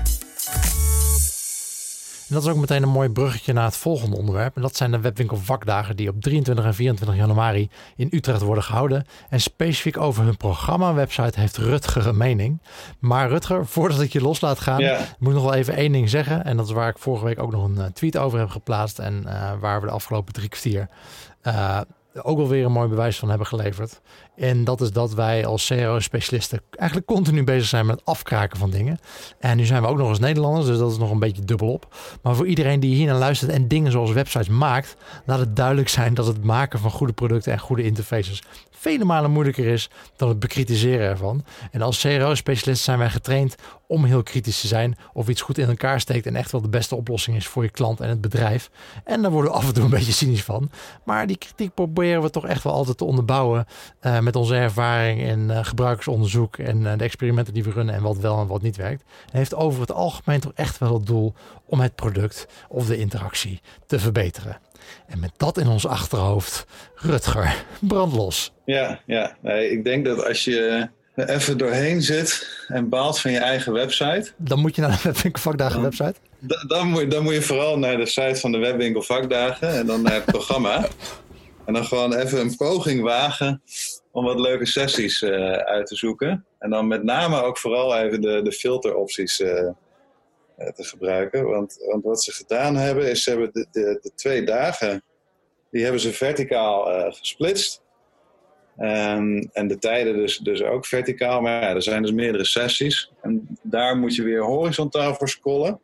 En 2.30 2.36
dat 2.36 2.44
is 2.44 2.50
ook 2.50 2.56
meteen 2.56 2.82
een 2.82 2.88
mooi 2.88 3.08
bruggetje 3.08 3.52
naar 3.52 3.64
het 3.64 3.76
volgende 3.76 4.16
onderwerp. 4.16 4.56
En 4.56 4.62
dat 4.62 4.76
zijn 4.76 4.90
de 4.90 5.00
webwinkel 5.00 5.36
vakdagen 5.36 5.96
die 5.96 6.08
op 6.08 6.20
23 6.20 6.64
en 6.64 6.74
24 6.74 7.16
januari 7.16 7.70
in 7.96 8.08
Utrecht 8.10 8.40
worden 8.40 8.64
gehouden. 8.64 9.06
En 9.28 9.40
specifiek 9.40 9.96
over 9.96 10.24
hun 10.24 10.36
programma-website 10.36 11.40
heeft 11.40 11.56
Rutger 11.56 12.06
een 12.06 12.16
mening. 12.16 12.62
Maar 12.98 13.28
Rutger, 13.28 13.66
voordat 13.66 14.00
ik 14.00 14.12
je 14.12 14.20
los 14.20 14.40
laat 14.40 14.60
gaan, 14.60 14.82
moet 15.18 15.28
ik 15.28 15.34
nog 15.34 15.42
wel 15.42 15.54
even 15.54 15.74
één 15.74 15.92
ding 15.92 16.10
zeggen. 16.10 16.44
En 16.44 16.56
dat 16.56 16.66
is 16.66 16.72
waar 16.72 16.88
ik 16.88 16.98
vorige 16.98 17.24
week 17.24 17.42
ook 17.42 17.52
nog 17.52 17.64
een 17.64 17.78
eh, 17.78 17.84
tweet 17.84 18.18
over 18.18 18.38
heb 18.38 18.48
geplaatst. 18.48 18.98
En 18.98 19.22
uh, 19.26 19.52
waar 19.60 19.80
we 19.80 19.86
de 19.86 19.92
afgelopen 19.92 20.32
drie 20.32 20.48
kwartier 20.48 20.88
uh, 21.42 21.80
ook 22.14 22.36
wel 22.36 22.48
weer 22.48 22.64
een 22.64 22.72
mooi 22.72 22.88
bewijs 22.88 23.18
van 23.18 23.28
hebben 23.28 23.46
geleverd. 23.46 24.00
En 24.36 24.64
dat 24.64 24.80
is 24.80 24.90
dat 24.90 25.14
wij 25.14 25.46
als 25.46 25.66
CRO-specialisten 25.66 26.60
eigenlijk 26.70 27.08
continu 27.08 27.44
bezig 27.44 27.68
zijn 27.68 27.86
met 27.86 28.04
afkraken 28.04 28.58
van 28.58 28.70
dingen. 28.70 28.98
En 29.38 29.56
nu 29.56 29.64
zijn 29.64 29.82
we 29.82 29.88
ook 29.88 29.96
nog 29.96 30.08
eens 30.08 30.18
Nederlanders, 30.18 30.66
dus 30.66 30.78
dat 30.78 30.90
is 30.90 30.98
nog 30.98 31.10
een 31.10 31.18
beetje 31.18 31.44
dubbelop. 31.44 31.94
Maar 32.22 32.34
voor 32.34 32.46
iedereen 32.46 32.80
die 32.80 32.94
hier 32.94 33.06
naar 33.06 33.18
luistert 33.18 33.50
en 33.50 33.68
dingen 33.68 33.92
zoals 33.92 34.12
websites 34.12 34.48
maakt, 34.48 34.96
laat 35.24 35.38
het 35.38 35.56
duidelijk 35.56 35.88
zijn 35.88 36.14
dat 36.14 36.26
het 36.26 36.44
maken 36.44 36.78
van 36.78 36.90
goede 36.90 37.12
producten 37.12 37.52
en 37.52 37.58
goede 37.58 37.82
interfaces 37.82 38.42
vele 38.80 39.04
malen 39.04 39.30
moeilijker 39.30 39.66
is 39.66 39.90
dan 40.16 40.28
het 40.28 40.38
bekritiseren 40.38 41.08
ervan. 41.08 41.44
En 41.70 41.82
als 41.82 42.00
CRO-specialist 42.00 42.82
zijn 42.82 42.98
wij 42.98 43.10
getraind 43.10 43.54
om 43.86 44.04
heel 44.04 44.22
kritisch 44.22 44.60
te 44.60 44.66
zijn 44.66 44.96
of 45.12 45.28
iets 45.28 45.40
goed 45.40 45.58
in 45.58 45.68
elkaar 45.68 46.00
steekt 46.00 46.26
en 46.26 46.36
echt 46.36 46.52
wel 46.52 46.60
de 46.60 46.68
beste 46.68 46.94
oplossing 46.94 47.36
is 47.36 47.46
voor 47.46 47.62
je 47.62 47.70
klant 47.70 48.00
en 48.00 48.08
het 48.08 48.20
bedrijf. 48.20 48.70
En 49.04 49.22
daar 49.22 49.30
worden 49.30 49.50
we 49.50 49.56
af 49.56 49.66
en 49.66 49.74
toe 49.74 49.84
een 49.84 49.90
beetje 49.90 50.12
cynisch 50.12 50.44
van. 50.44 50.70
Maar 51.04 51.26
die 51.26 51.36
kritiek 51.36 51.74
proberen 51.74 52.22
we 52.22 52.30
toch 52.30 52.46
echt 52.46 52.62
wel 52.62 52.72
altijd 52.72 52.98
te 52.98 53.04
onderbouwen 53.04 53.66
uh, 54.02 54.18
met 54.18 54.36
onze 54.36 54.56
ervaring 54.56 55.22
en 55.22 55.40
uh, 55.40 55.64
gebruikersonderzoek 55.64 56.56
en 56.56 56.80
uh, 56.80 56.92
de 56.96 57.04
experimenten 57.04 57.54
die 57.54 57.64
we 57.64 57.70
runnen 57.70 57.94
en 57.94 58.02
wat 58.02 58.18
wel 58.18 58.40
en 58.40 58.46
wat 58.46 58.62
niet 58.62 58.76
werkt. 58.76 59.02
En 59.30 59.38
heeft 59.38 59.54
over 59.54 59.80
het 59.80 59.92
algemeen 59.92 60.40
toch 60.40 60.52
echt 60.54 60.78
wel 60.78 60.94
het 60.94 61.06
doel 61.06 61.34
om 61.66 61.80
het 61.80 61.94
product 61.94 62.46
of 62.68 62.86
de 62.86 62.98
interactie 62.98 63.60
te 63.86 63.98
verbeteren. 63.98 64.58
En 65.06 65.20
met 65.20 65.32
dat 65.36 65.58
in 65.58 65.68
ons 65.68 65.86
achterhoofd, 65.86 66.66
Rutger, 66.94 67.64
brandlos. 67.80 68.52
Ja, 68.64 69.00
ja. 69.06 69.36
Nee, 69.40 69.70
ik 69.70 69.84
denk 69.84 70.04
dat 70.04 70.26
als 70.26 70.44
je 70.44 70.88
er 71.14 71.28
even 71.28 71.58
doorheen 71.58 72.02
zit 72.02 72.48
en 72.68 72.88
baalt 72.88 73.20
van 73.20 73.30
je 73.30 73.38
eigen 73.38 73.72
website. 73.72 74.30
Dan 74.36 74.58
moet 74.58 74.74
je 74.74 74.80
naar 74.80 74.90
de 74.90 75.00
Webwinkel 75.02 75.42
Vakdagen 75.42 75.82
website? 75.82 76.14
Dan, 76.38 76.64
dan, 76.66 76.88
moet 76.88 77.00
je, 77.00 77.06
dan 77.06 77.22
moet 77.22 77.34
je 77.34 77.42
vooral 77.42 77.78
naar 77.78 77.96
de 77.96 78.06
site 78.06 78.40
van 78.40 78.52
de 78.52 78.58
Webwinkel 78.58 79.02
Vakdagen 79.02 79.68
en 79.68 79.86
dan 79.86 80.02
naar 80.02 80.14
het 80.14 80.24
programma. 80.24 80.88
En 81.64 81.74
dan 81.74 81.84
gewoon 81.84 82.14
even 82.14 82.40
een 82.40 82.56
poging 82.56 83.02
wagen 83.02 83.62
om 84.12 84.24
wat 84.24 84.40
leuke 84.40 84.66
sessies 84.66 85.22
uh, 85.22 85.52
uit 85.52 85.86
te 85.86 85.96
zoeken. 85.96 86.44
En 86.58 86.70
dan 86.70 86.86
met 86.86 87.02
name 87.02 87.42
ook 87.42 87.58
vooral 87.58 87.96
even 87.96 88.20
de, 88.20 88.40
de 88.42 88.52
filteropties 88.52 89.40
uh, 89.40 89.68
te 90.74 90.84
gebruiken. 90.84 91.44
Want, 91.44 91.76
want 91.86 92.04
wat 92.04 92.22
ze 92.22 92.32
gedaan 92.32 92.76
hebben, 92.76 93.10
is 93.10 93.22
ze 93.22 93.30
hebben 93.30 93.50
de, 93.52 93.66
de, 93.72 94.10
twee 94.14 94.44
dagen, 94.44 95.02
die 95.70 95.82
hebben 95.82 96.00
ze 96.00 96.12
verticaal 96.12 96.90
uh, 96.90 97.12
gesplitst. 97.12 97.82
Um, 98.78 99.50
en 99.52 99.68
de 99.68 99.78
tijden 99.78 100.16
dus, 100.16 100.38
dus 100.38 100.62
ook 100.62 100.86
verticaal. 100.86 101.40
Maar 101.40 101.62
ja, 101.62 101.74
er 101.74 101.82
zijn 101.82 102.02
dus 102.02 102.12
meerdere 102.12 102.44
sessies. 102.44 103.12
En 103.22 103.58
daar 103.62 103.96
moet 103.96 104.14
je 104.14 104.22
weer 104.22 104.42
horizontaal 104.42 105.14
voor 105.14 105.28
scrollen. 105.28 105.80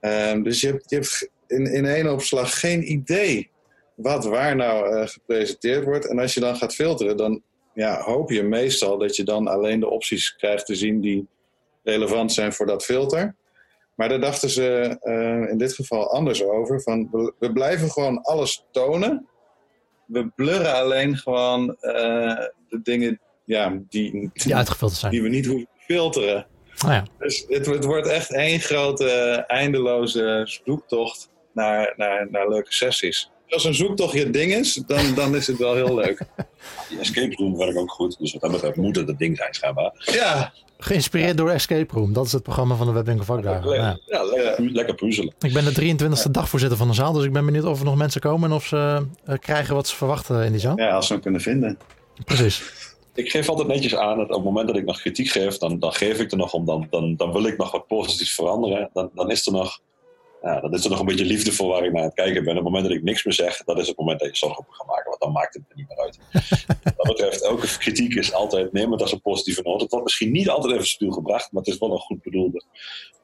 Um, 0.00 0.42
dus 0.42 0.60
je 0.60 0.66
hebt, 0.66 0.90
je 0.90 1.30
in, 1.46 1.72
in 1.72 1.86
één 1.86 2.12
opslag 2.12 2.60
geen 2.60 2.92
idee 2.92 3.50
wat 3.94 4.24
waar 4.24 4.56
nou 4.56 4.94
uh, 4.94 5.06
gepresenteerd 5.06 5.84
wordt. 5.84 6.08
En 6.08 6.18
als 6.18 6.34
je 6.34 6.40
dan 6.40 6.56
gaat 6.56 6.74
filteren, 6.74 7.16
dan 7.16 7.42
ja, 7.74 8.00
hoop 8.00 8.30
je 8.30 8.42
meestal 8.42 8.98
dat 8.98 9.16
je 9.16 9.24
dan 9.24 9.46
alleen 9.46 9.80
de 9.80 9.90
opties 9.90 10.36
krijgt 10.36 10.66
te 10.66 10.74
zien 10.74 11.00
die 11.00 11.26
relevant 11.82 12.32
zijn 12.32 12.52
voor 12.52 12.66
dat 12.66 12.84
filter. 12.84 13.34
Maar 13.96 14.08
daar 14.08 14.20
dachten 14.20 14.50
ze 14.50 14.98
uh, 15.02 15.50
in 15.50 15.58
dit 15.58 15.74
geval 15.74 16.12
anders 16.12 16.44
over. 16.44 16.82
Van, 16.82 17.08
we, 17.10 17.32
we 17.38 17.52
blijven 17.52 17.90
gewoon 17.90 18.22
alles 18.22 18.66
tonen 18.70 19.26
we 20.06 20.28
blurren 20.34 20.74
alleen 20.74 21.16
gewoon 21.16 21.68
uh, 21.68 22.36
de 22.68 22.80
dingen 22.82 23.20
ja, 23.44 23.78
die, 23.88 24.30
die 24.32 24.56
uitgefilterd 24.56 25.00
zijn. 25.00 25.12
Die 25.12 25.22
we 25.22 25.28
niet 25.28 25.46
hoeven 25.46 25.68
te 25.74 25.84
filteren. 25.84 26.46
Oh 26.84 26.90
ja. 26.90 27.04
Dus 27.18 27.44
het, 27.48 27.66
het, 27.66 27.84
wordt 27.84 28.08
echt 28.08 28.32
één 28.32 28.60
grote 28.60 29.08
eindeloze 29.46 30.42
zoektocht 30.44 31.30
naar, 31.52 31.92
naar, 31.96 32.30
naar 32.30 32.48
leuke 32.48 32.72
sessies. 32.72 33.30
Als 33.48 33.64
een 33.64 33.74
zoektocht 33.74 34.12
je 34.12 34.30
ding 34.30 34.52
is, 34.52 34.74
dan, 34.86 35.14
dan 35.14 35.36
is 35.36 35.46
het 35.46 35.58
wel 35.58 35.74
heel 35.74 35.94
leuk. 35.94 36.20
Die 36.88 36.98
escape 36.98 37.34
room 37.34 37.56
werkt 37.56 37.76
ook 37.76 37.90
goed, 37.90 38.18
dus 38.18 38.32
wat 38.32 38.42
dat 38.42 38.50
betreft 38.50 38.76
moet 38.76 38.96
het 38.96 39.08
het 39.08 39.18
ding 39.18 39.36
zijn 39.36 39.54
schijnbaar. 39.54 39.92
Ja. 40.12 40.52
Geïnspireerd 40.78 41.36
door 41.36 41.50
Escape 41.50 41.94
Room, 41.94 42.12
dat 42.12 42.26
is 42.26 42.32
het 42.32 42.42
programma 42.42 42.74
van 42.74 42.86
de 42.86 42.92
Webwinkel 42.92 43.24
Vakdagen. 43.24 43.74
Ja, 43.74 43.98
ja 44.06 44.24
lekker, 44.24 44.70
lekker 44.70 44.94
puzzelen. 44.94 45.34
Ik 45.40 45.52
ben 45.52 45.64
de 45.64 45.96
23e 46.28 46.30
dagvoorzitter 46.30 46.78
van 46.78 46.88
de 46.88 46.94
zaal, 46.94 47.12
dus 47.12 47.24
ik 47.24 47.32
ben 47.32 47.44
benieuwd 47.44 47.64
of 47.64 47.78
er 47.78 47.84
nog 47.84 47.96
mensen 47.96 48.20
komen 48.20 48.50
en 48.50 48.56
of 48.56 48.66
ze 48.66 49.06
uh, 49.28 49.38
krijgen 49.38 49.74
wat 49.74 49.88
ze 49.88 49.96
verwachten 49.96 50.44
in 50.44 50.52
die 50.52 50.60
zaal. 50.60 50.78
Ja, 50.78 50.90
als 50.90 51.06
ze 51.06 51.12
hem 51.12 51.22
kunnen 51.22 51.40
vinden. 51.40 51.78
Precies. 52.24 52.62
Ik 53.14 53.30
geef 53.30 53.48
altijd 53.48 53.68
netjes 53.68 53.96
aan 53.96 54.16
dat 54.18 54.28
op 54.28 54.34
het 54.34 54.44
moment 54.44 54.66
dat 54.66 54.76
ik 54.76 54.84
nog 54.84 55.00
kritiek 55.00 55.28
geef, 55.28 55.58
dan, 55.58 55.78
dan 55.78 55.92
geef 55.92 56.18
ik 56.18 56.30
er 56.30 56.36
nog 56.36 56.52
om, 56.52 56.64
dan, 56.64 56.86
dan, 56.90 57.16
dan 57.16 57.32
wil 57.32 57.46
ik 57.46 57.56
nog 57.56 57.70
wat 57.70 57.86
positiefs 57.86 58.34
veranderen. 58.34 58.90
Dan, 58.92 59.10
dan 59.14 59.30
is 59.30 59.46
er 59.46 59.52
nog 59.52 59.80
ja, 60.46 60.60
dan 60.60 60.72
is 60.72 60.84
er 60.84 60.90
nog 60.90 61.00
een 61.00 61.06
beetje 61.06 61.24
liefde 61.24 61.52
voor 61.52 61.68
waar 61.68 61.84
ik 61.84 61.92
naar 61.92 62.02
het 62.02 62.14
kijken 62.14 62.44
ben. 62.44 62.50
Op 62.50 62.64
het 62.64 62.64
moment 62.64 62.84
dat 62.84 62.92
ik 62.96 63.02
niks 63.02 63.24
meer 63.24 63.34
zeg, 63.34 63.56
dat 63.64 63.78
is 63.78 63.88
het 63.88 63.98
moment 63.98 64.20
dat 64.20 64.28
je 64.28 64.36
zorgen 64.36 64.58
op 64.58 64.70
gaat 64.70 64.86
maken. 64.86 65.08
Want 65.08 65.20
dan 65.20 65.32
maakt 65.32 65.54
het 65.54 65.62
er 65.68 65.76
niet 65.76 65.88
meer 65.88 65.98
uit. 65.98 66.18
Wat 66.96 67.06
betreft, 67.06 67.44
elke 67.44 67.78
kritiek 67.78 68.14
is 68.14 68.32
altijd, 68.32 68.72
neem 68.72 68.92
het 68.92 69.00
als 69.02 69.12
een 69.12 69.20
positieve 69.20 69.62
noot. 69.62 69.80
Het 69.80 69.90
wordt 69.90 70.04
misschien 70.04 70.32
niet 70.32 70.48
altijd 70.48 70.72
even 70.72 70.86
spiel 70.86 71.10
gebracht, 71.10 71.52
maar 71.52 71.62
het 71.62 71.72
is 71.72 71.78
wel 71.78 71.92
een 71.92 71.98
goed 71.98 72.22
bedoelde 72.22 72.64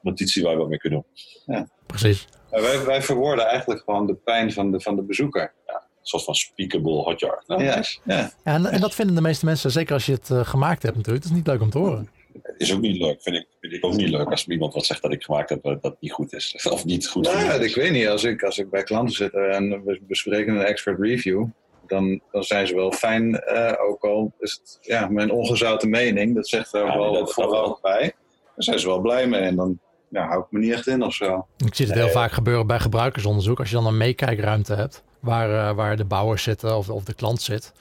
notitie 0.01 0.43
waar 0.43 0.53
we 0.53 0.59
wat 0.59 0.69
mee 0.69 0.77
kunnen 0.77 1.05
doen. 1.05 1.55
Ja. 1.55 1.67
Precies. 1.85 2.27
Wij, 2.49 2.85
wij 2.85 3.01
verwoorden 3.01 3.45
eigenlijk 3.45 3.81
gewoon 3.85 4.07
de 4.07 4.15
pijn 4.15 4.53
van 4.53 4.71
de, 4.71 4.81
van 4.81 4.95
de 4.95 5.03
bezoeker. 5.03 5.53
Ja, 5.67 5.73
een 5.73 6.05
soort 6.07 6.23
van 6.23 6.35
speakable 6.35 6.91
hotjar. 6.91 7.43
Nou, 7.47 7.63
ja, 7.63 7.75
nice. 7.75 7.99
ja. 8.03 8.15
ja 8.15 8.31
en, 8.43 8.65
en, 8.65 8.81
dat 8.81 8.95
vinden 8.95 9.15
de 9.15 9.21
meeste 9.21 9.45
mensen, 9.45 9.71
zeker 9.71 9.93
als 9.93 10.05
je 10.05 10.11
het 10.11 10.29
uh, 10.29 10.45
gemaakt 10.45 10.83
hebt 10.83 10.95
natuurlijk. 10.95 11.23
Het 11.23 11.33
is 11.33 11.39
niet 11.39 11.47
leuk 11.47 11.61
om 11.61 11.69
te 11.69 11.77
horen 11.77 12.09
is 12.57 12.73
ook 12.73 12.81
niet 12.81 12.97
leuk. 12.97 13.21
Vind 13.21 13.35
ik, 13.35 13.47
vind 13.61 13.73
ik 13.73 13.85
ook 13.85 13.95
niet 13.95 14.09
leuk 14.09 14.29
als 14.29 14.47
iemand 14.47 14.73
wat 14.73 14.85
zegt 14.85 15.01
dat 15.01 15.13
ik 15.13 15.23
gemaakt 15.23 15.49
heb 15.49 15.63
dat 15.63 15.77
het 15.81 15.95
niet 15.99 16.11
goed 16.11 16.33
is. 16.33 16.55
Of 16.71 16.85
niet 16.85 17.07
goed 17.07 17.23
nou, 17.23 17.37
ja, 17.37 17.53
Ik 17.53 17.75
weet 17.75 17.91
niet, 17.91 18.07
als 18.07 18.23
ik, 18.23 18.43
als 18.43 18.57
ik 18.57 18.69
bij 18.69 18.83
klanten 18.83 19.15
zit 19.15 19.33
en 19.33 19.83
we 19.85 19.99
bespreken 20.07 20.55
een 20.55 20.65
expert 20.65 20.99
review, 20.99 21.45
dan, 21.87 22.21
dan 22.31 22.43
zijn 22.43 22.67
ze 22.67 22.75
wel 22.75 22.91
fijn. 22.91 23.43
Uh, 23.53 23.73
ook 23.89 24.03
al 24.03 24.33
is 24.39 24.59
het 24.61 24.77
ja, 24.81 25.07
mijn 25.07 25.31
ongezouten 25.31 25.89
mening, 25.89 26.35
dat 26.35 26.47
zegt 26.47 26.73
er 26.73 26.81
ook 26.81 26.87
ja, 26.87 26.97
wel 26.97 27.13
wat 27.13 27.33
vooral 27.33 27.79
bij. 27.81 28.13
Daar 28.43 28.63
zijn 28.63 28.79
ze 28.79 28.87
wel 28.87 28.99
blij 28.99 29.27
mee 29.27 29.41
en 29.41 29.55
dan 29.55 29.79
ja, 30.09 30.27
hou 30.27 30.41
ik 30.41 30.47
me 30.49 30.59
niet 30.59 30.73
echt 30.73 30.87
in 30.87 31.03
of 31.03 31.13
zo. 31.13 31.47
Ik 31.65 31.75
zie 31.75 31.85
het 31.85 31.95
heel 31.95 32.09
vaak 32.09 32.31
gebeuren 32.31 32.67
bij 32.67 32.79
gebruikersonderzoek. 32.79 33.59
Als 33.59 33.69
je 33.69 33.75
dan 33.75 33.85
een 33.85 33.97
meekijkruimte 33.97 34.75
hebt 34.75 35.03
waar, 35.19 35.49
uh, 35.49 35.75
waar 35.75 35.97
de 35.97 36.05
bouwers 36.05 36.43
zitten 36.43 36.77
of, 36.77 36.89
of 36.89 37.03
de 37.03 37.13
klant 37.13 37.41
zit. 37.41 37.73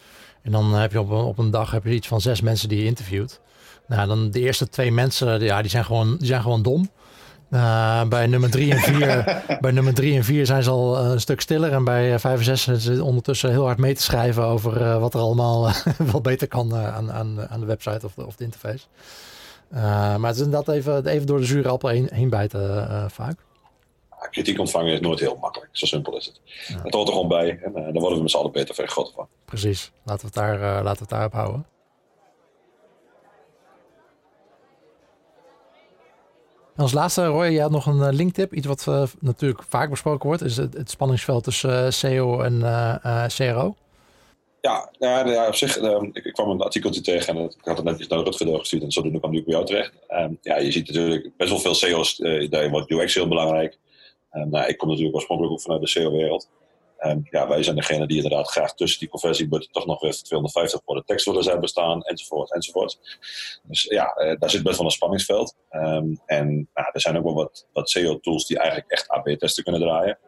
En 0.42 0.52
dan 0.52 0.74
heb 0.74 0.92
je 0.92 1.00
op 1.00 1.10
een, 1.10 1.24
op 1.24 1.38
een 1.38 1.50
dag 1.50 1.70
heb 1.70 1.84
je 1.84 1.94
iets 1.94 2.08
van 2.08 2.20
zes 2.20 2.40
mensen 2.40 2.68
die 2.68 2.78
je 2.78 2.84
interviewt. 2.84 3.40
Nou, 3.92 4.08
dan 4.08 4.30
de 4.30 4.40
eerste 4.40 4.68
twee 4.68 4.92
mensen, 4.92 5.40
ja, 5.40 5.60
die 5.60 5.70
zijn 5.70 5.84
gewoon, 5.84 6.16
die 6.16 6.26
zijn 6.26 6.42
gewoon 6.42 6.62
dom. 6.62 6.90
Uh, 7.50 8.04
bij 8.04 8.26
nummer 8.26 8.50
drie 8.50 8.72
en 8.72 8.78
vier, 8.78 9.42
bij 9.60 9.70
nummer 9.70 9.94
drie 9.94 10.16
en 10.16 10.24
vier 10.24 10.46
zijn 10.46 10.62
ze 10.62 10.70
al 10.70 10.98
een 10.98 11.20
stuk 11.20 11.40
stiller. 11.40 11.72
En 11.72 11.84
bij 11.84 12.18
vijf 12.18 12.38
en 12.38 12.44
zes 12.44 12.62
zijn 12.62 12.80
ze 12.80 13.04
ondertussen 13.04 13.50
heel 13.50 13.64
hard 13.64 13.78
mee 13.78 13.94
te 13.94 14.02
schrijven 14.02 14.44
over 14.44 14.80
uh, 14.80 14.98
wat 15.00 15.14
er 15.14 15.20
allemaal 15.20 15.68
uh, 15.68 15.74
wel 15.96 16.20
beter 16.20 16.48
kan 16.48 16.74
aan, 16.74 17.12
aan, 17.12 17.48
aan 17.48 17.60
de 17.60 17.66
website 17.66 18.06
of 18.06 18.14
de, 18.14 18.26
of 18.26 18.36
de 18.36 18.44
interface. 18.44 18.86
maar 19.70 20.26
het 20.26 20.36
is 20.36 20.42
inderdaad 20.42 20.74
even, 20.74 21.06
even 21.06 21.26
door 21.26 21.38
de 21.38 21.44
zure 21.44 21.68
appel 21.68 21.88
heen, 21.88 22.08
heen 22.12 22.30
bijten 22.30 23.10
vaak. 23.10 23.38
kritiek 24.30 24.58
ontvangen 24.58 24.92
is 24.92 25.00
nooit 25.00 25.20
heel 25.20 25.38
makkelijk. 25.40 25.70
Zo 25.72 25.86
simpel 25.86 26.16
is 26.16 26.26
het. 26.26 26.40
Ja. 26.68 26.82
Het 26.82 26.94
hoort 26.94 27.08
er 27.08 27.14
gewoon 27.14 27.28
bij. 27.28 27.60
En 27.62 27.72
dan 27.72 27.92
worden 27.92 28.16
we 28.16 28.22
met 28.22 28.30
z'n 28.30 28.36
allen 28.36 28.52
beter 28.52 28.74
vergroten 28.74 29.14
van. 29.14 29.26
Precies. 29.44 29.92
Laten 30.04 30.20
we 30.20 30.26
het, 30.26 30.34
daar, 30.34 30.58
laten 30.60 30.92
we 30.92 30.98
het 30.98 31.08
daarop 31.08 31.32
houden. 31.32 31.71
En 36.76 36.82
als 36.82 36.92
laatste, 36.92 37.26
Roy, 37.26 37.46
je 37.46 37.60
had 37.60 37.70
nog 37.70 37.86
een 37.86 37.98
uh, 37.98 38.08
linktip. 38.10 38.54
Iets 38.54 38.66
wat 38.66 38.86
uh, 38.88 39.02
natuurlijk 39.20 39.62
vaak 39.68 39.90
besproken 39.90 40.28
wordt. 40.28 40.42
Is 40.42 40.56
het, 40.56 40.90
spanningsveld 40.90 41.44
tussen 41.44 41.84
uh, 41.84 41.90
SEO 41.90 42.40
en 42.40 42.60
CRO. 43.28 43.74
Ja, 44.60 44.90
ja, 44.98 45.46
op 45.46 45.54
zich, 45.54 45.78
ehm, 45.78 46.04
ik, 46.12 46.32
kwam 46.32 46.50
een 46.50 46.60
artikeltje 46.60 47.00
tegen 47.00 47.36
en 47.36 47.44
ik 47.44 47.54
had 47.60 47.76
het 47.76 47.86
netjes 47.86 48.08
naar 48.08 48.22
Rutger 48.22 48.46
doorgestuurd 48.46 48.82
en 48.82 48.92
zodoende 48.92 49.18
kwam 49.18 49.30
nu 49.30 49.42
bij 49.44 49.54
jou 49.54 49.66
terecht. 49.66 49.92
Um, 50.10 50.38
ja, 50.42 50.58
je 50.58 50.72
ziet 50.72 50.86
natuurlijk 50.86 51.36
best 51.36 51.50
wel 51.50 51.58
veel 51.58 51.74
SEO's, 51.74 52.16
daarin 52.50 52.70
wordt 52.70 52.90
UX 52.90 53.14
heel 53.14 53.28
belangrijk. 53.28 53.78
Um, 54.32 54.50
nou, 54.50 54.68
ik 54.68 54.78
kom 54.78 54.88
natuurlijk 54.88 55.14
oorspronkelijk 55.14 55.54
ook 55.54 55.60
vanuit 55.60 55.80
de 55.80 55.88
SEO-wereld. 55.88 56.48
Ja, 57.30 57.48
wij 57.48 57.62
zijn 57.62 57.76
degene 57.76 58.06
die 58.06 58.16
inderdaad 58.16 58.50
graag 58.50 58.74
tussen 58.74 59.00
die 59.00 59.08
conversiebutton 59.08 59.72
toch 59.72 59.86
nog 59.86 60.00
weer 60.00 60.12
250 60.12 60.80
voor 60.84 60.94
de 60.94 61.04
tekst 61.04 61.26
willen 61.26 61.44
hebben 61.44 61.68
staan, 61.68 62.02
enzovoort, 62.02 62.54
enzovoort. 62.54 62.98
Dus 63.62 63.82
ja, 63.82 64.18
uh, 64.18 64.34
daar 64.38 64.50
zit 64.50 64.62
best 64.62 64.76
wel 64.76 64.86
een 64.86 64.92
spanningsveld. 64.92 65.56
Um, 65.70 66.20
en 66.26 66.68
nou, 66.74 66.88
er 66.92 67.00
zijn 67.00 67.16
ook 67.16 67.24
wel 67.24 67.34
wat, 67.34 67.66
wat 67.72 67.90
SEO-tools 67.90 68.46
die 68.46 68.58
eigenlijk 68.58 68.90
echt 68.90 69.08
AB-testen 69.08 69.62
kunnen 69.62 69.80
draaien. 69.80 70.18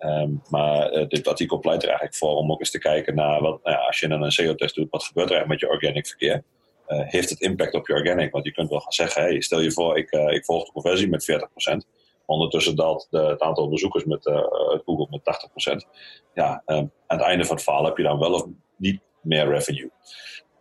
Um, 0.00 0.42
maar 0.48 0.92
uh, 0.92 1.08
dit 1.08 1.28
artikel 1.28 1.58
pleit 1.58 1.82
er 1.82 1.88
eigenlijk 1.88 2.16
voor 2.16 2.36
om 2.36 2.52
ook 2.52 2.60
eens 2.60 2.70
te 2.70 2.78
kijken 2.78 3.14
naar 3.14 3.40
wat, 3.40 3.62
nou 3.62 3.76
ja, 3.76 3.86
als 3.86 4.00
je 4.00 4.08
dan 4.08 4.22
een 4.22 4.32
SEO-test 4.32 4.74
doet, 4.74 4.90
wat 4.90 5.04
gebeurt 5.04 5.30
er 5.30 5.36
eigenlijk 5.36 5.60
met 5.60 5.70
je 5.70 5.76
organic 5.76 6.06
verkeer? 6.06 6.44
Uh, 6.88 7.00
heeft 7.04 7.30
het 7.30 7.40
impact 7.40 7.74
op 7.74 7.86
je 7.86 7.94
organic? 7.94 8.32
Want 8.32 8.44
je 8.44 8.52
kunt 8.52 8.70
wel 8.70 8.80
gaan 8.80 8.92
zeggen, 8.92 9.22
hey, 9.22 9.40
stel 9.40 9.60
je 9.60 9.72
voor, 9.72 9.98
ik, 9.98 10.10
ik 10.10 10.44
volg 10.44 10.64
de 10.64 10.72
conversie 10.72 11.08
met 11.08 11.48
40%. 11.94 11.97
Ondertussen 12.28 12.76
daalt 12.76 13.06
de, 13.10 13.18
het 13.18 13.40
aantal 13.40 13.68
bezoekers 13.68 14.04
met 14.04 14.26
uh, 14.26 14.42
Google 14.84 15.06
met 15.10 15.20
80%. 15.74 15.88
Ja, 16.34 16.62
um, 16.66 16.92
aan 17.06 17.18
het 17.18 17.26
einde 17.26 17.44
van 17.44 17.54
het 17.54 17.64
verhaal 17.64 17.84
heb 17.84 17.96
je 17.96 18.02
dan 18.02 18.18
wel 18.18 18.32
of 18.32 18.46
niet 18.76 19.00
meer 19.20 19.48
revenue. 19.48 19.90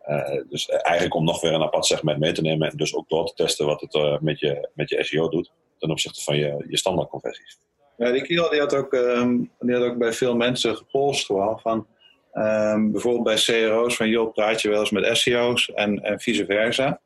Uh, 0.07 0.41
dus 0.49 0.67
eigenlijk 0.67 1.15
om 1.15 1.23
nog 1.23 1.41
weer 1.41 1.53
een 1.53 1.63
apart 1.63 1.85
segment 1.85 2.19
mee 2.19 2.31
te 2.31 2.41
nemen 2.41 2.69
en 2.69 2.77
dus 2.77 2.95
ook 2.95 3.09
door 3.09 3.25
te 3.25 3.33
testen 3.33 3.65
wat 3.65 3.81
het 3.81 4.21
met, 4.21 4.39
je, 4.39 4.69
met 4.73 4.89
je 4.89 5.03
SEO 5.03 5.29
doet 5.29 5.51
ten 5.77 5.91
opzichte 5.91 6.23
van 6.23 6.37
je, 6.37 6.65
je 6.67 6.77
standaard 6.77 7.09
conversies. 7.09 7.59
Ja, 7.97 8.11
die 8.11 8.21
Kiel 8.21 8.49
die 8.49 8.59
had, 8.59 8.75
ook, 8.75 8.93
um, 8.93 9.51
die 9.59 9.75
had 9.75 9.83
ook 9.83 9.97
bij 9.97 10.13
veel 10.13 10.35
mensen 10.35 10.75
gepolst 10.75 11.25
gewoon 11.25 11.59
van 11.59 11.87
um, 12.33 12.91
bijvoorbeeld 12.91 13.23
bij 13.23 13.35
CRO's 13.35 13.95
van 13.95 14.09
joh, 14.09 14.33
praat 14.33 14.61
je 14.61 14.69
wel 14.69 14.79
eens 14.79 14.91
met 14.91 15.17
SEO's 15.17 15.71
en, 15.73 16.03
en 16.03 16.19
vice 16.19 16.45
versa. 16.45 17.01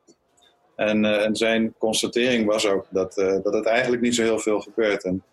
En, 0.82 1.03
uh, 1.03 1.25
en, 1.25 1.36
zijn 1.36 1.75
constatering 1.77 2.45
was 2.45 2.67
ook 2.67 2.86
dat, 2.89 3.17
uh, 3.17 3.43
dat 3.43 3.53
het 3.53 3.65
eigenlijk 3.65 4.01
niet 4.01 4.15
zo 4.15 4.23
heel 4.23 4.39
veel 4.39 4.59
gebeurt. 4.59 5.03
En 5.03 5.23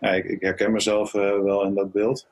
ja, 0.00 0.10
ik, 0.10 0.24
ik, 0.24 0.40
herken 0.40 0.72
mezelf 0.72 1.14
uh, 1.14 1.42
wel 1.42 1.64
in 1.64 1.74
dat 1.74 1.92
beeld. 1.92 2.26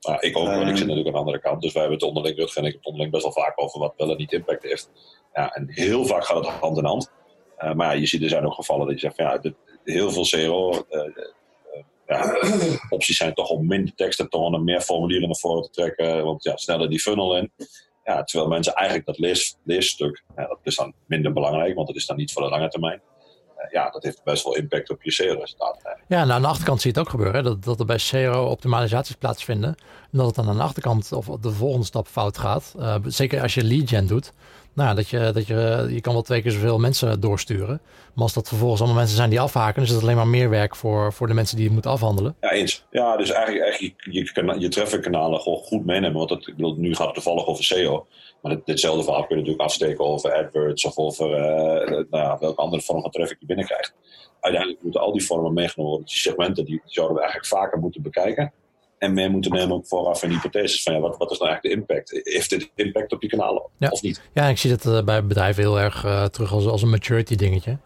Nou, 0.00 0.20
ik 0.20 0.36
ook, 0.36 0.46
want 0.46 0.68
ik 0.68 0.76
zit 0.76 0.86
natuurlijk 0.86 1.06
aan 1.06 1.12
de 1.12 1.18
andere 1.18 1.40
kant. 1.40 1.62
Dus 1.62 1.72
wij 1.72 1.82
hebben 1.82 2.00
het 2.00 2.08
onderling, 2.08 2.38
Rutger 2.38 2.62
en 2.62 2.68
ik 2.68 2.74
het 2.74 2.84
onderling 2.84 3.12
best 3.12 3.22
wel 3.22 3.32
vaak 3.32 3.60
over 3.62 3.80
wat 3.80 3.94
wel 3.96 4.10
en 4.10 4.16
niet 4.16 4.32
impact 4.32 4.62
heeft. 4.62 4.90
Ja, 5.34 5.54
en 5.54 5.66
heel 5.70 6.06
vaak 6.06 6.24
gaat 6.24 6.36
het 6.36 6.46
hand 6.46 6.78
in 6.78 6.84
hand. 6.84 7.10
maar 7.56 7.86
ja, 7.86 7.92
je 7.92 8.06
ziet, 8.06 8.22
er 8.22 8.28
zijn 8.28 8.46
ook 8.46 8.54
gevallen 8.54 8.86
dat 8.86 8.94
je 8.94 9.00
zegt 9.00 9.16
van 9.16 9.24
ja, 9.24 9.52
heel 9.84 10.10
veel 10.10 10.24
CRO 10.24 10.84
ja, 12.06 12.36
opties 12.88 13.16
zijn 13.16 13.34
toch 13.34 13.50
om 13.50 13.66
minder 13.66 13.94
tekst 13.94 14.18
te 14.18 14.28
tonen, 14.28 14.64
meer 14.64 14.80
formulieren 14.80 15.28
naar 15.28 15.36
voren 15.36 15.62
te 15.62 15.70
trekken, 15.70 16.24
want 16.24 16.42
ja, 16.42 16.56
sneller 16.56 16.90
die 16.90 17.00
funnel 17.00 17.36
in. 17.36 17.52
Ja, 18.04 18.22
terwijl 18.22 18.50
mensen 18.50 18.74
eigenlijk 18.74 19.06
dat 19.06 19.18
lees, 19.18 19.56
dat 19.64 20.58
is 20.62 20.76
dan 20.76 20.94
minder 21.06 21.32
belangrijk, 21.32 21.74
want 21.74 21.86
dat 21.86 21.96
is 21.96 22.06
dan 22.06 22.16
niet 22.16 22.32
voor 22.32 22.42
de 22.42 22.48
lange 22.48 22.68
termijn. 22.68 23.00
Uh, 23.58 23.70
ja, 23.70 23.90
dat 23.90 24.02
heeft 24.02 24.24
best 24.24 24.44
wel 24.44 24.56
impact 24.56 24.90
op 24.90 25.02
je 25.02 25.10
SEO-resultaten. 25.10 25.98
Ja, 26.08 26.18
nou, 26.18 26.30
aan 26.30 26.42
de 26.42 26.48
achterkant 26.48 26.80
zie 26.80 26.92
je 26.92 26.98
het 26.98 27.06
ook 27.06 27.12
gebeuren? 27.12 27.44
Dat, 27.44 27.64
dat 27.64 27.80
er 27.80 27.86
bij 27.86 27.98
SEO 27.98 28.44
optimalisaties 28.44 29.16
plaatsvinden. 29.16 29.74
En 30.12 30.18
dat 30.18 30.26
het 30.26 30.34
dan 30.34 30.48
aan 30.48 30.56
de 30.56 30.62
achterkant 30.62 31.12
of 31.12 31.26
de 31.26 31.50
volgende 31.50 31.86
stap 31.86 32.06
fout 32.06 32.38
gaat. 32.38 32.74
Uh, 32.78 32.94
zeker 33.04 33.42
als 33.42 33.54
je 33.54 33.64
lead 33.64 33.88
gen 33.88 34.06
doet. 34.06 34.32
Nou, 34.74 34.94
dat 34.94 35.08
je, 35.08 35.30
dat 35.32 35.46
je, 35.46 35.86
je 35.90 36.00
kan 36.00 36.12
wel 36.12 36.22
twee 36.22 36.42
keer 36.42 36.50
zoveel 36.50 36.78
mensen 36.78 37.20
doorsturen. 37.20 37.80
Maar 38.14 38.24
als 38.24 38.32
dat 38.32 38.48
vervolgens 38.48 38.80
allemaal 38.80 38.98
mensen 38.98 39.16
zijn 39.16 39.30
die 39.30 39.40
afhaken, 39.40 39.74
dan 39.74 39.84
is 39.84 39.90
het 39.90 40.02
alleen 40.02 40.16
maar 40.16 40.26
meer 40.28 40.50
werk 40.50 40.76
voor, 40.76 41.12
voor 41.12 41.26
de 41.26 41.34
mensen 41.34 41.56
die 41.56 41.64
het 41.64 41.72
moeten 41.74 41.90
afhandelen. 41.90 42.36
Ja, 42.40 42.50
eens. 42.50 42.84
Ja, 42.90 43.16
dus 43.16 43.30
eigenlijk, 43.30 43.64
eigenlijk 43.64 44.04
je, 44.04 44.30
je, 44.34 44.60
je 44.60 44.68
traffic-kanalen 44.68 45.40
gewoon 45.40 45.58
goed 45.58 45.84
meenemen. 45.84 46.18
Want 46.18 46.30
het, 46.30 46.46
ik 46.46 46.56
bedoel, 46.56 46.74
nu 46.74 46.94
gaat 46.94 47.06
het 47.06 47.14
toevallig 47.14 47.46
over 47.46 47.64
SEO. 47.64 48.06
Maar 48.42 48.54
dit, 48.54 48.66
ditzelfde 48.66 49.02
verhaal 49.02 49.26
kun 49.26 49.36
je 49.36 49.42
natuurlijk 49.42 49.68
afsteken 49.68 50.04
over 50.04 50.34
AdWords 50.34 50.84
of 50.84 50.96
over 50.96 51.28
uh, 51.28 52.04
nou 52.10 52.36
welke 52.40 52.60
andere 52.60 52.82
vorm 52.82 53.00
van 53.00 53.10
traffic 53.10 53.36
je 53.40 53.46
binnenkrijgt. 53.46 53.94
Uiteindelijk 54.40 54.82
moeten 54.82 55.00
al 55.00 55.12
die 55.12 55.24
vormen 55.26 55.52
meegenomen 55.52 55.92
worden. 55.92 56.08
Die 56.08 56.20
segmenten 56.20 56.64
die 56.64 56.82
zouden 56.84 57.16
we 57.16 57.22
eigenlijk 57.22 57.52
vaker 57.52 57.78
moeten 57.78 58.02
bekijken 58.02 58.52
en 59.02 59.12
meer 59.12 59.30
moeten 59.30 59.50
nemen 59.50 59.76
ook 59.76 59.86
vooraf 59.86 60.22
een 60.22 60.30
hypotheses 60.30 60.82
van 60.82 60.94
ja, 60.94 61.00
wat, 61.00 61.16
wat 61.16 61.30
is 61.30 61.38
nou 61.38 61.50
eigenlijk 61.50 61.74
de 61.74 61.80
impact? 61.80 62.20
Heeft 62.24 62.50
dit 62.50 62.70
impact 62.74 63.12
op 63.12 63.22
je 63.22 63.28
kanalen 63.28 63.62
ja. 63.78 63.88
of 63.88 64.02
niet? 64.02 64.22
Ja, 64.32 64.46
ik 64.46 64.58
zie 64.58 64.70
dat 64.70 64.86
uh, 64.86 65.02
bij 65.02 65.26
bedrijven 65.26 65.62
heel 65.62 65.80
erg 65.80 66.04
uh, 66.04 66.24
terug 66.24 66.52
als, 66.52 66.66
als 66.66 66.82
een 66.82 66.90
maturity 66.90 67.36
dingetje. 67.36 67.78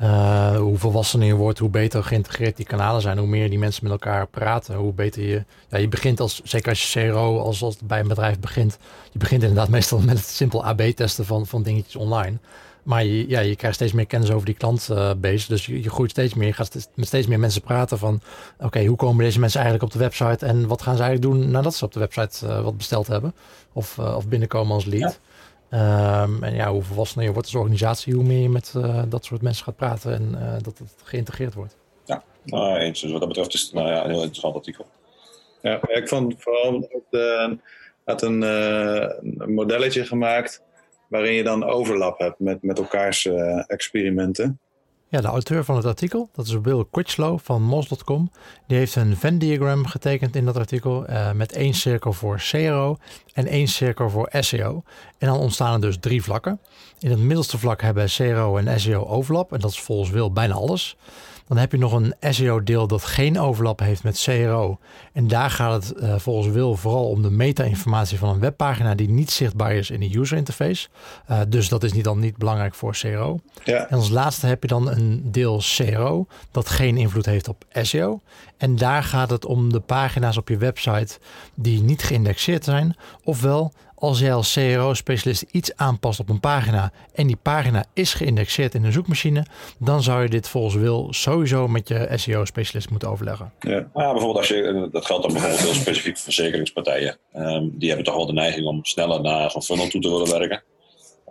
Uh, 0.00 0.56
hoe 0.56 0.78
volwassener 0.78 1.26
je 1.26 1.34
wordt, 1.34 1.58
hoe 1.58 1.68
beter 1.68 2.04
geïntegreerd 2.04 2.56
die 2.56 2.66
kanalen 2.66 3.02
zijn, 3.02 3.18
hoe 3.18 3.26
meer 3.26 3.48
die 3.48 3.58
mensen 3.58 3.82
met 3.82 3.92
elkaar 3.92 4.26
praten, 4.26 4.74
hoe 4.74 4.92
beter 4.92 5.22
je. 5.22 5.44
Ja, 5.68 5.78
je 5.78 5.88
begint 5.88 6.20
als, 6.20 6.40
zeker 6.44 6.68
als 6.68 6.92
je 6.92 7.08
CRO, 7.08 7.38
als, 7.38 7.62
als 7.62 7.76
bij 7.84 8.00
een 8.00 8.08
bedrijf 8.08 8.38
begint, 8.38 8.78
je 9.10 9.18
begint 9.18 9.42
inderdaad 9.42 9.68
meestal 9.76 9.98
met 9.98 10.16
het 10.16 10.26
simpel 10.26 10.64
AB-testen 10.64 11.24
van, 11.24 11.46
van 11.46 11.62
dingetjes 11.62 11.96
online. 11.96 12.38
Maar 12.82 13.04
je, 13.04 13.28
ja, 13.28 13.40
je 13.40 13.56
krijgt 13.56 13.76
steeds 13.76 13.92
meer 13.92 14.06
kennis 14.06 14.30
over 14.30 14.46
die 14.46 14.54
klantbase. 14.54 15.48
dus 15.48 15.66
je, 15.66 15.82
je, 15.82 15.90
groeit 15.90 16.10
steeds 16.10 16.34
meer. 16.34 16.46
Je 16.46 16.52
gaat 16.52 16.88
met 16.94 17.06
steeds 17.06 17.26
meer 17.26 17.38
mensen 17.38 17.62
praten 17.62 17.98
van... 17.98 18.20
oké, 18.60 18.84
hoe 18.84 18.96
komen 18.96 19.24
deze 19.24 19.40
mensen 19.40 19.60
eigenlijk 19.60 19.92
op 19.92 19.98
de 19.98 20.04
website... 20.04 20.46
en 20.46 20.66
wat 20.66 20.82
gaan 20.82 20.96
ze 20.96 21.02
eigenlijk 21.02 21.34
doen 21.34 21.50
nadat 21.50 21.74
ze 21.74 21.84
op 21.84 21.92
de 21.92 22.00
website 22.00 22.46
uh, 22.46 22.62
wat 22.62 22.76
besteld 22.76 23.06
hebben? 23.06 23.34
Of, 23.72 23.96
uh, 23.98 24.16
of 24.16 24.28
binnenkomen 24.28 24.74
als 24.74 24.84
lead. 24.84 25.20
Ja. 25.70 26.22
Um, 26.22 26.42
en 26.42 26.54
ja, 26.54 26.70
hoe 26.70 26.82
volwassener 26.82 27.24
je 27.24 27.32
wordt 27.32 27.46
als 27.46 27.56
organisatie... 27.56 28.14
hoe 28.14 28.24
meer 28.24 28.42
je 28.42 28.48
met 28.48 28.74
uh, 28.76 29.02
dat 29.08 29.24
soort 29.24 29.42
mensen 29.42 29.64
gaat 29.64 29.76
praten... 29.76 30.14
en 30.14 30.60
dat 30.62 30.78
het 30.78 30.94
geïntegreerd 31.04 31.54
wordt. 31.54 31.76
Ja, 32.04 32.22
nou, 32.44 32.78
eens. 32.78 33.00
Dus 33.00 33.10
wat 33.10 33.20
dat 33.20 33.28
betreft 33.28 33.54
is 33.54 33.62
het 33.62 33.72
nou 33.72 33.88
ja, 33.88 34.04
een 34.04 34.10
heel 34.10 34.22
interessant 34.22 34.54
artikel. 34.54 34.86
Ja, 35.60 35.88
ik 35.88 36.08
vond 36.08 36.34
vooral 36.38 36.88
de, 37.10 37.58
had 38.04 38.22
een, 38.22 38.42
een 38.42 39.54
modelletje 39.54 40.04
gemaakt 40.04 40.62
waarin 41.12 41.32
je 41.32 41.42
dan 41.42 41.64
overlap 41.64 42.18
hebt 42.18 42.38
met, 42.38 42.62
met 42.62 42.78
elkaars 42.78 43.24
uh, 43.24 43.64
experimenten. 43.66 44.58
Ja, 45.08 45.20
de 45.20 45.26
auteur 45.26 45.64
van 45.64 45.76
het 45.76 45.84
artikel, 45.84 46.28
dat 46.32 46.46
is 46.46 46.52
Will 46.62 46.84
Critchlow 46.90 47.38
van 47.42 47.62
Mos.com. 47.62 48.30
Die 48.66 48.78
heeft 48.78 48.94
een 48.94 49.16
Venn-diagram 49.16 49.86
getekend 49.86 50.36
in 50.36 50.44
dat 50.44 50.56
artikel 50.56 51.10
uh, 51.10 51.32
met 51.32 51.52
één 51.52 51.74
cirkel 51.74 52.12
voor 52.12 52.36
CRO 52.36 52.96
en 53.32 53.46
één 53.46 53.68
cirkel 53.68 54.10
voor 54.10 54.28
SEO. 54.32 54.82
En 55.18 55.28
dan 55.28 55.38
ontstaan 55.38 55.74
er 55.74 55.80
dus 55.80 55.98
drie 56.00 56.22
vlakken. 56.22 56.60
In 56.98 57.10
het 57.10 57.18
middelste 57.18 57.58
vlak 57.58 57.82
hebben 57.82 58.06
CRO 58.06 58.56
en 58.56 58.80
SEO 58.80 59.06
overlap 59.06 59.52
en 59.52 59.60
dat 59.60 59.70
is 59.70 59.80
volgens 59.80 60.10
Will 60.10 60.32
bijna 60.32 60.54
alles. 60.54 60.96
Dan 61.46 61.56
heb 61.56 61.72
je 61.72 61.78
nog 61.78 61.92
een 61.92 62.14
SEO-deel 62.20 62.86
dat 62.86 63.04
geen 63.04 63.38
overlap 63.38 63.80
heeft 63.80 64.02
met 64.02 64.22
CRO. 64.22 64.78
En 65.12 65.28
daar 65.28 65.50
gaat 65.50 65.82
het 65.82 66.02
uh, 66.02 66.14
volgens 66.18 66.54
Wil 66.54 66.76
vooral 66.76 67.08
om 67.08 67.22
de 67.22 67.30
meta-informatie 67.30 68.18
van 68.18 68.28
een 68.28 68.40
webpagina 68.40 68.94
die 68.94 69.08
niet 69.08 69.30
zichtbaar 69.30 69.74
is 69.74 69.90
in 69.90 70.00
de 70.00 70.18
user 70.18 70.36
interface. 70.36 70.88
Uh, 71.30 71.40
dus 71.48 71.68
dat 71.68 71.82
is 71.82 71.92
niet 71.92 72.04
dan 72.04 72.18
niet 72.18 72.36
belangrijk 72.36 72.74
voor 72.74 72.92
CRO. 72.92 73.40
Ja. 73.64 73.88
En 73.88 73.96
als 73.96 74.08
laatste 74.08 74.46
heb 74.46 74.62
je 74.62 74.68
dan 74.68 74.90
een 74.90 75.22
deel 75.24 75.62
CRO 75.76 76.26
dat 76.50 76.68
geen 76.68 76.96
invloed 76.96 77.26
heeft 77.26 77.48
op 77.48 77.64
SEO. 77.72 78.20
En 78.56 78.76
daar 78.76 79.02
gaat 79.02 79.30
het 79.30 79.44
om 79.44 79.72
de 79.72 79.80
pagina's 79.80 80.36
op 80.36 80.48
je 80.48 80.56
website 80.56 81.18
die 81.54 81.82
niet 81.82 82.02
geïndexeerd 82.02 82.64
zijn, 82.64 82.96
ofwel 83.24 83.72
als 84.02 84.18
jij 84.18 84.34
als 84.34 84.52
CRO-specialist 84.52 85.44
iets 85.50 85.76
aanpast 85.76 86.20
op 86.20 86.28
een 86.28 86.40
pagina 86.40 86.92
en 87.14 87.26
die 87.26 87.36
pagina 87.36 87.84
is 87.92 88.14
geïndexeerd 88.14 88.74
in 88.74 88.84
een 88.84 88.92
zoekmachine, 88.92 89.44
dan 89.78 90.02
zou 90.02 90.22
je 90.22 90.28
dit 90.28 90.48
volgens 90.48 90.74
Wil 90.74 91.06
sowieso 91.10 91.68
met 91.68 91.88
je 91.88 92.08
SEO-specialist 92.14 92.90
moeten 92.90 93.08
overleggen. 93.08 93.52
Ja. 93.60 93.70
ja, 93.70 93.88
bijvoorbeeld 93.92 94.36
als 94.36 94.48
je, 94.48 94.88
dat 94.92 95.06
geldt 95.06 95.22
dan 95.22 95.32
bijvoorbeeld 95.32 95.62
heel 95.62 95.74
specifiek 95.74 96.18
verzekeringspartijen. 96.18 97.16
Um, 97.34 97.78
die 97.78 97.88
hebben 97.88 98.06
toch 98.06 98.16
wel 98.16 98.26
de 98.26 98.32
neiging 98.32 98.66
om 98.66 98.84
sneller 98.84 99.20
naar 99.20 99.50
zo'n 99.50 99.62
funnel 99.62 99.88
toe 99.88 100.00
te 100.00 100.10
willen 100.10 100.38
werken. 100.38 100.62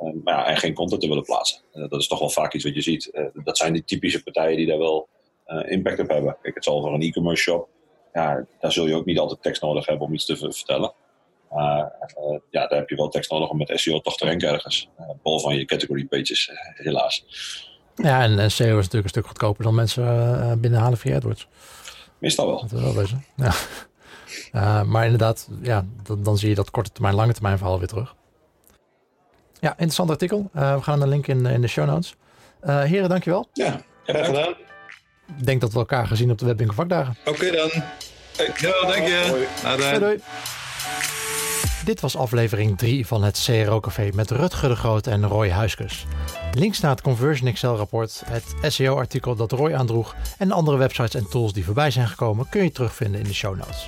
Um, 0.03 0.21
maar 0.23 0.33
ja, 0.33 0.45
en 0.45 0.57
geen 0.57 0.73
content 0.73 1.01
te 1.01 1.07
willen 1.07 1.23
plaatsen. 1.23 1.61
Uh, 1.73 1.89
dat 1.89 1.99
is 1.99 2.07
toch 2.07 2.19
wel 2.19 2.29
vaak 2.29 2.53
iets 2.53 2.63
wat 2.63 2.75
je 2.75 2.81
ziet. 2.81 3.09
Uh, 3.13 3.25
dat 3.43 3.57
zijn 3.57 3.73
die 3.73 3.83
typische 3.83 4.23
partijen 4.23 4.57
die 4.57 4.67
daar 4.67 4.77
wel 4.77 5.07
impact 5.67 5.99
op 5.99 6.09
hebben. 6.09 6.37
Kijk, 6.41 6.55
het 6.55 6.63
zal 6.63 6.81
voor 6.81 6.93
een 6.93 7.01
e-commerce 7.01 7.41
shop. 7.41 7.67
Ja, 8.13 8.45
daar 8.59 8.71
zul 8.71 8.87
je 8.87 8.95
ook 8.95 9.05
niet 9.05 9.19
altijd 9.19 9.41
tekst 9.41 9.61
nodig 9.61 9.85
hebben 9.85 10.07
om 10.07 10.13
iets 10.13 10.25
te 10.25 10.37
vertellen. 10.37 10.93
Maar 11.51 11.91
uh, 12.17 12.39
ja, 12.49 12.67
daar 12.67 12.79
heb 12.79 12.89
je 12.89 12.95
wel 12.95 13.09
tekst 13.09 13.31
nodig 13.31 13.49
om 13.49 13.57
met 13.57 13.71
SEO 13.73 13.99
toch 13.99 14.17
te 14.17 14.25
ranken 14.25 14.49
ergens. 14.49 14.89
Uh, 14.99 15.05
bol 15.23 15.39
van 15.39 15.55
je 15.55 15.65
category 15.65 16.05
pages, 16.05 16.49
uh, 16.49 16.57
helaas. 16.85 17.25
Ja, 17.95 18.23
en, 18.23 18.39
en 18.39 18.51
SEO 18.51 18.67
is 18.67 18.75
natuurlijk 18.75 19.03
een 19.03 19.09
stuk 19.09 19.27
goedkoper 19.27 19.63
dan 19.63 19.75
mensen 19.75 20.61
binnenhalen 20.61 20.97
via 20.97 21.15
AdWords. 21.15 21.47
Meestal 22.17 22.47
wel. 22.47 22.61
Dat 22.61 22.71
is 22.71 22.81
wel 22.81 22.95
wezen. 22.95 23.25
Ja. 23.35 24.83
maar 24.83 25.03
inderdaad, 25.03 25.49
ja, 25.61 25.85
dan, 26.03 26.23
dan, 26.23 26.37
zie 26.37 26.49
je 26.49 26.55
dat 26.55 26.71
korte 26.71 26.91
termijn, 26.91 27.15
lange 27.15 27.33
termijn 27.33 27.57
verhaal 27.57 27.79
weer 27.79 27.87
terug. 27.87 28.15
Ja, 29.59 29.69
interessant 29.71 30.09
artikel. 30.09 30.49
we 30.53 30.81
gaan 30.81 31.01
een 31.01 31.09
link 31.09 31.27
in, 31.27 31.45
in 31.45 31.61
de 31.61 31.67
show 31.67 31.85
notes. 31.85 32.15
heren, 32.61 33.09
dankjewel. 33.09 33.47
Ja, 33.53 33.81
graag 34.03 34.25
gedaan. 34.25 34.53
Ik 35.37 35.45
denk 35.45 35.61
dat 35.61 35.73
we 35.73 35.79
elkaar 35.79 36.07
gezien 36.07 36.31
op 36.31 36.37
de 36.37 36.45
Webwinkel 36.45 36.75
vakdagen. 36.75 37.15
Oké 37.25 37.29
okay, 37.29 37.51
dan. 37.51 37.69
Hey, 38.37 38.51
ja, 38.57 38.87
dank 38.87 39.07
je. 39.07 39.47
Doei, 39.77 39.99
doei. 39.99 40.19
Dit 41.85 42.01
was 42.01 42.17
aflevering 42.17 42.77
3 42.77 43.07
van 43.07 43.23
het 43.23 43.43
CRO 43.45 43.79
Café 43.79 44.09
met 44.13 44.31
Rutger 44.31 44.69
de 44.69 44.75
Groot 44.75 45.07
en 45.07 45.27
Roy 45.27 45.49
Huiskes. 45.49 46.05
Links 46.53 46.79
naar 46.79 46.91
het 46.91 47.01
Conversion 47.01 47.47
Excel 47.47 47.75
rapport, 47.75 48.23
het 48.25 48.55
SEO 48.73 48.95
artikel 48.95 49.35
dat 49.35 49.51
Roy 49.51 49.73
aandroeg 49.73 50.15
en 50.37 50.51
andere 50.51 50.77
websites 50.77 51.15
en 51.15 51.29
tools 51.29 51.53
die 51.53 51.65
voorbij 51.65 51.91
zijn 51.91 52.07
gekomen 52.07 52.49
kun 52.49 52.63
je 52.63 52.71
terugvinden 52.71 53.21
in 53.21 53.27
de 53.27 53.33
show 53.33 53.55
notes. 53.55 53.85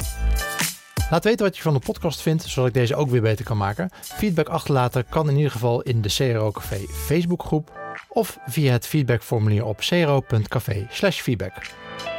Laat 1.09 1.23
weten 1.23 1.45
wat 1.45 1.55
je 1.55 1.61
van 1.61 1.73
de 1.73 1.79
podcast 1.79 2.21
vindt, 2.21 2.43
zodat 2.43 2.67
ik 2.67 2.73
deze 2.73 2.95
ook 2.95 3.09
weer 3.09 3.21
beter 3.21 3.45
kan 3.45 3.57
maken. 3.57 3.89
Feedback 4.01 4.47
achterlaten 4.47 5.05
kan 5.09 5.29
in 5.29 5.35
ieder 5.35 5.51
geval 5.51 5.81
in 5.81 6.01
de 6.01 6.09
CRO 6.09 6.51
Café 6.51 6.79
Facebookgroep 7.05 7.71
of 8.09 8.37
via 8.45 8.71
het 8.71 8.87
feedbackformulier 8.87 9.65
op 9.65 9.77
cro.café/feedback. 9.77 11.53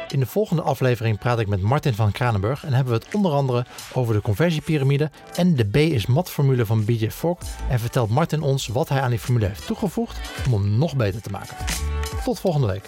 In 0.07 0.19
de 0.19 0.25
volgende 0.25 0.61
aflevering 0.61 1.19
praat 1.19 1.39
ik 1.39 1.47
met 1.47 1.61
Martin 1.61 1.93
van 1.93 2.11
Kranenburg 2.11 2.63
en 2.63 2.73
hebben 2.73 2.93
we 2.93 2.99
het 3.05 3.15
onder 3.15 3.31
andere 3.31 3.65
over 3.93 4.13
de 4.13 4.21
conversiepyramide 4.21 5.09
en 5.35 5.55
de 5.55 5.63
B 5.63 5.75
is 5.75 6.05
mat 6.05 6.29
formule 6.29 6.65
van 6.65 6.85
BJ 6.85 7.09
Fogg 7.09 7.37
en 7.69 7.79
vertelt 7.79 8.09
Martin 8.09 8.41
ons 8.41 8.67
wat 8.67 8.89
hij 8.89 9.01
aan 9.01 9.09
die 9.09 9.19
formule 9.19 9.45
heeft 9.45 9.65
toegevoegd 9.65 10.19
om 10.45 10.53
hem 10.53 10.77
nog 10.77 10.95
beter 10.95 11.21
te 11.21 11.29
maken. 11.29 11.55
Tot 12.23 12.39
volgende 12.39 12.67
week. 12.67 12.83